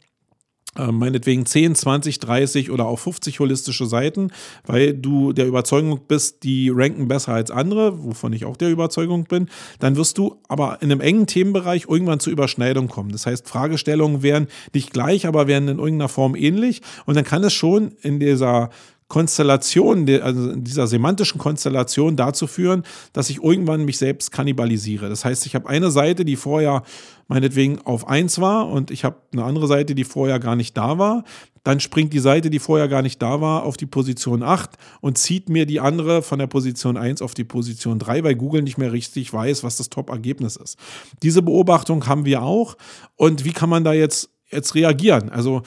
äh, 0.78 0.92
meinetwegen 0.92 1.46
10, 1.46 1.76
20, 1.76 2.20
30 2.20 2.72
oder 2.72 2.86
auch 2.86 3.00
50 3.00 3.40
holistische 3.40 3.86
Seiten, 3.86 4.32
weil 4.66 4.94
du 4.94 5.34
der 5.34 5.48
Überzeugung 5.48 6.02
bist, 6.08 6.44
die 6.44 6.70
ranken 6.70 7.08
besser 7.08 7.34
als 7.34 7.52
andere, 7.52 8.04
wovon 8.04 8.34
ich 8.34 8.46
auch 8.46 8.58
der 8.58 8.70
Überzeugung 8.70 9.24
bin, 9.24 9.50
dann 9.80 9.96
wirst 9.96 10.18
du 10.18 10.40
aber 10.48 10.78
in 10.82 10.92
einem 10.92 11.02
engen 11.02 11.26
Themenbereich 11.26 11.86
irgendwann 11.90 12.20
zur 12.20 12.34
Überschneidung 12.34 12.88
kommen. 12.88 13.12
Das 13.12 13.26
heißt, 13.26 13.48
Fragestellungen 13.48 14.22
wären 14.22 14.48
nicht 14.74 14.94
gleich, 14.94 15.26
aber 15.26 15.48
wären 15.48 15.68
in 15.68 15.80
irgendeiner 15.80 16.10
Form 16.10 16.36
ähnlich 16.36 16.82
und 17.06 17.16
dann 17.16 17.26
kann 17.26 17.44
es 17.44 17.54
schon 17.54 17.94
in 18.02 18.20
dieser 18.20 18.70
Konstellation, 19.08 20.10
also 20.22 20.56
dieser 20.56 20.88
semantischen 20.88 21.40
Konstellation 21.40 22.18
dazu 22.18 22.46
führen, 22.46 22.84
dass 23.14 23.30
ich 23.30 23.42
irgendwann 23.42 23.86
mich 23.86 23.98
selbst 23.98 24.32
kannibalisiere. 24.32 25.08
Das 25.08 25.24
heißt, 25.24 25.46
ich 25.46 25.56
habe 25.56 25.70
eine 25.70 25.92
Seite, 25.92 26.26
die 26.26 26.36
vorher 26.36 26.84
meinetwegen 27.30 27.80
auf 27.82 28.08
1 28.08 28.40
war 28.40 28.68
und 28.68 28.92
ich 28.92 29.06
habe 29.06 29.18
eine 29.32 29.46
andere 29.46 29.68
Seite, 29.68 29.96
die 29.96 30.04
vorher 30.04 30.40
gar 30.40 30.56
nicht 30.56 30.76
da 30.76 30.98
war. 30.98 31.24
Dann 31.64 31.80
springt 31.80 32.14
die 32.14 32.20
Seite, 32.20 32.50
die 32.50 32.60
vorher 32.60 32.88
gar 32.88 33.02
nicht 33.02 33.22
da 33.22 33.42
war, 33.42 33.64
auf 33.64 33.78
die 33.78 33.86
Position 33.86 34.44
8 34.44 34.72
und 35.02 35.18
zieht 35.18 35.50
mir 35.50 35.66
die 35.66 35.80
andere 35.80 36.22
von 36.22 36.40
der 36.40 36.48
Position 36.48 36.98
1 36.98 37.22
auf 37.22 37.34
die 37.34 37.44
Position 37.44 38.00
3, 38.00 38.24
weil 38.24 38.36
Google 38.36 38.62
nicht 38.62 38.78
mehr 38.78 38.94
richtig 38.94 39.32
weiß, 39.34 39.64
was 39.64 39.78
das 39.78 39.90
Top-Ergebnis 39.90 40.56
ist. 40.58 40.78
Diese 41.24 41.42
Beobachtung 41.42 42.08
haben 42.08 42.26
wir 42.26 42.42
auch. 42.42 42.78
Und 43.16 43.46
wie 43.46 43.52
kann 43.52 43.70
man 43.70 43.84
da 43.84 43.94
jetzt, 43.94 44.30
jetzt 44.50 44.76
reagieren? 44.76 45.30
Also 45.30 45.64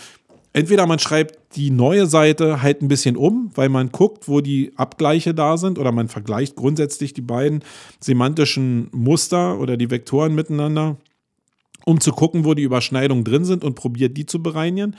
entweder 0.52 0.86
man 0.86 0.98
schreibt 0.98 1.56
die 1.56 1.70
neue 1.70 2.06
Seite 2.06 2.62
halt 2.62 2.82
ein 2.82 2.88
bisschen 2.88 3.16
um, 3.16 3.50
weil 3.54 3.68
man 3.68 3.90
guckt, 3.90 4.28
wo 4.28 4.40
die 4.40 4.72
Abgleiche 4.76 5.34
da 5.34 5.56
sind 5.56 5.78
oder 5.78 5.92
man 5.92 6.08
vergleicht 6.08 6.56
grundsätzlich 6.56 7.12
die 7.12 7.22
beiden 7.22 7.62
semantischen 8.00 8.88
Muster 8.92 9.58
oder 9.58 9.76
die 9.76 9.90
Vektoren 9.90 10.34
miteinander, 10.34 10.96
um 11.84 12.00
zu 12.00 12.12
gucken, 12.12 12.44
wo 12.44 12.54
die 12.54 12.62
Überschneidungen 12.62 13.24
drin 13.24 13.44
sind 13.44 13.64
und 13.64 13.74
probiert 13.74 14.16
die 14.16 14.26
zu 14.26 14.42
bereinigen. 14.42 14.96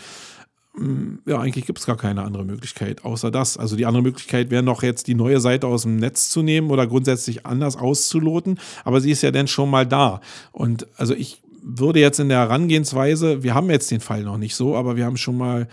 Hm, 0.75 1.19
ja, 1.25 1.39
eigentlich 1.39 1.65
gibt 1.65 1.79
es 1.79 1.85
gar 1.85 1.97
keine 1.97 2.23
andere 2.23 2.45
Möglichkeit, 2.45 3.03
außer 3.03 3.29
das. 3.29 3.57
Also 3.57 3.75
die 3.75 3.85
andere 3.85 4.03
Möglichkeit 4.03 4.51
wäre 4.51 4.63
noch 4.63 4.83
jetzt 4.83 5.07
die 5.07 5.15
neue 5.15 5.41
Seite 5.41 5.67
aus 5.67 5.83
dem 5.83 5.97
Netz 5.97 6.29
zu 6.29 6.41
nehmen 6.43 6.71
oder 6.71 6.87
grundsätzlich 6.87 7.45
anders 7.45 7.75
auszuloten, 7.75 8.59
aber 8.85 9.01
sie 9.01 9.11
ist 9.11 9.21
ja 9.21 9.31
dann 9.31 9.47
schon 9.47 9.69
mal 9.69 9.85
da. 9.85 10.21
Und 10.53 10.87
also 10.97 11.13
ich 11.13 11.41
würde 11.61 11.99
jetzt 11.99 12.19
in 12.19 12.29
der 12.29 12.39
Herangehensweise, 12.39 13.43
wir 13.43 13.53
haben 13.53 13.69
jetzt 13.69 13.91
den 13.91 14.01
Fall 14.01 14.23
noch 14.23 14.37
nicht 14.37 14.55
so, 14.55 14.75
aber 14.75 14.95
wir 14.95 15.05
haben 15.05 15.17
schon 15.17 15.37
mal 15.37 15.67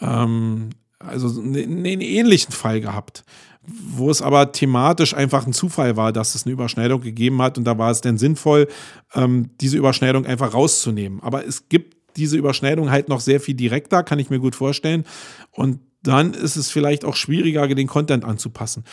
ähm, 0.00 0.70
also 0.98 1.40
einen, 1.40 1.84
einen 1.84 2.00
ähnlichen 2.00 2.52
Fall 2.52 2.80
gehabt, 2.80 3.24
wo 3.62 4.10
es 4.10 4.22
aber 4.22 4.52
thematisch 4.52 5.14
einfach 5.14 5.46
ein 5.46 5.52
Zufall 5.52 5.96
war, 5.96 6.12
dass 6.12 6.34
es 6.34 6.46
eine 6.46 6.52
Überschneidung 6.52 7.00
gegeben 7.00 7.40
hat 7.42 7.58
und 7.58 7.64
da 7.64 7.78
war 7.78 7.90
es 7.90 8.00
dann 8.00 8.18
sinnvoll, 8.18 8.68
ähm, 9.14 9.50
diese 9.60 9.76
Überschneidung 9.76 10.26
einfach 10.26 10.54
rauszunehmen. 10.54 11.20
Aber 11.22 11.46
es 11.46 11.68
gibt 11.68 11.96
diese 12.16 12.36
Überschneidung 12.36 12.90
halt 12.90 13.08
noch 13.08 13.20
sehr 13.20 13.40
viel 13.40 13.54
direkter, 13.54 14.02
kann 14.02 14.18
ich 14.18 14.30
mir 14.30 14.40
gut 14.40 14.56
vorstellen. 14.56 15.04
Und 15.52 15.80
dann 16.02 16.34
ist 16.34 16.56
es 16.56 16.70
vielleicht 16.70 17.04
auch 17.04 17.14
schwieriger, 17.14 17.66
den 17.68 17.86
Content 17.86 18.24
anzupassen. 18.24 18.84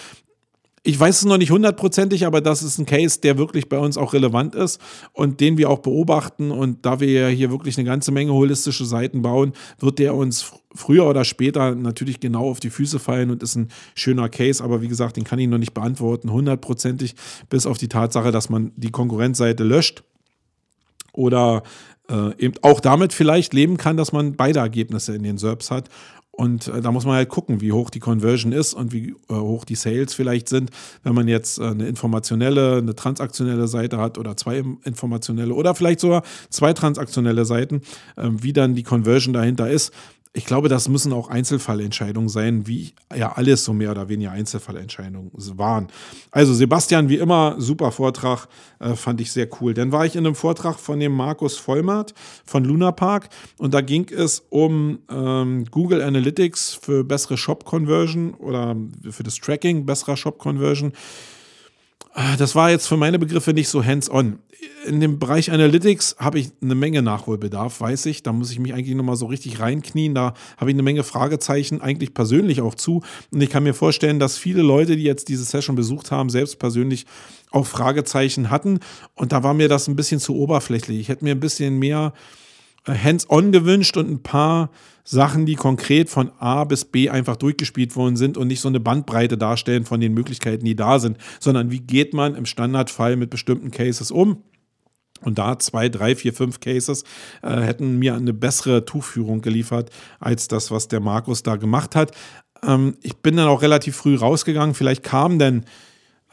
Ich 0.87 0.97
weiß 0.97 1.17
es 1.17 1.25
noch 1.25 1.37
nicht 1.37 1.51
hundertprozentig, 1.51 2.25
aber 2.25 2.39
das 2.39 2.63
ist 2.63 2.77
ein 2.77 2.85
Case, 2.85 3.19
der 3.19 3.37
wirklich 3.37 3.67
bei 3.67 3.77
uns 3.77 3.97
auch 3.97 4.13
relevant 4.13 4.55
ist 4.55 4.79
und 5.11 5.41
den 5.41 5.57
wir 5.57 5.69
auch 5.69 5.79
beobachten. 5.79 6.49
Und 6.49 6.85
da 6.85 7.01
wir 7.01 7.11
ja 7.11 7.27
hier 7.27 7.51
wirklich 7.51 7.77
eine 7.77 7.83
ganze 7.83 8.13
Menge 8.13 8.31
holistische 8.31 8.85
Seiten 8.85 9.21
bauen, 9.21 9.51
wird 9.79 9.99
der 9.99 10.15
uns 10.15 10.49
früher 10.73 11.05
oder 11.05 11.25
später 11.25 11.75
natürlich 11.75 12.21
genau 12.21 12.49
auf 12.49 12.61
die 12.61 12.69
Füße 12.69 12.99
fallen 12.99 13.31
und 13.31 13.43
ist 13.43 13.57
ein 13.57 13.67
schöner 13.95 14.29
Case. 14.29 14.63
Aber 14.63 14.81
wie 14.81 14.87
gesagt, 14.87 15.17
den 15.17 15.25
kann 15.25 15.39
ich 15.39 15.49
noch 15.49 15.57
nicht 15.57 15.73
beantworten, 15.73 16.31
hundertprozentig, 16.31 17.15
bis 17.49 17.65
auf 17.65 17.77
die 17.77 17.89
Tatsache, 17.89 18.31
dass 18.31 18.49
man 18.49 18.71
die 18.77 18.91
Konkurrenzseite 18.91 19.65
löscht 19.65 20.03
oder 21.11 21.63
äh, 22.09 22.33
eben 22.37 22.53
auch 22.61 22.79
damit 22.79 23.11
vielleicht 23.11 23.53
leben 23.53 23.75
kann, 23.75 23.97
dass 23.97 24.13
man 24.13 24.37
beide 24.37 24.59
Ergebnisse 24.59 25.13
in 25.13 25.23
den 25.23 25.37
SERPs 25.37 25.69
hat 25.69 25.89
und 26.37 26.67
äh, 26.67 26.81
da 26.81 26.91
muss 26.91 27.05
man 27.05 27.15
halt 27.15 27.29
gucken, 27.29 27.61
wie 27.61 27.71
hoch 27.71 27.89
die 27.89 27.99
Conversion 27.99 28.51
ist 28.51 28.75
und 28.75 28.93
wie 28.93 29.15
äh, 29.27 29.33
hoch 29.33 29.65
die 29.65 29.73
Sales 29.73 30.13
vielleicht 30.13 30.49
sind, 30.49 30.69
wenn 31.03 31.15
man 31.15 31.27
jetzt 31.27 31.57
äh, 31.57 31.63
eine 31.63 31.87
informationelle, 31.87 32.77
eine 32.77 32.95
transaktionelle 32.95 33.67
Seite 33.67 33.97
hat 33.97 34.19
oder 34.19 34.37
zwei 34.37 34.63
informationelle 34.83 35.55
oder 35.55 35.73
vielleicht 35.73 35.99
sogar 35.99 36.21
zwei 36.51 36.73
transaktionelle 36.73 37.43
Seiten, 37.43 37.81
ähm, 38.17 38.41
wie 38.43 38.53
dann 38.53 38.75
die 38.75 38.83
Conversion 38.83 39.33
dahinter 39.33 39.67
ist 39.67 39.91
ich 40.37 40.45
glaube, 40.45 40.69
das 40.69 40.87
müssen 40.87 41.13
auch 41.13 41.29
Einzelfallentscheidungen 41.29 42.29
sein, 42.29 42.67
wie 42.67 42.93
ja 43.15 43.31
alles 43.31 43.63
so 43.63 43.73
mehr 43.73 43.89
oder 43.89 44.07
weniger 44.07 44.31
Einzelfallentscheidungen 44.31 45.31
waren. 45.57 45.87
Also 46.29 46.53
Sebastian, 46.53 47.09
wie 47.09 47.17
immer, 47.17 47.55
super 47.57 47.91
Vortrag, 47.91 48.47
äh, 48.79 48.93
fand 48.93 49.19
ich 49.19 49.31
sehr 49.31 49.49
cool. 49.59 49.73
Dann 49.73 49.91
war 49.91 50.05
ich 50.05 50.15
in 50.15 50.27
einem 50.27 50.35
Vortrag 50.35 50.79
von 50.79 50.99
dem 50.99 51.13
Markus 51.13 51.57
Vollmert 51.57 52.13
von 52.45 52.63
Luna 52.63 52.91
Park 52.91 53.29
und 53.57 53.73
da 53.73 53.81
ging 53.81 54.09
es 54.09 54.43
um 54.51 54.99
ähm, 55.09 55.65
Google 55.71 56.03
Analytics 56.03 56.75
für 56.75 57.03
bessere 57.03 57.35
Shop-Conversion 57.35 58.35
oder 58.35 58.75
für 59.09 59.23
das 59.23 59.37
Tracking 59.37 59.87
besserer 59.87 60.17
Shop-Conversion. 60.17 60.93
Ah, 62.19 62.35
das 62.35 62.55
war 62.55 62.71
jetzt 62.71 62.87
für 62.87 62.97
meine 62.97 63.19
Begriffe 63.19 63.53
nicht 63.53 63.69
so 63.69 63.85
hands-on. 63.85 64.39
In 64.87 65.01
dem 65.01 65.19
Bereich 65.19 65.51
Analytics 65.51 66.15
habe 66.17 66.39
ich 66.39 66.49
eine 66.63 66.73
Menge 66.73 67.03
Nachholbedarf, 67.03 67.79
weiß 67.79 68.07
ich. 68.07 68.23
Da 68.23 68.33
muss 68.33 68.49
ich 68.49 68.57
mich 68.57 68.73
eigentlich 68.73 68.95
nochmal 68.95 69.17
so 69.17 69.27
richtig 69.27 69.59
reinknien. 69.59 70.15
Da 70.15 70.33
habe 70.57 70.71
ich 70.71 70.75
eine 70.75 70.81
Menge 70.81 71.03
Fragezeichen, 71.03 71.79
eigentlich 71.79 72.15
persönlich 72.15 72.61
auch 72.61 72.73
zu. 72.73 73.03
Und 73.31 73.41
ich 73.41 73.51
kann 73.51 73.61
mir 73.61 73.75
vorstellen, 73.75 74.19
dass 74.19 74.35
viele 74.35 74.63
Leute, 74.63 74.95
die 74.95 75.03
jetzt 75.03 75.29
diese 75.29 75.43
Session 75.43 75.75
besucht 75.75 76.09
haben, 76.09 76.31
selbst 76.31 76.57
persönlich 76.57 77.05
auch 77.51 77.67
Fragezeichen 77.67 78.49
hatten. 78.49 78.79
Und 79.13 79.31
da 79.31 79.43
war 79.43 79.53
mir 79.53 79.69
das 79.69 79.87
ein 79.87 79.95
bisschen 79.95 80.19
zu 80.19 80.35
oberflächlich. 80.35 80.99
Ich 80.99 81.09
hätte 81.09 81.23
mir 81.23 81.35
ein 81.35 81.39
bisschen 81.39 81.77
mehr 81.77 82.13
äh, 82.87 82.95
hands-on 82.95 83.51
gewünscht 83.51 83.95
und 83.95 84.09
ein 84.09 84.23
paar 84.23 84.71
Sachen, 85.09 85.45
die 85.45 85.55
konkret 85.55 86.09
von 86.09 86.31
A 86.37 86.65
bis 86.65 86.83
B 86.83 87.09
einfach 87.09 87.37
durchgespielt 87.37 87.95
worden 87.95 88.17
sind 88.17 88.37
und 88.37 88.47
nicht 88.47 88.59
so 88.59 88.67
eine 88.67 88.81
Bandbreite 88.81 89.37
darstellen 89.37 89.85
von 89.85 90.01
den 90.01 90.13
Möglichkeiten, 90.13 90.65
die 90.65 90.75
da 90.75 90.99
sind, 90.99 91.17
sondern 91.39 91.71
wie 91.71 91.79
geht 91.79 92.13
man 92.13 92.35
im 92.35 92.45
Standardfall 92.45 93.15
mit 93.15 93.29
bestimmten 93.29 93.71
Cases 93.71 94.11
um. 94.11 94.43
Und 95.21 95.39
da 95.39 95.57
zwei, 95.59 95.87
drei, 95.87 96.13
vier, 96.13 96.33
fünf 96.33 96.59
Cases 96.59 97.05
äh, 97.41 97.61
hätten 97.61 97.97
mir 97.97 98.15
eine 98.15 98.33
bessere 98.33 98.83
Tuchführung 98.83 99.41
geliefert 99.41 99.91
als 100.19 100.49
das, 100.49 100.71
was 100.71 100.89
der 100.89 100.99
Markus 100.99 101.41
da 101.41 101.55
gemacht 101.55 101.95
hat. 101.95 102.11
Ähm, 102.61 102.97
ich 103.01 103.15
bin 103.15 103.37
dann 103.37 103.47
auch 103.47 103.61
relativ 103.61 103.95
früh 103.95 104.15
rausgegangen. 104.17 104.75
Vielleicht 104.75 105.03
kam 105.03 105.39
denn 105.39 105.63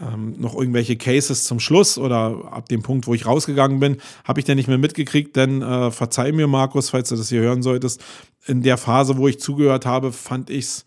ähm, 0.00 0.34
noch 0.38 0.56
irgendwelche 0.56 0.96
Cases 0.96 1.44
zum 1.44 1.60
Schluss 1.60 1.98
oder 1.98 2.48
ab 2.50 2.68
dem 2.68 2.82
Punkt, 2.82 3.06
wo 3.06 3.14
ich 3.14 3.26
rausgegangen 3.26 3.80
bin, 3.80 3.98
habe 4.24 4.40
ich 4.40 4.46
dann 4.46 4.56
nicht 4.56 4.68
mehr 4.68 4.78
mitgekriegt, 4.78 5.36
denn 5.36 5.62
äh, 5.62 5.90
verzeih 5.90 6.32
mir, 6.32 6.46
Markus, 6.46 6.90
falls 6.90 7.08
du 7.08 7.16
das 7.16 7.28
hier 7.28 7.40
hören 7.40 7.62
solltest, 7.62 8.02
in 8.46 8.62
der 8.62 8.76
Phase, 8.76 9.16
wo 9.16 9.28
ich 9.28 9.40
zugehört 9.40 9.86
habe, 9.86 10.12
fand 10.12 10.50
ich 10.50 10.64
es 10.64 10.84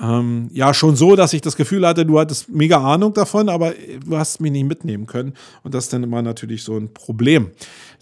ähm, 0.00 0.48
ja 0.52 0.72
schon 0.74 0.96
so, 0.96 1.16
dass 1.16 1.32
ich 1.32 1.40
das 1.40 1.56
Gefühl 1.56 1.86
hatte, 1.86 2.06
du 2.06 2.18
hattest 2.18 2.48
mega 2.48 2.78
Ahnung 2.78 3.14
davon, 3.14 3.48
aber 3.48 3.72
du 4.04 4.16
hast 4.16 4.40
mich 4.40 4.52
nicht 4.52 4.64
mitnehmen 4.64 5.06
können. 5.06 5.34
Und 5.62 5.74
das 5.74 5.84
ist 5.84 5.92
dann 5.92 6.02
immer 6.02 6.22
natürlich 6.22 6.62
so 6.62 6.76
ein 6.76 6.92
Problem. 6.92 7.50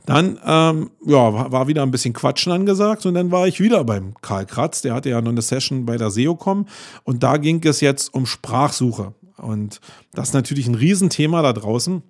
Dann 0.04 0.38
ähm, 0.44 0.90
ja, 1.04 1.50
war 1.50 1.66
wieder 1.66 1.82
ein 1.82 1.90
bisschen 1.90 2.12
Quatschen 2.12 2.52
angesagt 2.52 3.06
und 3.06 3.14
dann 3.14 3.32
war 3.32 3.48
ich 3.48 3.60
wieder 3.60 3.82
beim 3.82 4.14
Karl 4.20 4.46
Kratz. 4.46 4.82
Der 4.82 4.94
hatte 4.94 5.10
ja 5.10 5.20
noch 5.20 5.32
eine 5.32 5.42
Session 5.42 5.84
bei 5.84 5.96
der 5.96 6.10
SEOCom 6.10 6.66
und 7.04 7.22
da 7.22 7.38
ging 7.38 7.64
es 7.64 7.80
jetzt 7.80 8.14
um 8.14 8.26
Sprachsuche. 8.26 9.14
Und 9.36 9.80
das 10.12 10.28
ist 10.28 10.34
natürlich 10.34 10.66
ein 10.66 10.74
Riesenthema 10.74 11.42
da 11.42 11.52
draußen. 11.52 12.02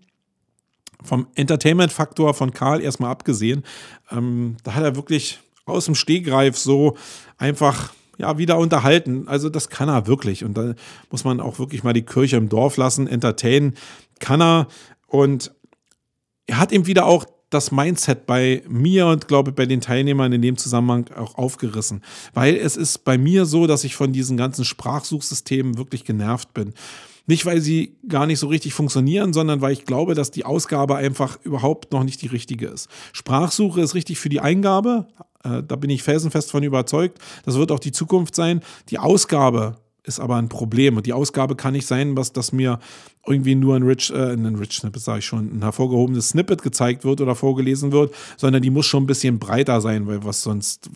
Vom 1.03 1.27
Entertainment-Faktor 1.35 2.35
von 2.35 2.53
Karl 2.53 2.81
erstmal 2.81 3.11
abgesehen, 3.11 3.64
ähm, 4.11 4.57
da 4.64 4.74
hat 4.74 4.83
er 4.83 4.97
wirklich 4.97 5.41
aus 5.66 5.85
dem 5.85 5.95
Stegreif 5.95 6.57
so 6.57 6.97
einfach 7.39 7.93
ja, 8.18 8.39
wieder 8.39 8.59
unterhalten. 8.59 9.29
Also 9.29 9.49
das 9.49 9.68
kann 9.68 9.89
er 9.89 10.07
wirklich. 10.07 10.45
Und 10.45 10.57
da 10.57 10.74
muss 11.11 11.24
man 11.24 11.41
auch 11.41 11.59
wirklich 11.59 11.85
mal 11.85 11.93
die 11.93 12.05
Kirche 12.05 12.37
im 12.37 12.49
Dorf 12.49 12.77
lassen. 12.77 13.07
Entertainen 13.07 13.74
kann 14.18 14.41
er. 14.41 14.68
Und 15.07 15.53
er 16.47 16.59
hat 16.59 16.72
eben 16.72 16.87
wieder 16.87 17.07
auch 17.07 17.27
das 17.51 17.70
Mindset 17.70 18.27
bei 18.27 18.62
mir 18.68 19.07
und 19.07 19.29
glaube 19.29 19.53
bei 19.53 19.66
den 19.66 19.81
Teilnehmern 19.81 20.33
in 20.33 20.43
dem 20.43 20.57
Zusammenhang 20.57 21.11
auch 21.16 21.37
aufgerissen. 21.37 22.03
Weil 22.35 22.57
es 22.57 22.77
ist 22.77 23.05
bei 23.05 23.18
mir 23.18 23.47
so, 23.47 23.66
dass 23.66 23.85
ich 23.85 23.95
von 23.95 24.12
diesen 24.12 24.37
ganzen 24.37 24.64
Sprachsuchsystemen 24.64 25.79
wirklich 25.79 26.05
genervt 26.05 26.55
bin. 26.55 26.74
Nicht, 27.27 27.45
weil 27.45 27.61
sie 27.61 27.97
gar 28.09 28.27
nicht 28.27 28.39
so 28.39 28.47
richtig 28.47 28.74
funktionieren, 28.74 29.33
sondern 29.33 29.61
weil 29.61 29.72
ich 29.72 29.85
glaube, 29.85 30.14
dass 30.14 30.31
die 30.31 30.45
Ausgabe 30.45 30.97
einfach 30.97 31.39
überhaupt 31.43 31.93
noch 31.93 32.05
nicht 32.05 32.22
die 32.22 32.29
richtige 32.29 32.68
ist. 32.68 32.89
Sprachsuche 33.12 33.81
ist 33.81 33.95
richtig 33.95 34.18
für 34.18 34.29
die 34.29 34.41
Eingabe. 34.41 35.09
Äh, 35.43 35.62
da 35.62 35.77
bin 35.77 35.91
ich 35.91 36.03
felsenfest 36.03 36.51
von 36.51 36.62
überzeugt. 36.62 37.18
Das 37.45 37.57
wird 37.57 37.72
auch 37.72 37.81
die 37.81 37.93
Zukunft 37.93 38.35
sein. 38.35 38.61
Die 38.91 38.99
Ausgabe 38.99 39.77
ist 40.07 40.21
aber 40.21 40.37
ein 40.37 40.49
Problem. 40.49 40.97
Und 40.97 41.07
die 41.07 41.13
Ausgabe 41.13 41.57
kann 41.57 41.73
nicht 41.73 41.87
sein, 41.87 42.17
was 42.17 42.33
dass 42.33 42.53
mir 42.53 42.79
irgendwie 43.27 43.57
nur 43.57 43.75
ein 43.75 43.83
Rich, 43.83 44.11
äh, 44.11 44.33
ein 44.33 44.55
Rich 44.55 44.79
Snippet, 44.79 45.03
sage 45.03 45.19
ich 45.19 45.27
schon, 45.27 45.59
ein 45.59 45.63
hervorgehobenes 45.63 46.29
Snippet 46.29 46.63
gezeigt 46.63 47.05
wird 47.05 47.21
oder 47.21 47.35
vorgelesen 47.35 47.91
wird, 47.91 48.15
sondern 48.37 48.63
die 48.63 48.71
muss 48.71 48.87
schon 48.87 49.03
ein 49.03 49.07
bisschen 49.07 49.41
breiter 49.41 49.81
sein, 49.81 50.07
weil 50.07 50.25
was 50.25 50.43
sonst, 50.43 50.89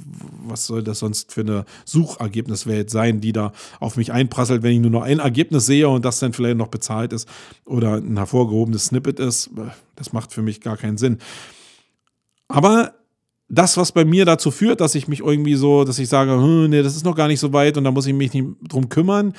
was 0.47 0.67
soll 0.67 0.85
das 0.85 1.01
sonst 1.01 1.33
für 1.33 1.41
eine 1.41 1.65
Suchergebniswelt 1.85 2.89
sein, 2.89 3.21
die 3.21 3.33
da 3.33 3.53
auf 3.81 3.97
mich 3.97 4.13
einprasselt, 4.13 4.63
wenn 4.63 4.73
ich 4.73 4.81
nur 4.81 4.93
noch 4.93 5.03
ein 5.03 5.19
Ergebnis 5.19 5.67
sehe 5.67 5.89
und 5.89 6.05
das 6.05 6.21
dann 6.21 6.33
vielleicht 6.33 6.57
noch 6.57 6.69
bezahlt 6.69 7.13
ist 7.13 7.29
oder 7.65 7.95
ein 7.95 8.17
hervorgehobenes 8.17 8.87
Snippet 8.87 9.19
ist. 9.19 9.51
Das 9.97 10.13
macht 10.13 10.33
für 10.33 10.43
mich 10.43 10.61
gar 10.61 10.77
keinen 10.77 10.99
Sinn. 10.99 11.19
Aber 12.47 12.95
das, 13.51 13.77
was 13.77 13.93
bei 13.93 14.05
mir 14.05 14.25
dazu 14.25 14.51
führt, 14.51 14.81
dass 14.81 14.95
ich 14.95 15.09
mich 15.09 15.21
irgendwie 15.21 15.57
so, 15.57 15.85
dass 15.85 15.99
ich 15.99 16.09
sage, 16.09 16.33
hm, 16.33 16.71
nee, 16.71 16.83
das 16.83 16.97
ist 16.97 17.05
noch 17.05 17.17
gar 17.17 17.27
nicht 17.27 17.41
so 17.41 17.53
weit 17.53 17.77
und 17.77 17.85
da 17.85 17.91
muss 17.91 18.07
ich 18.07 18.15
mich 18.15 18.33
nicht 18.33 18.47
drum 18.69 18.89
kümmern. 18.89 19.35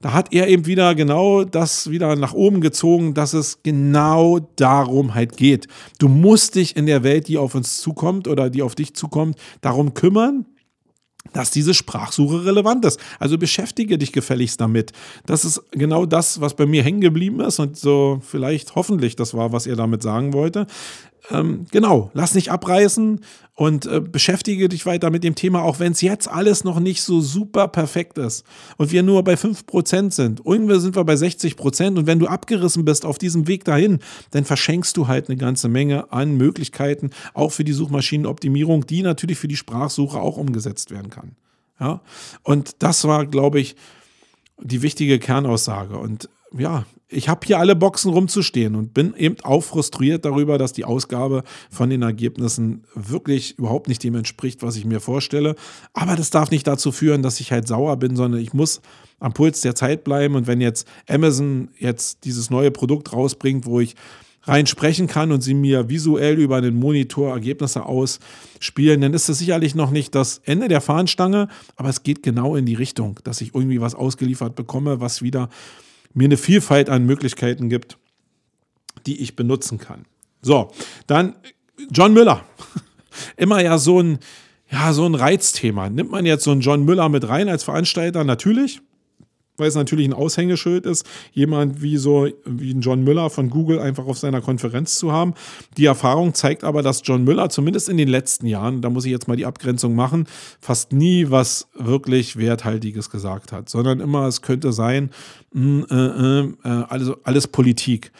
Da 0.00 0.12
hat 0.12 0.32
er 0.32 0.48
eben 0.48 0.66
wieder 0.66 0.94
genau 0.94 1.44
das 1.44 1.88
wieder 1.90 2.14
nach 2.16 2.34
oben 2.34 2.60
gezogen, 2.60 3.14
dass 3.14 3.32
es 3.32 3.62
genau 3.62 4.40
darum 4.56 5.14
halt 5.14 5.36
geht. 5.36 5.68
Du 5.98 6.08
musst 6.08 6.56
dich 6.56 6.76
in 6.76 6.86
der 6.86 7.02
Welt, 7.02 7.28
die 7.28 7.38
auf 7.38 7.54
uns 7.54 7.80
zukommt 7.80 8.28
oder 8.28 8.50
die 8.50 8.62
auf 8.62 8.74
dich 8.74 8.94
zukommt, 8.94 9.38
darum 9.62 9.94
kümmern, 9.94 10.44
dass 11.32 11.50
diese 11.50 11.74
Sprachsuche 11.74 12.44
relevant 12.44 12.84
ist. 12.84 13.00
Also 13.18 13.38
beschäftige 13.38 13.98
dich 13.98 14.12
gefälligst 14.12 14.60
damit. 14.60 14.92
Das 15.24 15.44
ist 15.44 15.62
genau 15.70 16.06
das, 16.06 16.40
was 16.40 16.54
bei 16.54 16.66
mir 16.66 16.82
hängen 16.82 17.00
geblieben 17.00 17.40
ist 17.40 17.58
und 17.58 17.76
so 17.76 18.20
vielleicht 18.22 18.74
hoffentlich 18.74 19.16
das 19.16 19.34
war, 19.34 19.52
was 19.52 19.66
er 19.66 19.76
damit 19.76 20.02
sagen 20.02 20.32
wollte. 20.32 20.66
Ähm, 21.30 21.66
genau, 21.70 22.10
lass 22.14 22.34
nicht 22.34 22.50
abreißen 22.52 23.20
und 23.54 23.86
äh, 23.86 24.00
beschäftige 24.00 24.68
dich 24.68 24.86
weiter 24.86 25.10
mit 25.10 25.24
dem 25.24 25.34
Thema, 25.34 25.62
auch 25.62 25.80
wenn 25.80 25.92
es 25.92 26.00
jetzt 26.00 26.28
alles 26.28 26.62
noch 26.62 26.78
nicht 26.78 27.02
so 27.02 27.20
super 27.20 27.68
perfekt 27.68 28.18
ist 28.18 28.44
und 28.76 28.92
wir 28.92 29.02
nur 29.02 29.24
bei 29.24 29.34
5% 29.34 30.12
sind. 30.12 30.42
Irgendwann 30.44 30.80
sind 30.80 30.94
wir 30.94 31.04
bei 31.04 31.14
60% 31.14 31.98
und 31.98 32.06
wenn 32.06 32.18
du 32.18 32.26
abgerissen 32.28 32.84
bist 32.84 33.04
auf 33.04 33.18
diesem 33.18 33.48
Weg 33.48 33.64
dahin, 33.64 33.98
dann 34.30 34.44
verschenkst 34.44 34.96
du 34.96 35.08
halt 35.08 35.28
eine 35.28 35.36
ganze 35.36 35.68
Menge 35.68 36.12
an 36.12 36.36
Möglichkeiten, 36.36 37.10
auch 37.34 37.50
für 37.50 37.64
die 37.64 37.72
Suchmaschinenoptimierung, 37.72 38.86
die 38.86 39.02
natürlich 39.02 39.38
für 39.38 39.48
die 39.48 39.56
Sprachsuche 39.56 40.20
auch 40.20 40.36
umgesetzt 40.36 40.90
werden 40.90 41.10
kann. 41.10 41.32
Ja, 41.80 42.00
und 42.42 42.76
das 42.78 43.04
war, 43.04 43.26
glaube 43.26 43.60
ich, 43.60 43.76
die 44.58 44.82
wichtige 44.82 45.18
Kernaussage. 45.18 45.98
Und 45.98 46.28
ja, 46.56 46.84
ich 47.08 47.28
habe 47.28 47.46
hier 47.46 47.58
alle 47.58 47.76
Boxen 47.76 48.12
rumzustehen 48.12 48.74
und 48.74 48.92
bin 48.92 49.14
eben 49.14 49.36
auch 49.42 49.62
frustriert 49.62 50.24
darüber, 50.24 50.58
dass 50.58 50.72
die 50.72 50.84
Ausgabe 50.84 51.44
von 51.70 51.88
den 51.88 52.02
Ergebnissen 52.02 52.84
wirklich 52.94 53.58
überhaupt 53.58 53.88
nicht 53.88 54.02
dem 54.02 54.16
entspricht, 54.16 54.62
was 54.62 54.76
ich 54.76 54.84
mir 54.84 55.00
vorstelle. 55.00 55.54
Aber 55.92 56.16
das 56.16 56.30
darf 56.30 56.50
nicht 56.50 56.66
dazu 56.66 56.90
führen, 56.90 57.22
dass 57.22 57.38
ich 57.38 57.52
halt 57.52 57.68
sauer 57.68 57.96
bin, 57.96 58.16
sondern 58.16 58.40
ich 58.40 58.52
muss 58.52 58.80
am 59.20 59.32
Puls 59.32 59.60
der 59.60 59.76
Zeit 59.76 60.02
bleiben. 60.02 60.34
Und 60.34 60.46
wenn 60.48 60.60
jetzt 60.60 60.88
Amazon 61.08 61.68
jetzt 61.78 62.24
dieses 62.24 62.50
neue 62.50 62.72
Produkt 62.72 63.12
rausbringt, 63.12 63.66
wo 63.66 63.78
ich 63.78 63.94
rein 64.42 64.66
sprechen 64.66 65.06
kann 65.06 65.32
und 65.32 65.42
sie 65.42 65.54
mir 65.54 65.88
visuell 65.88 66.38
über 66.38 66.60
den 66.60 66.76
Monitor 66.76 67.32
Ergebnisse 67.32 67.84
ausspielen, 67.84 69.00
dann 69.00 69.14
ist 69.14 69.28
es 69.28 69.38
sicherlich 69.38 69.74
noch 69.74 69.90
nicht 69.90 70.14
das 70.14 70.40
Ende 70.44 70.68
der 70.68 70.80
Fahnenstange, 70.80 71.48
aber 71.76 71.88
es 71.88 72.02
geht 72.02 72.22
genau 72.22 72.54
in 72.54 72.66
die 72.66 72.74
Richtung, 72.74 73.18
dass 73.24 73.40
ich 73.40 73.54
irgendwie 73.54 73.80
was 73.80 73.94
ausgeliefert 73.94 74.54
bekomme, 74.54 75.00
was 75.00 75.22
wieder 75.22 75.48
mir 76.16 76.24
eine 76.24 76.36
Vielfalt 76.36 76.88
an 76.88 77.04
Möglichkeiten 77.04 77.68
gibt, 77.68 77.98
die 79.06 79.20
ich 79.20 79.36
benutzen 79.36 79.78
kann. 79.78 80.06
So, 80.42 80.72
dann 81.06 81.36
John 81.90 82.14
Müller. 82.14 82.44
Immer 83.36 83.62
ja 83.62 83.78
so 83.78 84.00
ein, 84.00 84.18
ja, 84.70 84.92
so 84.92 85.06
ein 85.06 85.14
Reizthema. 85.14 85.90
Nimmt 85.90 86.10
man 86.10 86.26
jetzt 86.26 86.44
so 86.44 86.50
einen 86.50 86.62
John 86.62 86.84
Müller 86.84 87.08
mit 87.08 87.28
rein 87.28 87.48
als 87.48 87.64
Veranstalter? 87.64 88.24
Natürlich 88.24 88.80
weil 89.56 89.68
es 89.68 89.74
natürlich 89.74 90.06
ein 90.06 90.12
Aushängeschild 90.12 90.86
ist, 90.86 91.06
jemand 91.32 91.82
wie 91.82 91.96
so 91.96 92.28
wie 92.44 92.72
ein 92.72 92.80
John 92.80 93.04
Müller 93.04 93.30
von 93.30 93.50
Google 93.50 93.80
einfach 93.80 94.06
auf 94.06 94.18
seiner 94.18 94.40
Konferenz 94.40 94.98
zu 94.98 95.12
haben. 95.12 95.34
Die 95.76 95.86
Erfahrung 95.86 96.34
zeigt 96.34 96.64
aber, 96.64 96.82
dass 96.82 97.02
John 97.04 97.24
Müller 97.24 97.48
zumindest 97.48 97.88
in 97.88 97.96
den 97.96 98.08
letzten 98.08 98.46
Jahren, 98.46 98.82
da 98.82 98.90
muss 98.90 99.04
ich 99.04 99.12
jetzt 99.12 99.28
mal 99.28 99.36
die 99.36 99.46
Abgrenzung 99.46 99.94
machen, 99.94 100.26
fast 100.60 100.92
nie 100.92 101.30
was 101.30 101.68
wirklich 101.74 102.36
werthaltiges 102.36 103.10
gesagt 103.10 103.52
hat, 103.52 103.68
sondern 103.68 104.00
immer 104.00 104.26
es 104.26 104.42
könnte 104.42 104.72
sein, 104.72 105.10
mh, 105.52 105.86
hm, 105.88 106.56
äh, 106.64 106.70
äh, 106.70 106.80
äh, 106.80 106.84
also 106.88 107.16
alles 107.24 107.46
Politik. 107.46 108.12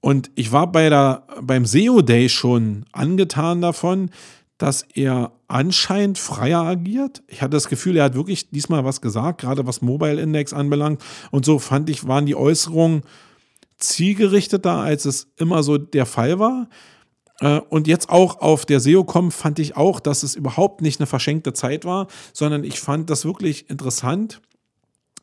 Und 0.00 0.30
ich 0.34 0.50
war 0.50 0.70
bei 0.70 0.88
der, 0.88 1.24
beim 1.40 1.64
SEO 1.64 2.02
Day 2.02 2.28
schon 2.28 2.84
angetan 2.92 3.60
davon, 3.60 4.10
dass 4.58 4.82
er 4.94 5.32
anscheinend 5.52 6.18
freier 6.18 6.62
agiert. 6.62 7.22
Ich 7.28 7.42
hatte 7.42 7.50
das 7.50 7.68
Gefühl, 7.68 7.96
er 7.96 8.04
hat 8.04 8.14
wirklich 8.14 8.50
diesmal 8.50 8.84
was 8.84 9.00
gesagt, 9.00 9.42
gerade 9.42 9.66
was 9.66 9.82
Mobile 9.82 10.20
Index 10.20 10.52
anbelangt. 10.52 11.02
Und 11.30 11.44
so 11.44 11.58
fand 11.58 11.90
ich, 11.90 12.08
waren 12.08 12.26
die 12.26 12.34
Äußerungen 12.34 13.02
zielgerichteter, 13.78 14.72
als 14.72 15.04
es 15.04 15.28
immer 15.36 15.62
so 15.62 15.76
der 15.76 16.06
Fall 16.06 16.38
war. 16.38 16.68
Äh, 17.40 17.60
und 17.68 17.86
jetzt 17.86 18.08
auch 18.08 18.40
auf 18.40 18.64
der 18.64 18.80
SEO-Com 18.80 19.30
fand 19.30 19.58
ich 19.58 19.76
auch, 19.76 20.00
dass 20.00 20.22
es 20.22 20.34
überhaupt 20.34 20.80
nicht 20.80 21.00
eine 21.00 21.06
verschenkte 21.06 21.52
Zeit 21.52 21.84
war, 21.84 22.06
sondern 22.32 22.64
ich 22.64 22.80
fand 22.80 23.10
das 23.10 23.24
wirklich 23.24 23.68
interessant 23.68 24.40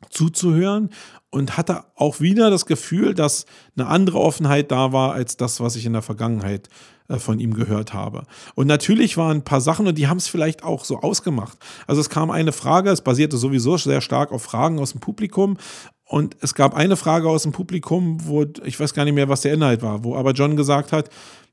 zuzuhören 0.10 0.90
und 1.30 1.58
hatte 1.58 1.84
auch 1.96 2.20
wieder 2.20 2.50
das 2.50 2.66
Gefühl, 2.66 3.14
dass 3.14 3.46
eine 3.78 3.88
andere 3.88 4.20
Offenheit 4.20 4.72
da 4.72 4.92
war 4.92 5.14
als 5.14 5.38
das, 5.38 5.60
was 5.60 5.76
ich 5.76 5.86
in 5.86 5.94
der 5.94 6.02
Vergangenheit 6.02 6.70
äh, 7.08 7.18
von 7.18 7.40
ihm 7.40 7.54
gehört 7.54 7.94
habe. 7.94 8.24
Und 8.56 8.68
natürlich 8.68 9.18
waren 9.18 9.38
ein 9.38 9.44
paar 9.44 9.62
Sachen 9.62 9.88
und 9.88 9.98
die 9.98 10.08
haben 10.08 10.18
es 10.18 10.28
vielleicht 10.28 10.64
auch 10.64 10.86
so 10.86 11.00
ausgemacht. 11.00 11.58
Also 11.88 12.02
es 12.02 12.10
kam 12.10 12.32
eine 12.32 12.52
Frage, 12.52 12.90
es 12.90 13.02
basierte 13.02 13.38
sowieso 13.38 13.78
sehr 13.78 14.02
stark 14.02 14.32
auf 14.32 14.44
Fragen 14.44 14.80
aus 14.80 14.92
dem 14.92 15.02
Publikum 15.02 15.58
und 16.06 16.38
es 16.42 16.56
gab 16.56 16.76
eine 16.76 16.96
Frage 16.96 17.30
aus 17.30 17.44
dem 17.44 17.52
Publikum, 17.52 18.18
wo 18.26 18.46
ich 18.64 18.80
weiß 18.80 18.94
gar 18.94 19.06
nicht 19.06 19.14
mehr, 19.14 19.30
was 19.30 19.42
der 19.42 19.54
Inhalt 19.54 19.84
war, 19.84 20.04
wo 20.04 20.16
aber 20.16 20.32
John 20.32 20.56
gesagt 20.56 20.92
hat, 20.92 21.10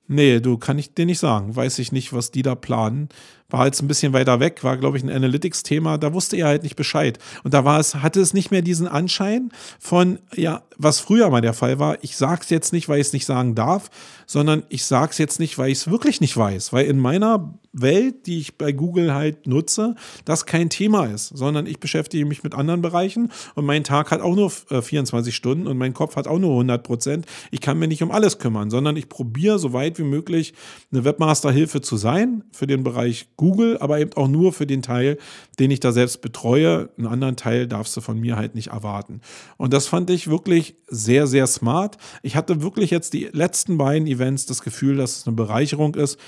nee, 0.09 0.40
du 0.40 0.57
kann 0.57 0.78
ich 0.78 0.94
dir 0.94 1.07
nicht 1.07 1.18
sagen, 1.18 1.55
weiß 1.55 1.78
ich 1.78 1.92
nicht, 1.92 2.12
was 2.12 2.30
die 2.30 2.42
da 2.42 2.55
planen 2.55 3.09
war 3.49 3.66
jetzt 3.66 3.80
ein 3.80 3.88
bisschen 3.88 4.12
weiter 4.12 4.40
weg, 4.40 4.64
war, 4.64 4.76
glaube 4.76 4.97
ich, 4.97 5.05
ein 5.05 5.11
Analytics-Thema, 5.11 5.99
da 5.99 6.12
wusste 6.12 6.36
er 6.36 6.47
halt 6.47 6.62
nicht 6.62 6.76
Bescheid. 6.76 7.18
Und 7.44 7.55
da 7.55 7.64
war 7.64 7.78
es, 7.78 7.97
hatte 7.97 8.20
es 8.20 8.34
nicht 8.34 8.51
mehr 8.51 8.62
diesen 8.62 8.88
Anschein 8.88 9.51
von, 9.78 10.18
ja, 10.34 10.62
was 10.78 11.01
früher 11.01 11.30
mal 11.30 11.40
der 11.40 11.55
Fall 11.55 11.78
war, 11.78 12.03
ich 12.03 12.16
sage 12.16 12.40
es 12.42 12.51
jetzt 12.51 12.72
nicht, 12.72 12.88
weil 12.88 13.01
ich 13.01 13.09
es 13.09 13.12
nicht 13.12 13.26
sagen 13.26 13.55
darf, 13.55 13.90
sondern 14.26 14.64
ich 14.68 14.84
sage 14.84 15.12
es 15.12 15.18
jetzt 15.18 15.38
nicht, 15.38 15.59
weil 15.59 15.70
ich 15.70 15.78
es 15.78 15.90
wirklich 15.90 16.20
nicht 16.20 16.36
weiß. 16.36 16.72
Weil 16.72 16.86
in 16.86 16.99
meiner 16.99 17.55
Welt, 17.72 18.26
die 18.26 18.38
ich 18.38 18.59
bei 18.59 18.72
Google 18.72 19.14
halt 19.14 19.47
nutze, 19.47 19.94
das 20.24 20.47
kein 20.47 20.70
Thema 20.70 21.07
ist, 21.07 21.28
sondern 21.28 21.66
ich 21.66 21.78
beschäftige 21.78 22.26
mich 22.26 22.42
mit 22.42 22.55
anderen 22.55 22.82
Bereichen 22.82 23.30
und 23.55 23.64
mein 23.64 23.84
Tag 23.84 24.11
hat 24.11 24.20
auch 24.20 24.34
nur 24.34 24.51
24 24.51 25.32
äh, 25.32 25.36
Stunden 25.36 25.66
und 25.66 25.78
mein 25.78 25.94
Kopf 25.94 26.16
hat 26.16 26.26
auch 26.26 26.38
nur 26.38 26.53
100 26.53 26.82
Prozent. 26.82 27.26
Ich 27.51 27.61
kann 27.61 27.78
mir 27.78 27.88
nicht 27.88 28.03
um 28.03 28.11
alles 28.11 28.38
kümmern, 28.38 28.70
sondern 28.70 28.97
ich 28.97 29.09
probiere 29.09 29.59
so 29.59 29.72
weit 29.72 29.99
wie 29.99 30.05
möglich 30.05 30.55
eine 30.90 31.05
Webmaster-Hilfe 31.05 31.80
zu 31.80 31.97
sein 31.97 32.44
für 32.53 32.66
den 32.66 32.82
Bereich 32.82 33.28
Google, 33.37 33.78
aber 33.78 34.01
eben 34.01 34.12
auch 34.14 34.28
nur 34.28 34.53
für 34.53 34.66
den 34.66 34.82
Teil, 34.82 35.18
den 35.59 35.70
ich 35.70 35.80
da 35.80 35.93
selbst 35.93 36.22
betreue. 36.22 36.91
Einen 36.97 37.07
anderen 37.07 37.37
Teil 37.37 37.66
darfst 37.66 37.97
du 37.97 38.01
von 38.01 38.18
mir 38.18 38.37
halt 38.37 38.55
nicht 38.55 38.68
erwarten. 38.68 39.20
Und 39.57 39.72
das 39.72 39.87
fand 39.87 40.11
ich 40.11 40.28
wirklich 40.28 40.76
sehr, 40.89 41.26
sehr 41.26 41.47
smart. 41.47 41.97
Ich 42.22 42.37
hatte 42.37 42.62
wirklich 42.62 42.91
jetzt 42.91 43.12
die 43.12 43.28
letzten 43.32 43.78
beiden 43.78 44.07
Events 44.07 44.47
das 44.47 44.62
Gefühl, 44.62 44.97
dass 44.97 45.18
es 45.18 45.26
eine 45.26 45.37
Bereicherung 45.37 45.95
ist, 45.95 46.18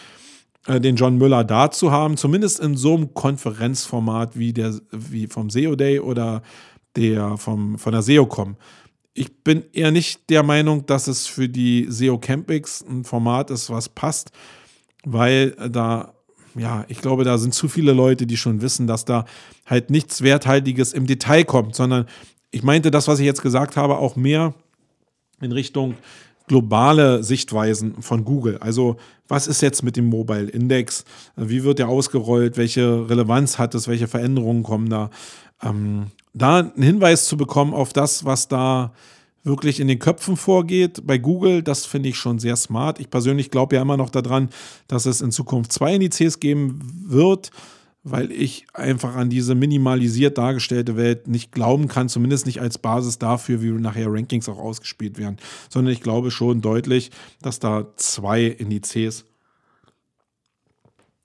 äh, 0.67 0.81
den 0.81 0.97
John 0.97 1.17
Müller 1.17 1.45
da 1.45 1.71
zu 1.71 1.91
haben, 1.91 2.17
zumindest 2.17 2.61
in 2.61 2.77
so 2.77 2.95
einem 2.95 3.15
Konferenzformat 3.15 4.39
wie 4.39 4.53
der 4.53 4.75
wie 4.91 5.27
vom 5.27 5.51
SEO 5.51 5.77
Day 5.77 6.01
oder 6.01 6.43
der 6.97 7.37
vom, 7.37 7.79
von 7.79 7.93
der 7.93 8.03
SEOCom. 8.03 8.57
Ich 9.15 9.43
bin 9.43 9.65
eher 9.73 9.91
nicht 9.91 10.31
der 10.31 10.43
Meinung, 10.43 10.87
dass 10.87 11.09
es 11.09 11.27
für 11.27 11.49
die 11.49 11.87
SEO 11.89 12.19
Campix 12.19 12.85
ein 12.89 13.05
Format 13.05 13.51
ist, 13.51 13.71
was 13.71 13.89
passt, 13.89 14.31
weil 15.05 15.53
da 15.71 16.15
ja, 16.55 16.85
ich 16.89 17.01
glaube, 17.01 17.25
da 17.25 17.39
sind 17.39 17.55
zu 17.55 17.69
viele 17.69 17.93
Leute, 17.93 18.27
die 18.27 18.37
schon 18.37 18.61
wissen, 18.61 18.87
dass 18.87 19.05
da 19.05 19.25
halt 19.67 19.91
nichts 19.91 20.23
Werthaltiges 20.23 20.93
im 20.93 21.07
Detail 21.07 21.45
kommt, 21.45 21.75
sondern 21.75 22.07
ich 22.51 22.63
meinte 22.63 22.91
das, 22.91 23.09
was 23.09 23.19
ich 23.19 23.27
jetzt 23.27 23.43
gesagt 23.43 23.77
habe, 23.77 23.99
auch 23.99 24.17
mehr 24.17 24.55
in 25.41 25.53
Richtung 25.53 25.95
globale 26.47 27.23
Sichtweisen 27.23 28.03
von 28.03 28.25
Google. 28.25 28.59
Also 28.59 28.97
was 29.29 29.47
ist 29.47 29.61
jetzt 29.61 29.83
mit 29.83 29.97
dem 29.97 30.07
Mobile 30.07 30.49
Index? 30.49 31.05
Wie 31.37 31.63
wird 31.63 31.79
der 31.79 31.89
ausgerollt? 31.89 32.57
Welche 32.57 33.09
Relevanz 33.09 33.59
hat 33.59 33.75
es? 33.75 33.87
Welche 33.87 34.09
Veränderungen 34.09 34.63
kommen 34.63 34.89
da? 34.89 35.11
Ähm, 35.63 36.07
da 36.33 36.61
einen 36.61 36.83
Hinweis 36.83 37.27
zu 37.27 37.37
bekommen 37.37 37.75
auf 37.75 37.93
das, 37.93 38.25
was 38.25 38.49
da 38.49 38.93
wirklich 39.49 39.81
in 39.81 39.89
den 39.89 39.99
Köpfen 39.99 40.37
vorgeht. 40.37 41.05
Bei 41.05 41.19
Google, 41.19 41.63
das 41.63 41.87
finde 41.87 42.11
ich 42.11 42.17
schon 42.17 42.39
sehr 42.39 42.55
smart. 42.55 43.01
Ich 43.01 43.11
persönlich 43.11 43.51
glaube 43.51 43.75
ja 43.75 43.83
immer 43.83 43.97
noch 43.97 44.11
daran, 44.11 44.51
dass 44.87 45.07
es 45.07 45.21
in 45.21 45.33
Zukunft 45.33 45.73
zwei 45.73 45.95
Indizes 45.97 46.39
geben 46.39 46.79
wird, 47.07 47.51
weil 48.05 48.31
ich 48.31 48.67
einfach 48.75 49.17
an 49.17 49.29
diese 49.29 49.57
minimalisiert 49.57 50.39
dargestellte 50.39 50.97
Welt 50.97 51.27
nicht 51.27 51.51
glauben 51.51 51.89
kann, 51.89 52.09
zumindest 52.09 52.47
nicht 52.47 52.61
als 52.61 52.79
Basis 52.79 53.19
dafür, 53.19 53.61
wie 53.61 53.71
nachher 53.71 54.13
Rankings 54.13 54.49
auch 54.49 54.59
ausgespielt 54.59 55.19
werden, 55.19 55.39
sondern 55.69 55.93
ich 55.93 56.01
glaube 56.01 56.31
schon 56.31 56.61
deutlich, 56.61 57.11
dass 57.43 57.59
da 57.59 57.89
zwei 57.97 58.45
Indizes 58.45 59.25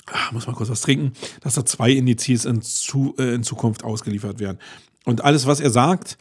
Ach, 0.06 0.34
muss 0.34 0.48
mal 0.48 0.54
kurz 0.54 0.70
was 0.70 0.82
trinken, 0.82 1.14
dass 1.42 1.54
da 1.54 1.66
zwei 1.66 1.92
Indizes 1.92 2.44
in, 2.44 2.62
zu, 2.62 3.16
äh, 3.18 3.36
in 3.36 3.44
Zukunft 3.44 3.86
ausgeliefert 3.86 4.40
werden. 4.40 4.60
Und 5.06 5.24
alles, 5.24 5.48
was 5.48 5.62
er 5.62 5.70
sagt, 5.70 6.18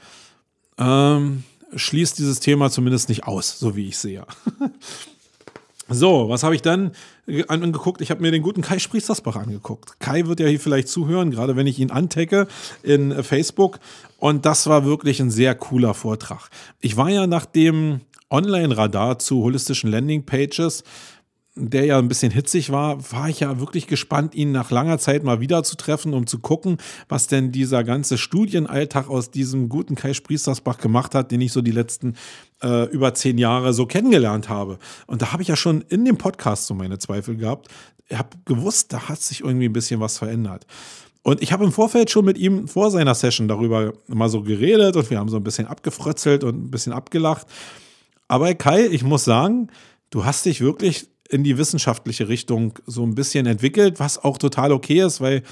ähm, 0.78 1.42
schließt 1.74 2.18
dieses 2.18 2.40
Thema 2.40 2.70
zumindest 2.70 3.08
nicht 3.08 3.24
aus, 3.24 3.58
so 3.58 3.76
wie 3.76 3.88
ich 3.88 3.98
sehe. 3.98 4.24
so, 5.88 6.28
was 6.28 6.42
habe 6.42 6.54
ich 6.54 6.62
dann 6.62 6.92
angeguckt? 7.48 8.00
Ich 8.00 8.10
habe 8.10 8.20
mir 8.22 8.30
den 8.30 8.42
guten 8.42 8.62
Kai 8.62 8.78
Spriestersbach 8.78 9.36
angeguckt. 9.36 10.00
Kai 10.00 10.26
wird 10.26 10.40
ja 10.40 10.46
hier 10.46 10.60
vielleicht 10.60 10.88
zuhören, 10.88 11.30
gerade 11.30 11.56
wenn 11.56 11.66
ich 11.66 11.78
ihn 11.78 11.90
antecke 11.90 12.48
in 12.82 13.22
Facebook. 13.22 13.78
Und 14.18 14.44
das 14.46 14.66
war 14.66 14.84
wirklich 14.84 15.20
ein 15.20 15.30
sehr 15.30 15.54
cooler 15.54 15.94
Vortrag. 15.94 16.48
Ich 16.80 16.96
war 16.96 17.10
ja 17.10 17.26
nach 17.26 17.46
dem 17.46 18.00
Online-Radar 18.30 19.18
zu 19.18 19.42
holistischen 19.42 19.90
Landing-Pages 19.90 20.84
der 21.54 21.84
ja 21.84 21.98
ein 21.98 22.08
bisschen 22.08 22.32
hitzig 22.32 22.72
war, 22.72 23.12
war 23.12 23.28
ich 23.28 23.40
ja 23.40 23.60
wirklich 23.60 23.86
gespannt, 23.86 24.34
ihn 24.34 24.52
nach 24.52 24.70
langer 24.70 24.98
Zeit 24.98 25.22
mal 25.22 25.40
wieder 25.40 25.62
zu 25.64 25.76
treffen, 25.76 26.14
um 26.14 26.26
zu 26.26 26.38
gucken, 26.38 26.78
was 27.08 27.26
denn 27.26 27.52
dieser 27.52 27.84
ganze 27.84 28.16
Studienalltag 28.16 29.08
aus 29.10 29.30
diesem 29.30 29.68
guten 29.68 29.94
Kai 29.94 30.14
Spriestersbach 30.14 30.78
gemacht 30.78 31.14
hat, 31.14 31.30
den 31.30 31.42
ich 31.42 31.52
so 31.52 31.60
die 31.60 31.70
letzten 31.70 32.14
äh, 32.62 32.84
über 32.90 33.12
zehn 33.12 33.36
Jahre 33.36 33.74
so 33.74 33.84
kennengelernt 33.84 34.48
habe. 34.48 34.78
Und 35.06 35.20
da 35.20 35.32
habe 35.32 35.42
ich 35.42 35.48
ja 35.48 35.56
schon 35.56 35.82
in 35.88 36.06
dem 36.06 36.16
Podcast 36.16 36.66
so 36.66 36.74
meine 36.74 36.98
Zweifel 36.98 37.36
gehabt. 37.36 37.68
Ich 38.08 38.16
habe 38.16 38.30
gewusst, 38.46 38.92
da 38.92 39.10
hat 39.10 39.20
sich 39.20 39.40
irgendwie 39.40 39.66
ein 39.66 39.74
bisschen 39.74 40.00
was 40.00 40.16
verändert. 40.16 40.66
Und 41.22 41.42
ich 41.42 41.52
habe 41.52 41.64
im 41.64 41.72
Vorfeld 41.72 42.10
schon 42.10 42.24
mit 42.24 42.38
ihm 42.38 42.66
vor 42.66 42.90
seiner 42.90 43.14
Session 43.14 43.46
darüber 43.46 43.92
mal 44.08 44.28
so 44.28 44.42
geredet 44.42 44.96
und 44.96 45.08
wir 45.10 45.18
haben 45.18 45.28
so 45.28 45.36
ein 45.36 45.44
bisschen 45.44 45.66
abgefrötzelt 45.66 46.44
und 46.44 46.64
ein 46.64 46.70
bisschen 46.70 46.92
abgelacht. 46.92 47.46
Aber 48.26 48.54
Kai, 48.54 48.86
ich 48.86 49.04
muss 49.04 49.24
sagen, 49.24 49.68
du 50.10 50.24
hast 50.24 50.46
dich 50.46 50.60
wirklich 50.60 51.11
in 51.32 51.44
die 51.44 51.56
wissenschaftliche 51.56 52.28
Richtung 52.28 52.78
so 52.86 53.02
ein 53.02 53.14
bisschen 53.14 53.46
entwickelt, 53.46 53.98
was 53.98 54.22
auch 54.22 54.36
total 54.36 54.70
okay 54.70 55.00
ist, 55.04 55.20
weil 55.20 55.42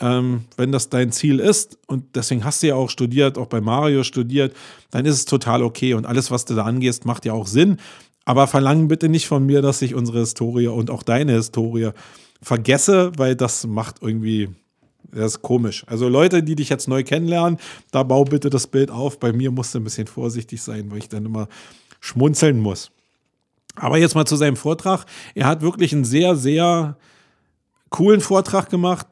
ähm, 0.00 0.44
wenn 0.56 0.72
das 0.72 0.88
dein 0.88 1.12
Ziel 1.12 1.40
ist 1.40 1.78
und 1.86 2.16
deswegen 2.16 2.44
hast 2.44 2.62
du 2.62 2.68
ja 2.68 2.74
auch 2.76 2.90
studiert, 2.90 3.36
auch 3.36 3.46
bei 3.46 3.60
Mario 3.60 4.04
studiert, 4.04 4.54
dann 4.90 5.06
ist 5.06 5.14
es 5.16 5.24
total 5.24 5.62
okay 5.62 5.94
und 5.94 6.06
alles, 6.06 6.30
was 6.30 6.44
du 6.44 6.54
da 6.54 6.64
angehst, 6.64 7.04
macht 7.04 7.24
ja 7.24 7.32
auch 7.32 7.46
Sinn. 7.46 7.78
Aber 8.24 8.46
verlangen 8.46 8.88
bitte 8.88 9.08
nicht 9.08 9.26
von 9.26 9.44
mir, 9.44 9.60
dass 9.60 9.82
ich 9.82 9.94
unsere 9.94 10.20
Historie 10.20 10.68
und 10.68 10.90
auch 10.90 11.02
deine 11.02 11.32
Historie 11.32 11.90
vergesse, 12.40 13.12
weil 13.16 13.36
das 13.36 13.66
macht 13.66 13.96
irgendwie, 14.02 14.50
das 15.12 15.32
ist 15.32 15.42
komisch. 15.42 15.84
Also 15.86 16.08
Leute, 16.08 16.42
die 16.42 16.54
dich 16.54 16.68
jetzt 16.68 16.88
neu 16.88 17.02
kennenlernen, 17.02 17.58
da 17.90 18.02
bau 18.02 18.24
bitte 18.24 18.50
das 18.50 18.66
Bild 18.66 18.90
auf. 18.90 19.18
Bei 19.18 19.32
mir 19.32 19.50
musst 19.50 19.74
du 19.74 19.80
ein 19.80 19.84
bisschen 19.84 20.06
vorsichtig 20.06 20.62
sein, 20.62 20.90
weil 20.90 20.98
ich 20.98 21.08
dann 21.08 21.26
immer 21.26 21.48
schmunzeln 22.00 22.60
muss. 22.60 22.90
Aber 23.76 23.98
jetzt 23.98 24.14
mal 24.14 24.26
zu 24.26 24.36
seinem 24.36 24.56
Vortrag. 24.56 25.04
Er 25.34 25.46
hat 25.46 25.62
wirklich 25.62 25.92
einen 25.92 26.04
sehr, 26.04 26.36
sehr 26.36 26.96
coolen 27.90 28.20
Vortrag 28.20 28.70
gemacht. 28.70 29.08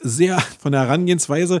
Sehr 0.00 0.38
von 0.58 0.72
der 0.72 0.82
Herangehensweise 0.82 1.60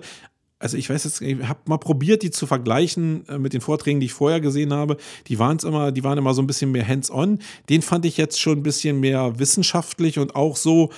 also 0.58 0.76
ich 0.76 0.88
weiß 0.88 1.04
jetzt, 1.04 1.20
ich 1.20 1.36
habe 1.46 1.60
mal 1.66 1.78
probiert, 1.78 2.22
die 2.22 2.30
zu 2.30 2.46
vergleichen 2.46 3.28
äh, 3.28 3.38
mit 3.38 3.52
den 3.52 3.60
Vorträgen, 3.60 4.00
die 4.00 4.06
ich 4.06 4.12
vorher 4.12 4.40
gesehen 4.40 4.72
habe. 4.72 4.96
Die 5.26 5.38
waren 5.38 5.58
immer, 5.58 5.92
die 5.92 6.02
waren 6.02 6.18
immer 6.18 6.34
so 6.34 6.42
ein 6.42 6.46
bisschen 6.46 6.72
mehr 6.72 6.86
hands-on. 6.86 7.40
Den 7.68 7.82
fand 7.82 8.06
ich 8.06 8.16
jetzt 8.16 8.40
schon 8.40 8.58
ein 8.58 8.62
bisschen 8.62 9.00
mehr 9.00 9.38
wissenschaftlich 9.38 10.18
und 10.18 10.34
auch 10.34 10.56
so, 10.56 10.90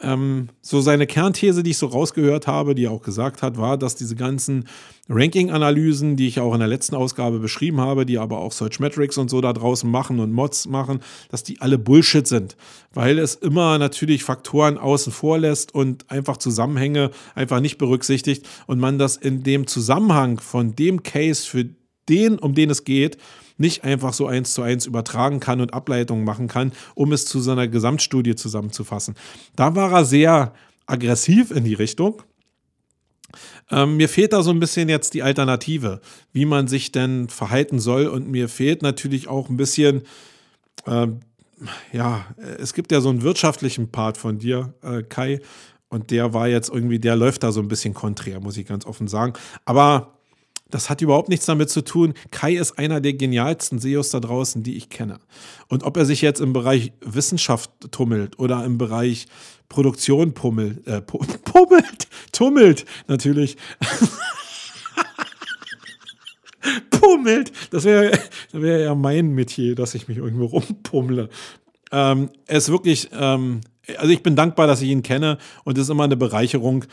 ähm, 0.00 0.48
so 0.60 0.80
seine 0.80 1.06
Kernthese, 1.06 1.62
die 1.62 1.70
ich 1.70 1.78
so 1.78 1.86
rausgehört 1.86 2.46
habe, 2.46 2.74
die 2.74 2.84
er 2.84 2.90
auch 2.90 3.02
gesagt 3.02 3.42
hat, 3.42 3.56
war, 3.56 3.78
dass 3.78 3.94
diese 3.94 4.14
ganzen 4.14 4.68
Ranking-Analysen, 5.08 6.16
die 6.16 6.26
ich 6.26 6.40
auch 6.40 6.52
in 6.52 6.58
der 6.58 6.68
letzten 6.68 6.96
Ausgabe 6.96 7.38
beschrieben 7.38 7.80
habe, 7.80 8.04
die 8.04 8.18
aber 8.18 8.38
auch 8.38 8.52
Searchmetrics 8.52 9.16
und 9.16 9.30
so 9.30 9.40
da 9.40 9.52
draußen 9.52 9.90
machen 9.90 10.20
und 10.20 10.32
Mods 10.32 10.66
machen, 10.66 11.00
dass 11.30 11.44
die 11.44 11.60
alle 11.60 11.78
Bullshit 11.78 12.26
sind, 12.26 12.56
weil 12.92 13.18
es 13.18 13.36
immer 13.36 13.78
natürlich 13.78 14.24
Faktoren 14.24 14.76
außen 14.76 15.12
vor 15.12 15.38
lässt 15.38 15.74
und 15.74 16.10
einfach 16.10 16.36
Zusammenhänge 16.36 17.10
einfach 17.34 17.60
nicht 17.60 17.78
berücksichtigt 17.78 18.46
und 18.66 18.78
man 18.78 18.98
das 18.98 19.16
in 19.16 19.44
dem 19.44 19.66
Zusammenhang 19.66 20.40
von 20.40 20.74
dem 20.74 21.02
Case 21.04 21.46
für 21.46 21.66
den, 22.08 22.38
um 22.38 22.54
den 22.54 22.70
es 22.70 22.84
geht, 22.84 23.16
nicht 23.58 23.84
einfach 23.84 24.12
so 24.12 24.26
eins 24.26 24.54
zu 24.54 24.62
eins 24.62 24.86
übertragen 24.86 25.40
kann 25.40 25.60
und 25.60 25.74
Ableitungen 25.74 26.24
machen 26.24 26.48
kann, 26.48 26.72
um 26.94 27.12
es 27.12 27.26
zu 27.26 27.40
seiner 27.40 27.68
Gesamtstudie 27.68 28.34
zusammenzufassen. 28.34 29.14
Da 29.54 29.74
war 29.74 29.92
er 29.92 30.04
sehr 30.04 30.52
aggressiv 30.86 31.50
in 31.50 31.64
die 31.64 31.74
Richtung. 31.74 32.22
Ähm, 33.70 33.96
mir 33.96 34.08
fehlt 34.08 34.32
da 34.32 34.42
so 34.42 34.50
ein 34.50 34.60
bisschen 34.60 34.88
jetzt 34.88 35.14
die 35.14 35.22
Alternative, 35.22 36.00
wie 36.32 36.44
man 36.44 36.68
sich 36.68 36.92
denn 36.92 37.28
verhalten 37.28 37.78
soll. 37.78 38.06
Und 38.06 38.28
mir 38.28 38.48
fehlt 38.48 38.82
natürlich 38.82 39.28
auch 39.28 39.48
ein 39.48 39.56
bisschen, 39.56 40.02
äh, 40.86 41.08
ja, 41.92 42.26
es 42.58 42.74
gibt 42.74 42.92
ja 42.92 43.00
so 43.00 43.08
einen 43.08 43.22
wirtschaftlichen 43.22 43.90
Part 43.90 44.18
von 44.18 44.38
dir, 44.38 44.74
äh, 44.82 45.02
Kai. 45.02 45.40
Und 45.88 46.10
der 46.10 46.34
war 46.34 46.48
jetzt 46.48 46.68
irgendwie, 46.68 46.98
der 46.98 47.16
läuft 47.16 47.42
da 47.42 47.52
so 47.52 47.60
ein 47.60 47.68
bisschen 47.68 47.94
konträr, 47.94 48.40
muss 48.40 48.56
ich 48.56 48.66
ganz 48.66 48.86
offen 48.86 49.08
sagen. 49.08 49.34
Aber 49.64 50.15
das 50.70 50.90
hat 50.90 51.00
überhaupt 51.00 51.28
nichts 51.28 51.46
damit 51.46 51.70
zu 51.70 51.82
tun. 51.82 52.14
Kai 52.30 52.54
ist 52.56 52.78
einer 52.78 53.00
der 53.00 53.14
genialsten 53.14 53.78
SEOs 53.78 54.10
da 54.10 54.20
draußen, 54.20 54.62
die 54.62 54.76
ich 54.76 54.88
kenne. 54.88 55.18
Und 55.68 55.84
ob 55.84 55.96
er 55.96 56.04
sich 56.04 56.22
jetzt 56.22 56.40
im 56.40 56.52
Bereich 56.52 56.92
Wissenschaft 57.00 57.70
tummelt 57.92 58.38
oder 58.38 58.64
im 58.64 58.78
Bereich 58.78 59.26
Produktion 59.68 60.34
pummelt, 60.34 60.86
äh, 60.86 61.00
pummelt, 61.02 62.08
tummelt, 62.32 62.84
natürlich. 63.06 63.56
pummelt, 66.90 67.52
das 67.70 67.84
wäre 67.84 68.18
wär 68.52 68.80
ja 68.80 68.94
mein 68.94 69.30
Metier, 69.30 69.74
dass 69.74 69.94
ich 69.94 70.08
mich 70.08 70.18
irgendwo 70.18 70.46
rumpummle. 70.46 71.28
Ähm, 71.92 72.30
er 72.46 72.58
ist 72.58 72.70
wirklich, 72.70 73.10
ähm, 73.12 73.60
also 73.98 74.12
ich 74.12 74.22
bin 74.22 74.34
dankbar, 74.34 74.66
dass 74.66 74.82
ich 74.82 74.88
ihn 74.88 75.02
kenne 75.02 75.38
und 75.64 75.78
es 75.78 75.84
ist 75.84 75.90
immer 75.90 76.04
eine 76.04 76.16
Bereicherung, 76.16 76.84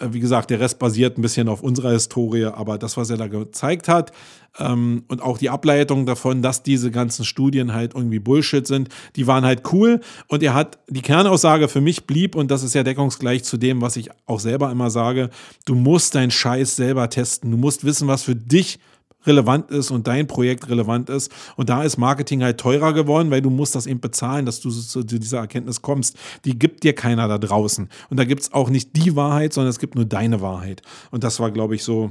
wie 0.00 0.20
gesagt, 0.20 0.50
der 0.50 0.60
Rest 0.60 0.78
basiert 0.78 1.16
ein 1.18 1.22
bisschen 1.22 1.48
auf 1.48 1.62
unserer 1.62 1.92
Historie, 1.92 2.44
aber 2.44 2.78
das, 2.78 2.96
was 2.96 3.10
er 3.10 3.16
da 3.16 3.28
gezeigt 3.28 3.88
hat 3.88 4.12
ähm, 4.58 5.04
und 5.08 5.22
auch 5.22 5.38
die 5.38 5.50
Ableitung 5.50 6.06
davon, 6.06 6.42
dass 6.42 6.62
diese 6.62 6.90
ganzen 6.90 7.24
Studien 7.24 7.72
halt 7.72 7.94
irgendwie 7.94 8.18
Bullshit 8.18 8.66
sind, 8.66 8.88
die 9.16 9.26
waren 9.26 9.44
halt 9.44 9.62
cool. 9.72 10.00
Und 10.28 10.42
er 10.42 10.54
hat 10.54 10.78
die 10.88 11.02
Kernaussage 11.02 11.68
für 11.68 11.80
mich 11.80 12.06
blieb, 12.06 12.34
und 12.34 12.50
das 12.50 12.62
ist 12.62 12.74
ja 12.74 12.82
deckungsgleich 12.82 13.44
zu 13.44 13.56
dem, 13.56 13.80
was 13.80 13.96
ich 13.96 14.10
auch 14.26 14.40
selber 14.40 14.70
immer 14.70 14.90
sage, 14.90 15.30
du 15.64 15.74
musst 15.74 16.14
deinen 16.14 16.30
Scheiß 16.30 16.76
selber 16.76 17.08
testen. 17.08 17.50
Du 17.50 17.56
musst 17.56 17.84
wissen, 17.84 18.08
was 18.08 18.22
für 18.22 18.36
dich 18.36 18.78
relevant 19.26 19.70
ist 19.70 19.90
und 19.90 20.06
dein 20.06 20.26
Projekt 20.26 20.68
relevant 20.68 21.10
ist. 21.10 21.32
Und 21.56 21.68
da 21.68 21.82
ist 21.82 21.96
Marketing 21.96 22.42
halt 22.42 22.58
teurer 22.58 22.92
geworden, 22.92 23.30
weil 23.30 23.42
du 23.42 23.50
musst 23.50 23.74
das 23.74 23.86
eben 23.86 24.00
bezahlen, 24.00 24.46
dass 24.46 24.60
du 24.60 24.70
zu 24.70 25.02
dieser 25.02 25.38
Erkenntnis 25.38 25.82
kommst. 25.82 26.16
Die 26.44 26.58
gibt 26.58 26.82
dir 26.84 26.94
keiner 26.94 27.28
da 27.28 27.38
draußen. 27.38 27.88
Und 28.10 28.16
da 28.18 28.24
gibt 28.24 28.42
es 28.42 28.52
auch 28.52 28.70
nicht 28.70 28.96
die 28.96 29.16
Wahrheit, 29.16 29.52
sondern 29.52 29.70
es 29.70 29.78
gibt 29.78 29.94
nur 29.94 30.04
deine 30.04 30.40
Wahrheit. 30.40 30.82
Und 31.10 31.24
das 31.24 31.40
war, 31.40 31.50
glaube 31.50 31.74
ich, 31.74 31.84
so 31.84 32.10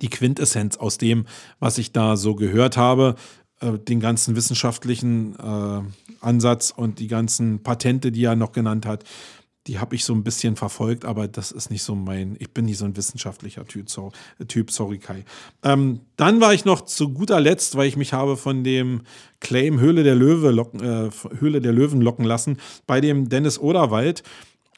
die 0.00 0.08
Quintessenz 0.08 0.76
aus 0.76 0.98
dem, 0.98 1.26
was 1.60 1.78
ich 1.78 1.92
da 1.92 2.16
so 2.16 2.34
gehört 2.34 2.76
habe 2.76 3.14
äh, 3.60 3.78
den 3.78 4.00
ganzen 4.00 4.36
wissenschaftlichen 4.36 5.36
äh, 5.36 5.82
Ansatz 6.20 6.72
und 6.74 6.98
die 6.98 7.08
ganzen 7.08 7.62
Patente, 7.62 8.12
die 8.12 8.24
er 8.24 8.36
noch 8.36 8.52
genannt 8.52 8.86
hat, 8.86 9.04
die 9.66 9.78
habe 9.78 9.94
ich 9.94 10.04
so 10.04 10.12
ein 10.12 10.24
bisschen 10.24 10.56
verfolgt, 10.56 11.04
aber 11.04 11.28
das 11.28 11.52
ist 11.52 11.70
nicht 11.70 11.82
so 11.82 11.94
mein, 11.94 12.36
ich 12.40 12.50
bin 12.50 12.64
nicht 12.64 12.78
so 12.78 12.84
ein 12.84 12.96
wissenschaftlicher 12.96 13.64
Typ, 13.64 13.88
so, 13.88 14.10
typ 14.48 14.70
sorry 14.70 14.98
Kai. 14.98 15.24
Ähm, 15.62 16.00
dann 16.16 16.40
war 16.40 16.52
ich 16.52 16.64
noch 16.64 16.80
zu 16.82 17.10
guter 17.10 17.40
Letzt, 17.40 17.76
weil 17.76 17.86
ich 17.86 17.96
mich 17.96 18.12
habe 18.12 18.36
von 18.36 18.64
dem 18.64 19.02
Claim 19.40 19.78
Höhle 19.78 20.02
der, 20.02 20.16
Löwe 20.16 20.50
locken, 20.50 20.80
äh, 20.80 21.10
Höhle 21.38 21.60
der 21.60 21.72
Löwen 21.72 22.00
locken 22.00 22.24
lassen, 22.24 22.58
bei 22.86 23.00
dem 23.00 23.28
Dennis 23.28 23.58
Oderwald. 23.58 24.24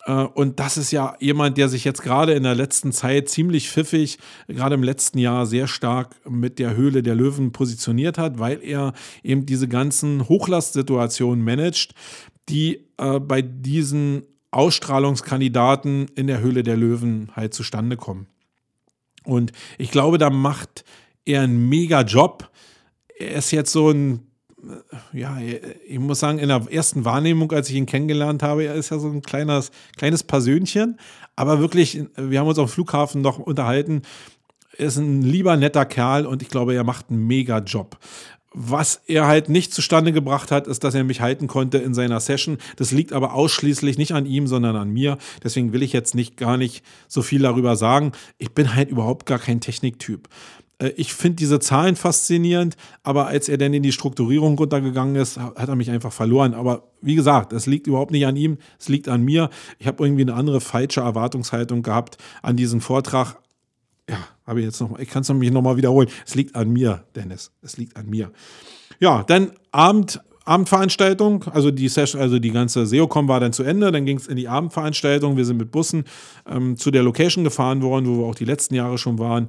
Äh, 0.04 0.12
und 0.12 0.60
das 0.60 0.76
ist 0.76 0.90
ja 0.90 1.16
jemand, 1.18 1.56
der 1.56 1.70
sich 1.70 1.84
jetzt 1.84 2.02
gerade 2.02 2.34
in 2.34 2.42
der 2.42 2.54
letzten 2.54 2.92
Zeit 2.92 3.30
ziemlich 3.30 3.70
pfiffig, 3.70 4.18
gerade 4.48 4.74
im 4.74 4.82
letzten 4.82 5.18
Jahr 5.18 5.46
sehr 5.46 5.66
stark 5.66 6.16
mit 6.28 6.58
der 6.58 6.76
Höhle 6.76 7.02
der 7.02 7.14
Löwen 7.14 7.52
positioniert 7.52 8.18
hat, 8.18 8.38
weil 8.38 8.62
er 8.62 8.92
eben 9.22 9.46
diese 9.46 9.66
ganzen 9.66 10.28
Hochlastsituationen 10.28 11.42
managt, 11.42 11.94
die 12.50 12.84
äh, 12.98 13.18
bei 13.18 13.40
diesen 13.40 14.24
Ausstrahlungskandidaten 14.54 16.06
in 16.14 16.26
der 16.26 16.40
Höhle 16.40 16.62
der 16.62 16.76
Löwen 16.76 17.30
halt 17.34 17.54
zustande 17.54 17.96
kommen. 17.96 18.26
Und 19.24 19.52
ich 19.78 19.90
glaube, 19.90 20.18
da 20.18 20.30
macht 20.30 20.84
er 21.24 21.42
einen 21.42 21.68
mega 21.68 22.02
Job. 22.02 22.50
Er 23.18 23.32
ist 23.36 23.50
jetzt 23.50 23.72
so 23.72 23.90
ein, 23.90 24.26
äh, 24.62 25.18
ja, 25.18 25.38
ich 25.86 25.98
muss 25.98 26.20
sagen, 26.20 26.38
in 26.38 26.48
der 26.48 26.66
ersten 26.70 27.04
Wahrnehmung, 27.04 27.50
als 27.52 27.70
ich 27.70 27.76
ihn 27.76 27.86
kennengelernt 27.86 28.42
habe, 28.42 28.64
er 28.64 28.74
ist 28.74 28.90
ja 28.90 28.98
so 28.98 29.08
ein 29.08 29.22
kleines, 29.22 29.70
kleines 29.96 30.22
Persönchen, 30.22 30.98
aber 31.36 31.58
wirklich, 31.58 32.02
wir 32.16 32.38
haben 32.38 32.48
uns 32.48 32.58
am 32.58 32.68
Flughafen 32.68 33.22
noch 33.22 33.38
unterhalten. 33.38 34.02
Er 34.76 34.86
ist 34.86 34.96
ein 34.96 35.22
lieber, 35.22 35.56
netter 35.56 35.86
Kerl 35.86 36.26
und 36.26 36.42
ich 36.42 36.48
glaube, 36.48 36.74
er 36.74 36.84
macht 36.84 37.10
einen 37.10 37.26
mega 37.26 37.58
Job. 37.58 37.98
Was 38.56 39.02
er 39.08 39.26
halt 39.26 39.48
nicht 39.48 39.74
zustande 39.74 40.12
gebracht 40.12 40.52
hat, 40.52 40.68
ist, 40.68 40.84
dass 40.84 40.94
er 40.94 41.02
mich 41.02 41.20
halten 41.20 41.48
konnte 41.48 41.78
in 41.78 41.92
seiner 41.92 42.20
Session. 42.20 42.58
Das 42.76 42.92
liegt 42.92 43.12
aber 43.12 43.34
ausschließlich 43.34 43.98
nicht 43.98 44.12
an 44.12 44.26
ihm, 44.26 44.46
sondern 44.46 44.76
an 44.76 44.90
mir. 44.90 45.18
Deswegen 45.42 45.72
will 45.72 45.82
ich 45.82 45.92
jetzt 45.92 46.14
nicht 46.14 46.36
gar 46.36 46.56
nicht 46.56 46.84
so 47.08 47.22
viel 47.22 47.42
darüber 47.42 47.74
sagen. 47.74 48.12
Ich 48.38 48.52
bin 48.52 48.76
halt 48.76 48.90
überhaupt 48.90 49.26
gar 49.26 49.40
kein 49.40 49.60
Techniktyp. 49.60 50.28
Äh, 50.78 50.90
ich 50.96 51.14
finde 51.14 51.36
diese 51.36 51.58
Zahlen 51.58 51.96
faszinierend, 51.96 52.76
aber 53.02 53.26
als 53.26 53.48
er 53.48 53.58
dann 53.58 53.74
in 53.74 53.82
die 53.82 53.92
Strukturierung 53.92 54.56
runtergegangen 54.56 55.16
ist, 55.16 55.38
hat 55.38 55.68
er 55.68 55.76
mich 55.76 55.90
einfach 55.90 56.12
verloren. 56.12 56.54
Aber 56.54 56.84
wie 57.00 57.14
gesagt, 57.14 57.52
es 57.52 57.66
liegt 57.66 57.86
überhaupt 57.86 58.12
nicht 58.12 58.26
an 58.26 58.36
ihm, 58.36 58.58
es 58.78 58.88
liegt 58.88 59.08
an 59.08 59.22
mir. 59.22 59.50
Ich 59.78 59.86
habe 59.86 60.04
irgendwie 60.04 60.22
eine 60.22 60.34
andere 60.34 60.60
falsche 60.60 61.00
Erwartungshaltung 61.00 61.82
gehabt 61.82 62.18
an 62.42 62.56
diesen 62.56 62.80
Vortrag, 62.80 63.36
habe 64.46 64.60
ich 64.60 64.66
jetzt 64.66 64.80
noch, 64.80 64.98
ich 64.98 65.08
kann 65.08 65.22
es 65.22 65.28
nämlich 65.28 65.50
nochmal 65.50 65.76
wiederholen. 65.76 66.08
Es 66.26 66.34
liegt 66.34 66.54
an 66.54 66.70
mir, 66.70 67.04
Dennis. 67.14 67.50
Es 67.62 67.76
liegt 67.76 67.96
an 67.96 68.08
mir. 68.08 68.30
Ja, 69.00 69.22
dann 69.22 69.52
Abend, 69.72 70.20
Abendveranstaltung, 70.44 71.44
also 71.44 71.70
die 71.70 71.88
Session, 71.88 72.20
also 72.20 72.38
die 72.38 72.50
ganze 72.50 72.86
SEOCom 72.86 73.28
war 73.28 73.40
dann 73.40 73.54
zu 73.54 73.62
Ende, 73.62 73.90
dann 73.90 74.04
ging 74.04 74.18
es 74.18 74.26
in 74.26 74.36
die 74.36 74.48
Abendveranstaltung. 74.48 75.36
Wir 75.36 75.46
sind 75.46 75.56
mit 75.56 75.70
Bussen 75.70 76.04
ähm, 76.46 76.76
zu 76.76 76.90
der 76.90 77.02
Location 77.02 77.44
gefahren 77.44 77.82
worden, 77.82 78.06
wo 78.06 78.18
wir 78.18 78.26
auch 78.26 78.34
die 78.34 78.44
letzten 78.44 78.74
Jahre 78.74 78.98
schon 78.98 79.18
waren. 79.18 79.48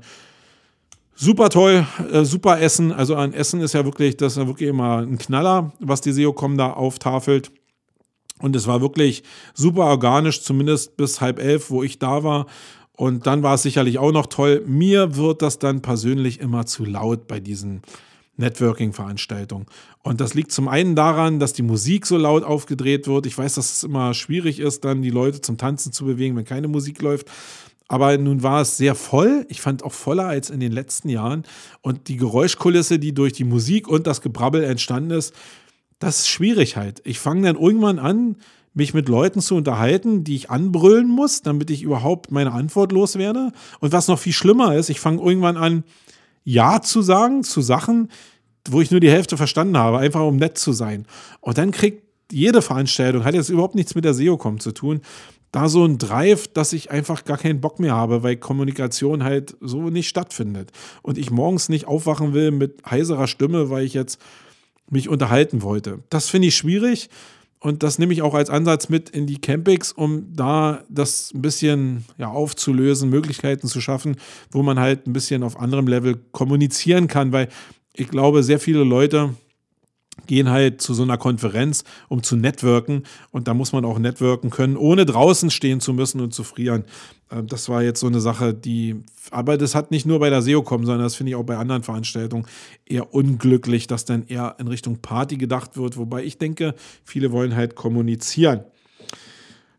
Super 1.13 1.49
toll, 1.49 1.85
äh, 2.11 2.23
super 2.23 2.61
Essen. 2.61 2.93
Also 2.93 3.15
an 3.15 3.33
Essen 3.33 3.59
ist 3.61 3.73
ja 3.73 3.83
wirklich, 3.83 4.15
das 4.17 4.33
ist 4.33 4.37
ja 4.37 4.47
wirklich 4.47 4.69
immer 4.69 4.99
ein 4.99 5.17
Knaller, 5.17 5.73
was 5.79 6.01
die 6.01 6.13
SEOCom 6.13 6.57
da 6.57 6.71
auftafelt. 6.71 7.51
Und 8.39 8.55
es 8.55 8.67
war 8.67 8.81
wirklich 8.81 9.23
super 9.53 9.85
organisch, 9.85 10.43
zumindest 10.43 10.97
bis 10.97 11.21
halb 11.21 11.39
elf, 11.39 11.69
wo 11.69 11.83
ich 11.83 11.99
da 11.99 12.23
war. 12.23 12.47
Und 12.95 13.27
dann 13.27 13.43
war 13.43 13.55
es 13.55 13.63
sicherlich 13.63 13.97
auch 13.99 14.11
noch 14.11 14.27
toll. 14.27 14.63
Mir 14.65 15.15
wird 15.15 15.41
das 15.41 15.59
dann 15.59 15.81
persönlich 15.81 16.39
immer 16.39 16.65
zu 16.65 16.85
laut 16.85 17.27
bei 17.27 17.39
diesen 17.39 17.81
Networking-Veranstaltung. 18.37 19.65
Und 20.03 20.21
das 20.21 20.33
liegt 20.33 20.51
zum 20.51 20.67
einen 20.67 20.95
daran, 20.95 21.39
dass 21.39 21.53
die 21.53 21.61
Musik 21.61 22.05
so 22.05 22.17
laut 22.17 22.43
aufgedreht 22.43 23.07
wird. 23.07 23.25
Ich 23.25 23.37
weiß, 23.37 23.55
dass 23.55 23.73
es 23.73 23.83
immer 23.83 24.13
schwierig 24.13 24.59
ist, 24.59 24.85
dann 24.85 25.01
die 25.01 25.09
Leute 25.09 25.41
zum 25.41 25.57
Tanzen 25.57 25.91
zu 25.91 26.05
bewegen, 26.05 26.35
wenn 26.35 26.45
keine 26.45 26.67
Musik 26.67 27.01
läuft. 27.01 27.27
Aber 27.87 28.17
nun 28.17 28.43
war 28.43 28.61
es 28.61 28.77
sehr 28.77 28.95
voll. 28.95 29.45
Ich 29.49 29.61
fand 29.61 29.83
auch 29.83 29.93
voller 29.93 30.25
als 30.25 30.49
in 30.49 30.59
den 30.59 30.71
letzten 30.71 31.09
Jahren. 31.09 31.43
Und 31.81 32.07
die 32.07 32.17
Geräuschkulisse, 32.17 32.97
die 32.97 33.13
durch 33.13 33.33
die 33.33 33.43
Musik 33.43 33.87
und 33.87 34.07
das 34.07 34.21
Gebrabbel 34.21 34.63
entstanden 34.63 35.11
ist, 35.11 35.33
das 35.99 36.19
ist 36.19 36.27
schwierig 36.27 36.77
halt. 36.77 37.01
Ich 37.05 37.19
fange 37.19 37.43
dann 37.43 37.61
irgendwann 37.61 37.99
an, 37.99 38.37
mich 38.76 38.93
mit 38.93 39.09
Leuten 39.09 39.39
zu 39.39 39.55
unterhalten, 39.55 40.23
die 40.23 40.36
ich 40.36 40.51
anbrüllen 40.51 41.07
muss, 41.07 41.41
damit 41.41 41.69
ich 41.69 41.82
überhaupt 41.82 42.30
meine 42.30 42.51
Antwort 42.51 42.91
loswerde. 42.91 43.51
Und 43.80 43.93
was 43.93 44.07
noch 44.07 44.19
viel 44.19 44.34
schlimmer 44.34 44.76
ist, 44.76 44.89
ich 44.89 44.99
fange 44.99 45.23
irgendwann 45.23 45.57
an, 45.57 45.84
Ja 46.43 46.82
zu 46.82 47.01
sagen 47.01 47.43
zu 47.43 47.61
Sachen, 47.61 48.09
wo 48.69 48.82
ich 48.82 48.91
nur 48.91 48.99
die 48.99 49.09
Hälfte 49.09 49.38
verstanden 49.38 49.78
habe, 49.78 49.99
einfach 49.99 50.21
um 50.21 50.36
nett 50.36 50.57
zu 50.57 50.73
sein. 50.73 51.05
Und 51.39 51.57
dann 51.57 51.71
kriegt 51.71 52.03
jede 52.32 52.61
Veranstaltung, 52.61 53.23
hat 53.23 53.34
jetzt 53.34 53.49
überhaupt 53.49 53.76
nichts 53.76 53.95
mit 53.95 54.03
der 54.03 54.13
SEO-Com 54.13 54.59
zu 54.59 54.71
tun, 54.73 55.01
da 55.51 55.69
so 55.69 55.86
ein 55.86 55.97
Drive, 55.97 56.49
dass 56.49 56.73
ich 56.73 56.91
einfach 56.91 57.23
gar 57.23 57.38
keinen 57.38 57.61
Bock 57.61 57.80
mehr 57.80 57.95
habe, 57.95 58.23
weil 58.23 58.36
Kommunikation 58.36 59.23
halt 59.23 59.55
so 59.61 59.89
nicht 59.89 60.09
stattfindet. 60.09 60.71
Und 61.01 61.17
ich 61.17 61.32
morgens 61.32 61.69
nicht 61.69 61.88
aufwachen 61.88 62.34
will 62.34 62.51
mit 62.51 62.82
heiserer 62.89 63.28
Stimme, 63.28 63.69
weil 63.69 63.86
ich 63.86 63.93
jetzt 63.93 64.19
mich 64.89 65.07
unterhalten 65.07 65.61
wollte. 65.61 65.99
Das 66.09 66.28
finde 66.28 66.49
ich 66.49 66.57
schwierig 66.57 67.09
und 67.66 67.82
das 67.82 67.97
nehme 67.97 68.13
ich 68.13 68.22
auch 68.22 68.36
als 68.36 68.51
Ansatz 68.51 68.89
mit 68.89 69.09
in 69.09 69.26
die 69.26 69.41
Campings, 69.41 69.91
um 69.91 70.32
da 70.36 70.84
das 70.88 71.32
ein 71.34 71.41
bisschen 71.41 72.05
ja, 72.20 72.30
aufzulösen, 72.30 73.09
Möglichkeiten 73.09 73.68
zu 73.68 73.82
schaffen, 73.82 74.18
wo 74.51 74.61
man 74.61 74.80
halt 74.80 75.07
ein 75.07 75.13
bisschen 75.13 75.41
auf 75.41 75.59
anderem 75.59 75.88
Level 75.88 76.16
kommunizieren 76.32 77.07
kann, 77.07 77.32
weil 77.32 77.49
ich 77.95 78.07
glaube, 78.07 78.43
sehr 78.43 78.59
viele 78.59 78.84
Leute 78.84 79.34
gehen 80.28 80.49
halt 80.49 80.82
zu 80.82 80.93
so 80.93 81.03
einer 81.03 81.18
Konferenz, 81.18 81.84
um 82.07 82.24
zu 82.24 82.36
networken. 82.36 83.03
Und 83.32 83.47
da 83.47 83.53
muss 83.53 83.74
man 83.74 83.86
auch 83.86 83.99
networken 83.99 84.49
können, 84.49 84.78
ohne 84.78 85.05
draußen 85.05 85.51
stehen 85.51 85.80
zu 85.80 85.93
müssen 85.93 86.22
und 86.22 86.34
zu 86.34 86.43
frieren. 86.43 86.86
Ähm, 87.32 87.47
das 87.47 87.70
war 87.70 87.84
jetzt 87.84 87.99
so 87.99 88.07
eine 88.07 88.22
Sache, 88.22 88.53
die, 88.53 88.95
aber 89.32 89.57
das 89.57 89.76
hat 89.76 89.91
nicht 89.91 90.05
nur 90.05 90.20
bei 90.20 90.30
der 90.30 90.41
SEO 90.41 90.63
kommen, 90.63 90.86
sondern 90.86 91.03
das 91.03 91.16
finde 91.16 91.32
ich 91.32 91.36
auch 91.36 91.43
bei 91.43 91.57
anderen 91.57 91.84
Veranstaltungen 91.84 92.45
eher 92.86 93.13
unglücklich, 93.13 93.88
dass 93.88 94.05
dann 94.05 94.26
eher 94.28 94.55
in 94.59 94.68
Richtung 94.68 94.99
Party 94.99 95.38
gedacht 95.38 95.78
wird. 95.78 95.97
Wobei 95.97 96.24
ich 96.24 96.38
denke, 96.38 96.76
viele 97.03 97.32
wollen 97.32 97.55
halt 97.55 97.76
kommunizieren. 97.76 98.61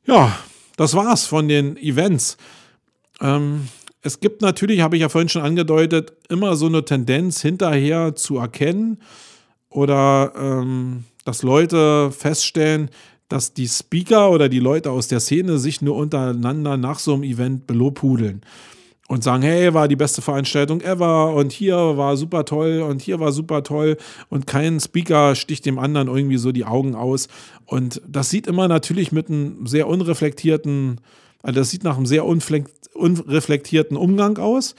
Ja, 0.06 0.36
das 0.76 0.94
war's 0.94 1.26
von 1.26 1.48
den 1.48 1.76
Events. 1.76 2.36
Ähm, 3.20 3.68
es 4.02 4.20
gibt 4.20 4.40
natürlich, 4.40 4.82
habe 4.82 4.94
ich 4.96 5.02
ja 5.02 5.08
vorhin 5.08 5.28
schon 5.28 5.42
angedeutet, 5.42 6.12
immer 6.28 6.54
so 6.54 6.66
eine 6.66 6.84
Tendenz 6.84 7.42
hinterher 7.42 8.14
zu 8.14 8.38
erkennen, 8.38 8.98
oder 9.76 10.32
ähm, 10.38 11.04
dass 11.26 11.42
Leute 11.42 12.10
feststellen, 12.10 12.88
dass 13.28 13.52
die 13.52 13.68
Speaker 13.68 14.30
oder 14.30 14.48
die 14.48 14.58
Leute 14.58 14.90
aus 14.90 15.08
der 15.08 15.20
Szene 15.20 15.58
sich 15.58 15.82
nur 15.82 15.96
untereinander 15.96 16.78
nach 16.78 16.98
so 16.98 17.12
einem 17.12 17.24
Event 17.24 17.66
belobhudeln 17.66 18.40
und 19.08 19.22
sagen, 19.22 19.42
hey, 19.42 19.74
war 19.74 19.86
die 19.86 19.96
beste 19.96 20.22
Veranstaltung 20.22 20.80
ever 20.80 21.34
und 21.34 21.52
hier 21.52 21.76
war 21.76 22.16
super 22.16 22.46
toll 22.46 22.80
und 22.88 23.02
hier 23.02 23.20
war 23.20 23.32
super 23.32 23.62
toll 23.62 23.98
und 24.30 24.46
kein 24.46 24.80
Speaker 24.80 25.34
sticht 25.34 25.66
dem 25.66 25.78
anderen 25.78 26.08
irgendwie 26.08 26.38
so 26.38 26.52
die 26.52 26.64
Augen 26.64 26.94
aus 26.94 27.28
und 27.66 28.00
das 28.08 28.30
sieht 28.30 28.46
immer 28.46 28.68
natürlich 28.68 29.12
mit 29.12 29.28
einem 29.28 29.66
sehr 29.66 29.88
unreflektierten, 29.88 31.02
also 31.42 31.60
das 31.60 31.70
sieht 31.70 31.84
nach 31.84 31.98
einem 31.98 32.06
sehr 32.06 32.24
unreflektierten 32.24 33.98
Umgang 33.98 34.38
aus, 34.38 34.74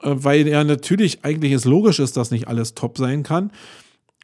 äh, 0.00 0.10
weil 0.14 0.46
ja 0.46 0.62
natürlich 0.62 1.24
eigentlich 1.24 1.52
es 1.52 1.64
logisch 1.64 1.98
ist, 1.98 2.16
dass 2.16 2.30
nicht 2.30 2.46
alles 2.46 2.74
top 2.74 2.98
sein 2.98 3.24
kann. 3.24 3.50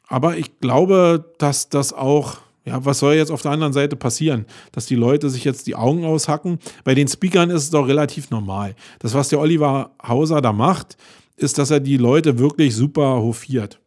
Aber 0.08 0.36
ich 0.36 0.58
glaube, 0.60 1.32
dass 1.38 1.68
das 1.68 1.92
auch, 1.92 2.38
ja, 2.64 2.84
was 2.84 2.98
soll 2.98 3.14
jetzt 3.14 3.30
auf 3.30 3.42
der 3.42 3.52
anderen 3.52 3.72
Seite 3.72 3.96
passieren? 3.96 4.46
Dass 4.72 4.86
die 4.86 4.96
Leute 4.96 5.30
sich 5.30 5.44
jetzt 5.44 5.66
die 5.66 5.74
Augen 5.74 6.04
aushacken. 6.04 6.58
Bei 6.84 6.94
den 6.94 7.08
Speakern 7.08 7.50
ist 7.50 7.64
es 7.64 7.70
doch 7.70 7.88
relativ 7.88 8.30
normal. 8.30 8.74
Das, 8.98 9.14
was 9.14 9.28
der 9.28 9.40
Oliver 9.40 9.92
Hauser 10.06 10.40
da 10.40 10.52
macht, 10.52 10.96
ist, 11.36 11.58
dass 11.58 11.70
er 11.70 11.80
die 11.80 11.96
Leute 11.96 12.38
wirklich 12.38 12.74
super 12.74 13.16
hofiert. 13.20 13.80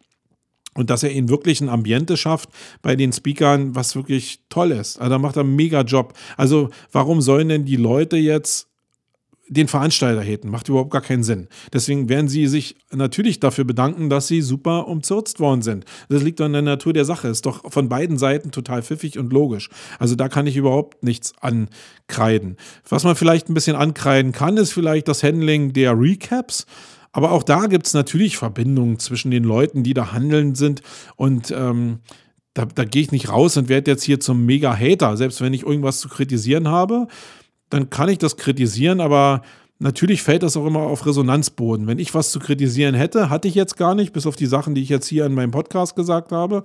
Und 0.73 0.91
dass 0.91 1.01
er 1.01 1.11
ihnen 1.11 1.29
wirklich 1.29 1.59
ein 1.59 1.69
Ambiente 1.69 2.17
schafft 2.17 2.49
bei 2.83 2.95
den 2.95 3.11
Speakern, 3.11 3.73
was 3.73 3.95
wirklich 3.95 4.41
toll 4.49 4.71
ist. 4.71 4.99
Also 4.99 5.09
da 5.09 5.17
macht 5.17 5.35
er 5.35 5.41
einen 5.41 5.55
mega 5.55 5.81
Job. 5.81 6.13
Also 6.35 6.69
warum 6.91 7.19
sollen 7.21 7.49
denn 7.49 7.65
die 7.65 7.77
Leute 7.77 8.17
jetzt 8.17 8.66
den 9.49 9.67
Veranstalter 9.67 10.21
haten. 10.21 10.49
Macht 10.49 10.69
überhaupt 10.69 10.91
gar 10.91 11.01
keinen 11.01 11.23
Sinn. 11.23 11.47
Deswegen 11.73 12.09
werden 12.09 12.27
sie 12.27 12.47
sich 12.47 12.75
natürlich 12.91 13.39
dafür 13.39 13.63
bedanken, 13.63 14.09
dass 14.09 14.27
sie 14.27 14.41
super 14.41 14.87
umzürzt 14.87 15.39
worden 15.39 15.61
sind. 15.61 15.85
Das 16.09 16.23
liegt 16.23 16.41
an 16.41 16.53
der 16.53 16.61
Natur 16.61 16.93
der 16.93 17.05
Sache. 17.05 17.27
Ist 17.27 17.45
doch 17.45 17.71
von 17.71 17.89
beiden 17.89 18.17
Seiten 18.17 18.51
total 18.51 18.83
pfiffig 18.83 19.17
und 19.17 19.31
logisch. 19.31 19.69
Also 19.99 20.15
da 20.15 20.29
kann 20.29 20.47
ich 20.47 20.57
überhaupt 20.57 21.03
nichts 21.03 21.33
ankreiden. 21.41 22.57
Was 22.87 23.03
man 23.03 23.15
vielleicht 23.15 23.49
ein 23.49 23.53
bisschen 23.53 23.75
ankreiden 23.75 24.31
kann, 24.31 24.57
ist 24.57 24.73
vielleicht 24.73 25.07
das 25.07 25.23
Handling 25.23 25.73
der 25.73 25.97
Recaps. 25.99 26.65
Aber 27.11 27.31
auch 27.31 27.43
da 27.43 27.67
gibt 27.67 27.87
es 27.87 27.93
natürlich 27.93 28.37
Verbindungen 28.37 28.99
zwischen 28.99 29.31
den 29.31 29.43
Leuten, 29.43 29.83
die 29.83 29.93
da 29.93 30.11
handeln 30.11 30.55
sind 30.55 30.81
und 31.15 31.51
ähm, 31.51 31.99
da, 32.57 32.65
da 32.65 32.85
gehe 32.85 33.03
ich 33.03 33.11
nicht 33.11 33.29
raus 33.29 33.55
und 33.57 33.69
werde 33.69 33.91
jetzt 33.91 34.03
hier 34.03 34.19
zum 34.19 34.45
Mega-Hater, 34.45 35.15
selbst 35.15 35.41
wenn 35.41 35.53
ich 35.53 35.63
irgendwas 35.63 35.99
zu 35.99 36.09
kritisieren 36.09 36.67
habe 36.67 37.07
dann 37.69 37.89
kann 37.89 38.09
ich 38.09 38.17
das 38.17 38.37
kritisieren, 38.37 39.01
aber 39.01 39.41
natürlich 39.79 40.23
fällt 40.23 40.43
das 40.43 40.57
auch 40.57 40.65
immer 40.65 40.81
auf 40.81 41.05
Resonanzboden. 41.05 41.87
Wenn 41.87 41.99
ich 41.99 42.13
was 42.13 42.31
zu 42.31 42.39
kritisieren 42.39 42.95
hätte, 42.95 43.29
hatte 43.29 43.47
ich 43.47 43.55
jetzt 43.55 43.77
gar 43.77 43.95
nicht, 43.95 44.13
bis 44.13 44.25
auf 44.25 44.35
die 44.35 44.45
Sachen, 44.45 44.75
die 44.75 44.81
ich 44.81 44.89
jetzt 44.89 45.07
hier 45.07 45.25
in 45.25 45.33
meinem 45.33 45.51
Podcast 45.51 45.95
gesagt 45.95 46.31
habe, 46.31 46.63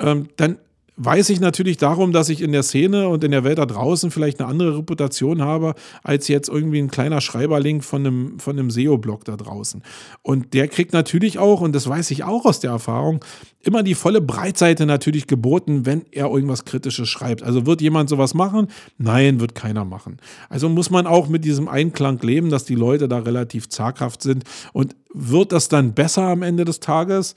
ähm, 0.00 0.28
dann 0.36 0.58
weiß 0.98 1.30
ich 1.30 1.40
natürlich 1.40 1.76
darum, 1.76 2.12
dass 2.12 2.28
ich 2.28 2.42
in 2.42 2.52
der 2.52 2.64
Szene 2.64 3.08
und 3.08 3.22
in 3.22 3.30
der 3.30 3.44
Welt 3.44 3.58
da 3.58 3.66
draußen 3.66 4.10
vielleicht 4.10 4.40
eine 4.40 4.48
andere 4.48 4.78
Reputation 4.78 5.40
habe, 5.42 5.74
als 6.02 6.26
jetzt 6.28 6.48
irgendwie 6.48 6.80
ein 6.80 6.90
kleiner 6.90 7.20
Schreiberling 7.20 7.82
von 7.82 8.04
einem, 8.04 8.40
von 8.40 8.58
einem 8.58 8.70
SEO-Blog 8.70 9.24
da 9.24 9.36
draußen. 9.36 9.82
Und 10.22 10.54
der 10.54 10.66
kriegt 10.66 10.92
natürlich 10.92 11.38
auch, 11.38 11.60
und 11.60 11.74
das 11.74 11.88
weiß 11.88 12.10
ich 12.10 12.24
auch 12.24 12.44
aus 12.44 12.58
der 12.60 12.72
Erfahrung, 12.72 13.24
immer 13.60 13.84
die 13.84 13.94
volle 13.94 14.20
Breitseite 14.20 14.86
natürlich 14.86 15.28
geboten, 15.28 15.86
wenn 15.86 16.04
er 16.10 16.26
irgendwas 16.26 16.64
Kritisches 16.64 17.08
schreibt. 17.08 17.44
Also 17.44 17.64
wird 17.64 17.80
jemand 17.80 18.08
sowas 18.08 18.34
machen? 18.34 18.66
Nein, 18.98 19.38
wird 19.38 19.54
keiner 19.54 19.84
machen. 19.84 20.18
Also 20.48 20.68
muss 20.68 20.90
man 20.90 21.06
auch 21.06 21.28
mit 21.28 21.44
diesem 21.44 21.68
Einklang 21.68 22.20
leben, 22.22 22.50
dass 22.50 22.64
die 22.64 22.74
Leute 22.74 23.08
da 23.08 23.18
relativ 23.18 23.68
zaghaft 23.68 24.22
sind. 24.22 24.44
Und 24.72 24.96
wird 25.14 25.52
das 25.52 25.68
dann 25.68 25.94
besser 25.94 26.22
am 26.24 26.42
Ende 26.42 26.64
des 26.64 26.80
Tages? 26.80 27.36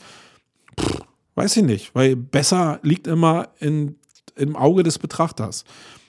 Pff, 0.80 1.02
Weiß 1.36 1.58
ich 1.58 1.64
nicht, 1.64 1.96
weil 1.96 2.16
besser 2.16 2.80
liegt 2.84 3.08
immer 3.08 3.50
in, 3.60 3.96
im 4.36 4.56
Auge 4.56 4.84
des 4.84 5.00
Betrachters. 5.00 5.64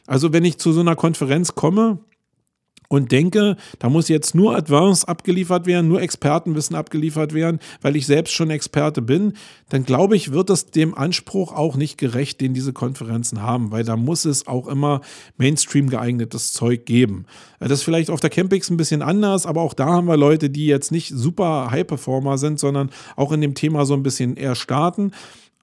Also 0.07 0.33
wenn 0.33 0.45
ich 0.45 0.59
zu 0.59 0.73
so 0.73 0.81
einer 0.81 0.97
Konferenz 0.97 1.55
komme, 1.55 2.01
und 2.93 3.11
denke, 3.11 3.57
da 3.79 3.89
muss 3.89 4.09
jetzt 4.09 4.35
nur 4.35 4.55
Advanced 4.55 5.09
abgeliefert 5.09 5.65
werden, 5.65 5.89
nur 5.89 6.03
Expertenwissen 6.03 6.77
abgeliefert 6.77 7.33
werden, 7.33 7.59
weil 7.81 7.97
ich 7.97 8.05
selbst 8.05 8.35
schon 8.35 8.51
Experte 8.51 9.01
bin, 9.01 9.33
dann 9.71 9.85
glaube 9.85 10.15
ich, 10.15 10.33
wird 10.33 10.51
es 10.51 10.67
dem 10.67 10.95
Anspruch 10.95 11.55
auch 11.55 11.77
nicht 11.77 11.97
gerecht, 11.97 12.43
den 12.43 12.53
diese 12.53 12.75
Konferenzen 12.75 13.41
haben, 13.41 13.71
weil 13.71 13.83
da 13.83 13.97
muss 13.97 14.27
es 14.27 14.47
auch 14.47 14.69
immer 14.69 15.01
Mainstream 15.39 15.89
geeignetes 15.89 16.53
Zeug 16.53 16.85
geben. 16.85 17.25
Das 17.61 17.71
ist 17.73 17.83
vielleicht 17.83 18.11
auf 18.11 18.21
der 18.21 18.29
Campix 18.29 18.69
ein 18.69 18.77
bisschen 18.77 19.01
anders, 19.01 19.47
aber 19.47 19.63
auch 19.63 19.73
da 19.73 19.87
haben 19.87 20.07
wir 20.07 20.19
Leute, 20.19 20.51
die 20.51 20.67
jetzt 20.67 20.93
nicht 20.93 21.09
super 21.15 21.71
High-Performer 21.71 22.37
sind, 22.37 22.61
sondern 22.61 22.91
auch 23.17 23.33
in 23.33 23.41
dem 23.41 23.55
Thema 23.55 23.87
so 23.87 23.95
ein 23.95 24.03
bisschen 24.03 24.37
eher 24.37 24.55
starten. 24.55 25.13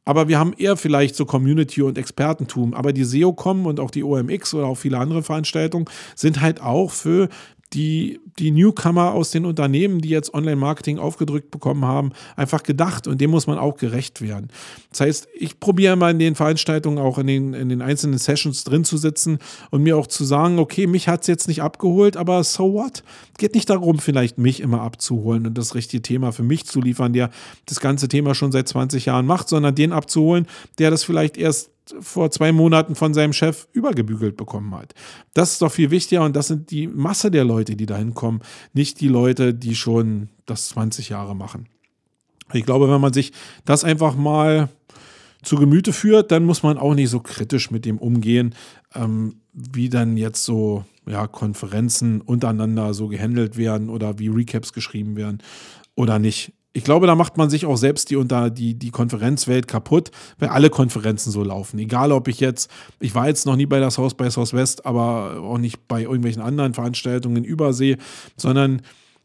Aber 0.09 0.27
wir 0.27 0.39
haben 0.39 0.53
eher 0.57 0.75
vielleicht 0.75 1.15
so 1.15 1.23
Community 1.23 1.83
und 1.83 1.95
Expertentum. 1.95 2.73
Aber 2.73 2.93
die 2.93 3.03
SEOCom 3.03 3.67
und 3.67 3.79
auch 3.79 3.91
die 3.91 4.03
OMX 4.03 4.55
oder 4.55 4.65
auch 4.65 4.73
viele 4.73 4.97
andere 4.97 5.21
Veranstaltungen 5.21 5.85
sind 6.15 6.41
halt 6.41 6.63
auch 6.63 6.89
für 6.89 7.29
die, 7.73 8.19
die 8.39 8.49
Newcomer 8.49 9.13
aus 9.13 9.29
den 9.29 9.45
Unternehmen, 9.45 10.01
die 10.01 10.09
jetzt 10.09 10.33
Online-Marketing 10.33 10.97
aufgedrückt 10.97 11.51
bekommen 11.51 11.85
haben, 11.85 12.13
einfach 12.35 12.63
gedacht 12.63 13.07
und 13.07 13.21
dem 13.21 13.29
muss 13.29 13.45
man 13.45 13.59
auch 13.59 13.77
gerecht 13.77 14.21
werden. 14.21 14.47
Das 14.89 15.01
heißt, 15.01 15.27
ich 15.35 15.59
probiere 15.59 15.95
mal 15.95 16.11
in 16.11 16.19
den 16.19 16.35
Veranstaltungen 16.35 16.97
auch 16.97 17.19
in 17.19 17.27
den, 17.27 17.53
in 17.53 17.69
den 17.69 17.83
einzelnen 17.83 18.17
Sessions 18.17 18.63
drin 18.63 18.85
zu 18.85 18.97
sitzen 18.97 19.37
und 19.69 19.83
mir 19.83 19.97
auch 19.97 20.07
zu 20.07 20.23
sagen, 20.23 20.57
okay, 20.57 20.87
mich 20.87 21.07
hat 21.07 21.21
es 21.21 21.27
jetzt 21.27 21.47
nicht 21.47 21.61
abgeholt, 21.61 22.17
aber 22.17 22.43
so 22.43 22.73
what? 22.73 23.03
Geht 23.37 23.53
nicht 23.53 23.69
darum, 23.69 23.99
vielleicht 23.99 24.39
mich 24.39 24.61
immer 24.61 24.81
abzuholen 24.81 25.45
und 25.45 25.57
das 25.57 25.75
richtige 25.75 26.01
Thema 26.01 26.31
für 26.31 26.43
mich 26.43 26.65
zu 26.65 26.81
liefern, 26.81 27.13
der 27.13 27.29
das 27.67 27.79
ganze 27.79 28.07
Thema 28.07 28.33
schon 28.33 28.51
seit 28.51 28.67
20 28.67 29.05
Jahren 29.05 29.27
macht, 29.27 29.47
sondern 29.47 29.75
den 29.75 29.91
abzuholen, 29.91 30.47
der 30.79 30.89
das 30.89 31.03
vielleicht 31.03 31.37
erst 31.37 31.69
vor 31.99 32.31
zwei 32.31 32.51
Monaten 32.51 32.95
von 32.95 33.13
seinem 33.13 33.33
Chef 33.33 33.67
übergebügelt 33.71 34.37
bekommen 34.37 34.73
hat. 34.75 34.93
Das 35.33 35.53
ist 35.53 35.61
doch 35.61 35.71
viel 35.71 35.91
wichtiger 35.91 36.23
und 36.23 36.35
das 36.35 36.47
sind 36.47 36.71
die 36.71 36.87
Masse 36.87 37.31
der 37.31 37.45
Leute, 37.45 37.75
die 37.75 37.85
da 37.85 37.97
hinkommen, 37.97 38.41
nicht 38.73 39.01
die 39.01 39.07
Leute, 39.07 39.53
die 39.53 39.75
schon 39.75 40.29
das 40.45 40.69
20 40.69 41.09
Jahre 41.09 41.35
machen. 41.35 41.67
Ich 42.53 42.65
glaube, 42.65 42.89
wenn 42.89 43.01
man 43.01 43.13
sich 43.13 43.31
das 43.65 43.83
einfach 43.83 44.15
mal 44.15 44.69
zu 45.43 45.55
Gemüte 45.55 45.93
führt, 45.93 46.31
dann 46.31 46.45
muss 46.45 46.63
man 46.63 46.77
auch 46.77 46.95
nicht 46.95 47.09
so 47.09 47.19
kritisch 47.19 47.71
mit 47.71 47.85
dem 47.85 47.97
umgehen, 47.97 48.55
ähm, 48.93 49.35
wie 49.53 49.89
dann 49.89 50.17
jetzt 50.17 50.43
so 50.43 50.83
ja, 51.07 51.27
Konferenzen 51.27 52.21
untereinander 52.21 52.93
so 52.93 53.07
gehandelt 53.07 53.57
werden 53.57 53.89
oder 53.89 54.19
wie 54.19 54.27
Recaps 54.27 54.73
geschrieben 54.73 55.15
werden 55.15 55.39
oder 55.95 56.19
nicht. 56.19 56.53
Ich 56.71 56.83
glaube, 56.83 57.07
da 57.07 57.15
macht 57.15 57.37
man 57.37 57.49
sich 57.49 57.65
auch 57.65 57.77
selbst 57.77 58.09
die 58.09 58.15
unter 58.15 58.49
die, 58.49 58.75
die 58.75 58.91
Konferenzwelt 58.91 59.67
kaputt, 59.67 60.11
weil 60.37 60.49
alle 60.49 60.69
Konferenzen 60.69 61.31
so 61.31 61.43
laufen. 61.43 61.79
Egal, 61.79 62.11
ob 62.11 62.27
ich 62.27 62.39
jetzt, 62.39 62.69
ich 62.99 63.15
war 63.15 63.27
jetzt 63.27 63.45
noch 63.45 63.55
nie 63.55 63.65
bei 63.65 63.79
das 63.79 63.97
Haus 63.97 64.13
bei 64.13 64.29
Southwest, 64.29 64.85
aber 64.85 65.41
auch 65.41 65.57
nicht 65.57 65.87
bei 65.87 66.03
irgendwelchen 66.03 66.43
anderen 66.43 66.73
Veranstaltungen 66.73 67.37
in 67.37 67.43
Übersee, 67.43 67.97
sondern 68.37 68.83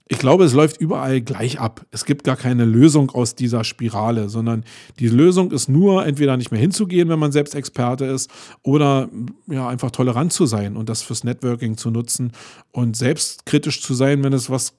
ich 0.09 0.19
glaube, 0.19 0.45
es 0.45 0.53
läuft 0.53 0.79
überall 0.81 1.23
gleich 1.23 1.59
ab. 1.59 1.87
Es 1.91 2.05
gibt 2.05 2.25
gar 2.25 2.37
keine 2.37 2.67
Lösung 2.67 3.11
aus 3.11 3.35
dieser 3.35 3.65
Spirale, 3.65 4.29
sondern 4.29 4.65
die 4.99 5.09
Lösung 5.09 5.51
ist 5.51 5.69
nur, 5.69 6.05
entweder 6.05 6.37
nicht 6.37 6.51
mehr 6.51 6.61
hinzugehen, 6.61 7.09
wenn 7.09 7.19
man 7.19 7.33
selbst 7.33 7.55
Experte 7.55 8.05
ist, 8.05 8.31
oder 8.63 9.09
ja, 9.47 9.67
einfach 9.69 9.91
tolerant 9.91 10.33
zu 10.33 10.45
sein 10.45 10.77
und 10.77 10.91
das 10.91 11.03
fürs 11.03 11.25
Networking 11.25 11.79
zu 11.79 11.91
nutzen 11.91 12.33
und 12.71 12.97
selbstkritisch 12.97 13.81
zu 13.81 13.95
sein, 13.95 14.23
wenn 14.23 14.35
es 14.35 14.51
was 14.51 14.75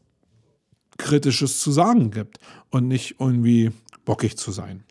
Kritisches 0.97 1.59
zu 1.59 1.71
sagen 1.71 2.11
gibt 2.11 2.39
und 2.69 2.87
nicht 2.87 3.15
irgendwie 3.19 3.71
bockig 4.05 4.37
zu 4.37 4.51
sein. 4.51 4.83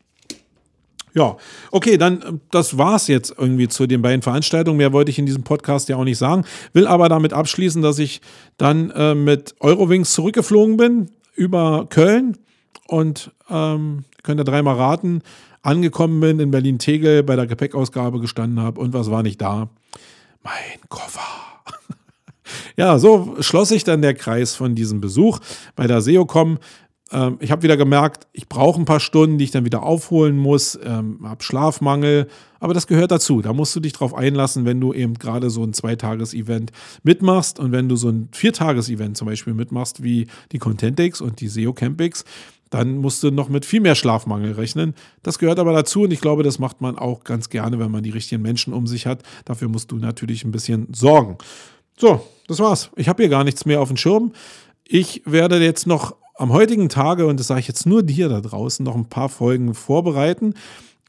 Ja, 1.15 1.37
okay, 1.71 1.97
dann 1.97 2.23
äh, 2.23 2.33
das 2.51 2.77
war's 2.77 3.07
jetzt 3.07 3.35
irgendwie 3.39 3.69
zu 3.69 3.87
den 3.87 4.03
beiden 4.03 4.23
Veranstaltungen. 4.23 4.77
Mehr 4.77 4.93
wollte 4.93 5.11
ich 5.11 5.19
in 5.19 5.27
diesem 5.27 5.45
Podcast 5.45 5.89
ja 5.89 5.97
auch 5.97 6.05
nicht 6.05 6.19
sagen. 6.19 6.45
Will 6.73 6.89
aber 6.89 7.09
damit 7.09 7.33
abschließen, 7.33 7.83
dass 7.83 7.99
ich 7.99 8.21
dann 8.57 8.91
äh, 8.91 9.15
mit 9.15 9.55
Eurowings 9.61 10.13
zurückgeflogen 10.13 10.77
bin 10.77 11.11
über 11.35 11.87
Köln 11.89 12.37
und 12.89 13.31
ähm, 13.49 14.05
könnt 14.23 14.41
ihr 14.41 14.45
dreimal 14.45 14.77
raten, 14.77 15.23
angekommen 15.63 16.21
bin 16.21 16.41
in 16.41 16.51
Berlin-Tegel, 16.51 17.23
bei 17.23 17.37
der 17.37 17.47
Gepäckausgabe 17.47 18.21
gestanden 18.21 18.61
habe 18.61 18.81
und 18.81 18.93
was 18.93 19.11
war 19.11 19.23
nicht 19.23 19.41
da? 19.41 19.69
Mein 20.43 20.81
Koffer. 20.89 21.54
Ja, 22.77 22.99
so 22.99 23.37
schloss 23.41 23.69
sich 23.69 23.85
dann 23.85 24.03
der 24.03 24.15
Kreis 24.15 24.55
von 24.55 24.75
diesem 24.75 25.01
Besuch 25.01 25.39
bei 25.77 25.87
der 25.87 26.01
SEOCom. 26.01 26.59
Ähm, 27.13 27.37
ich 27.41 27.51
habe 27.51 27.63
wieder 27.63 27.77
gemerkt, 27.77 28.27
ich 28.33 28.49
brauche 28.49 28.81
ein 28.81 28.85
paar 28.85 29.01
Stunden, 29.01 29.39
die 29.39 29.45
ich 29.45 29.51
dann 29.51 29.65
wieder 29.65 29.83
aufholen 29.83 30.37
muss, 30.37 30.79
ähm, 30.83 31.21
habe 31.23 31.43
Schlafmangel, 31.43 32.29
aber 32.61 32.75
das 32.75 32.87
gehört 32.87 33.11
dazu. 33.11 33.43
Da 33.43 33.53
musst 33.53 33.77
du 33.77 33.81
dich 33.81 33.93
drauf 33.93 34.15
einlassen, 34.15 34.65
wenn 34.65 34.81
du 34.81 34.93
eben 34.93 35.15
gerade 35.15 35.51
so 35.51 35.63
ein 35.63 35.73
Zweitages-Event 35.73 36.73
mitmachst 37.03 37.59
und 37.59 37.73
wenn 37.73 37.89
du 37.89 37.97
so 37.97 38.09
ein 38.09 38.29
Viertages-Event 38.33 39.17
zum 39.17 39.27
Beispiel 39.27 39.55
mitmachst, 39.55 40.03
wie 40.03 40.27
die 40.53 40.59
Contentix 40.59 41.21
und 41.21 41.41
die 41.41 41.49
SEO 41.49 41.73
Campix, 41.73 42.25
dann 42.71 42.97
musst 42.97 43.23
du 43.23 43.31
noch 43.31 43.49
mit 43.49 43.65
viel 43.65 43.81
mehr 43.81 43.95
Schlafmangel 43.95 44.53
rechnen. 44.53 44.95
Das 45.23 45.39
gehört 45.39 45.61
aber 45.61 45.73
dazu 45.73 46.03
und 46.03 46.13
ich 46.13 46.21
glaube, 46.21 46.43
das 46.43 46.59
macht 46.59 46.81
man 46.81 46.99
auch 46.99 47.23
ganz 47.23 47.49
gerne, 47.49 47.79
wenn 47.79 47.91
man 47.91 48.03
die 48.03 48.11
richtigen 48.11 48.43
Menschen 48.43 48.73
um 48.73 48.89
sich 48.89 49.07
hat. 49.07 49.23
Dafür 49.45 49.69
musst 49.69 49.93
du 49.93 49.97
natürlich 49.97 50.45
ein 50.45 50.51
bisschen 50.51 50.89
sorgen. 50.93 51.39
So, 51.97 52.27
das 52.49 52.59
war's. 52.59 52.91
Ich 52.97 53.09
habe 53.09 53.23
hier 53.23 53.31
gar 53.31 53.45
nichts 53.45 53.65
mehr 53.67 53.81
auf 53.81 53.89
dem 53.89 53.97
Schirm. 53.97 54.33
Ich 54.87 55.23
werde 55.25 55.59
jetzt 55.63 55.87
noch 55.87 56.17
am 56.37 56.53
heutigen 56.53 56.89
Tage, 56.89 57.27
und 57.27 57.39
das 57.39 57.47
sage 57.47 57.61
ich 57.61 57.69
jetzt 57.69 57.87
nur 57.87 58.03
dir 58.03 58.29
da 58.29 58.41
draußen, 58.41 58.85
noch 58.85 58.97
ein 58.97 59.09
paar 59.09 59.29
Folgen 59.29 59.75
vorbereiten 59.75 60.55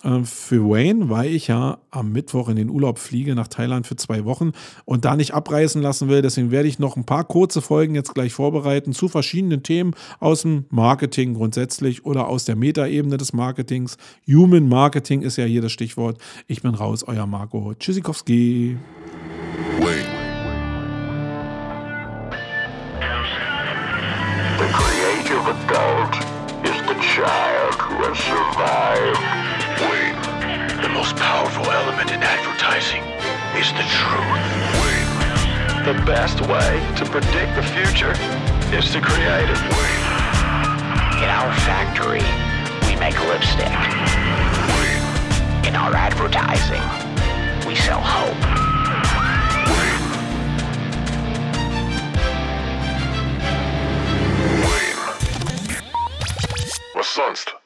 äh, 0.03 0.23
für 0.23 0.69
Wayne, 0.69 1.09
weil 1.09 1.33
ich 1.33 1.47
ja 1.47 1.79
am 1.89 2.11
Mittwoch 2.11 2.47
in 2.47 2.55
den 2.55 2.69
Urlaub 2.69 2.99
fliege 2.99 3.33
nach 3.33 3.47
Thailand 3.47 3.87
für 3.87 3.95
zwei 3.95 4.23
Wochen 4.23 4.51
und 4.85 5.03
da 5.03 5.15
nicht 5.15 5.33
abreißen 5.33 5.81
lassen 5.81 6.09
will. 6.09 6.21
Deswegen 6.21 6.51
werde 6.51 6.69
ich 6.69 6.77
noch 6.77 6.95
ein 6.95 7.05
paar 7.05 7.23
kurze 7.23 7.61
Folgen 7.61 7.95
jetzt 7.95 8.13
gleich 8.13 8.33
vorbereiten 8.33 8.93
zu 8.93 9.07
verschiedenen 9.07 9.63
Themen 9.63 9.95
aus 10.19 10.43
dem 10.43 10.65
Marketing 10.69 11.33
grundsätzlich 11.33 12.05
oder 12.05 12.27
aus 12.27 12.45
der 12.45 12.55
Metaebene 12.55 13.17
des 13.17 13.33
Marketings. 13.33 13.97
Human 14.27 14.69
Marketing 14.69 15.23
ist 15.23 15.37
ja 15.37 15.45
hier 15.45 15.63
das 15.63 15.71
Stichwort. 15.71 16.19
Ich 16.47 16.61
bin 16.61 16.75
raus, 16.75 17.03
euer 17.03 17.25
Marco 17.25 17.73
Tschüssikowski. 17.73 18.77
Wait. 19.79 20.14
Is 33.65 33.71
the 33.73 33.87
truth. 33.97 34.45
The 35.85 35.93
best 36.05 36.41
way 36.41 36.71
to 36.97 37.05
predict 37.05 37.55
the 37.55 37.63
future 37.63 38.13
is 38.75 38.91
to 38.91 39.01
create 39.01 39.49
it. 39.49 39.61
In 41.23 41.29
our 41.29 41.51
factory, 41.65 42.25
we 42.87 42.95
make 42.99 43.17
lipstick. 43.25 43.73
In 45.67 45.75
our 45.75 45.93
advertising, 45.95 46.85
we 47.67 47.75
sell 47.75 48.01
hope. 48.01 48.35
Sonst? 57.01 57.64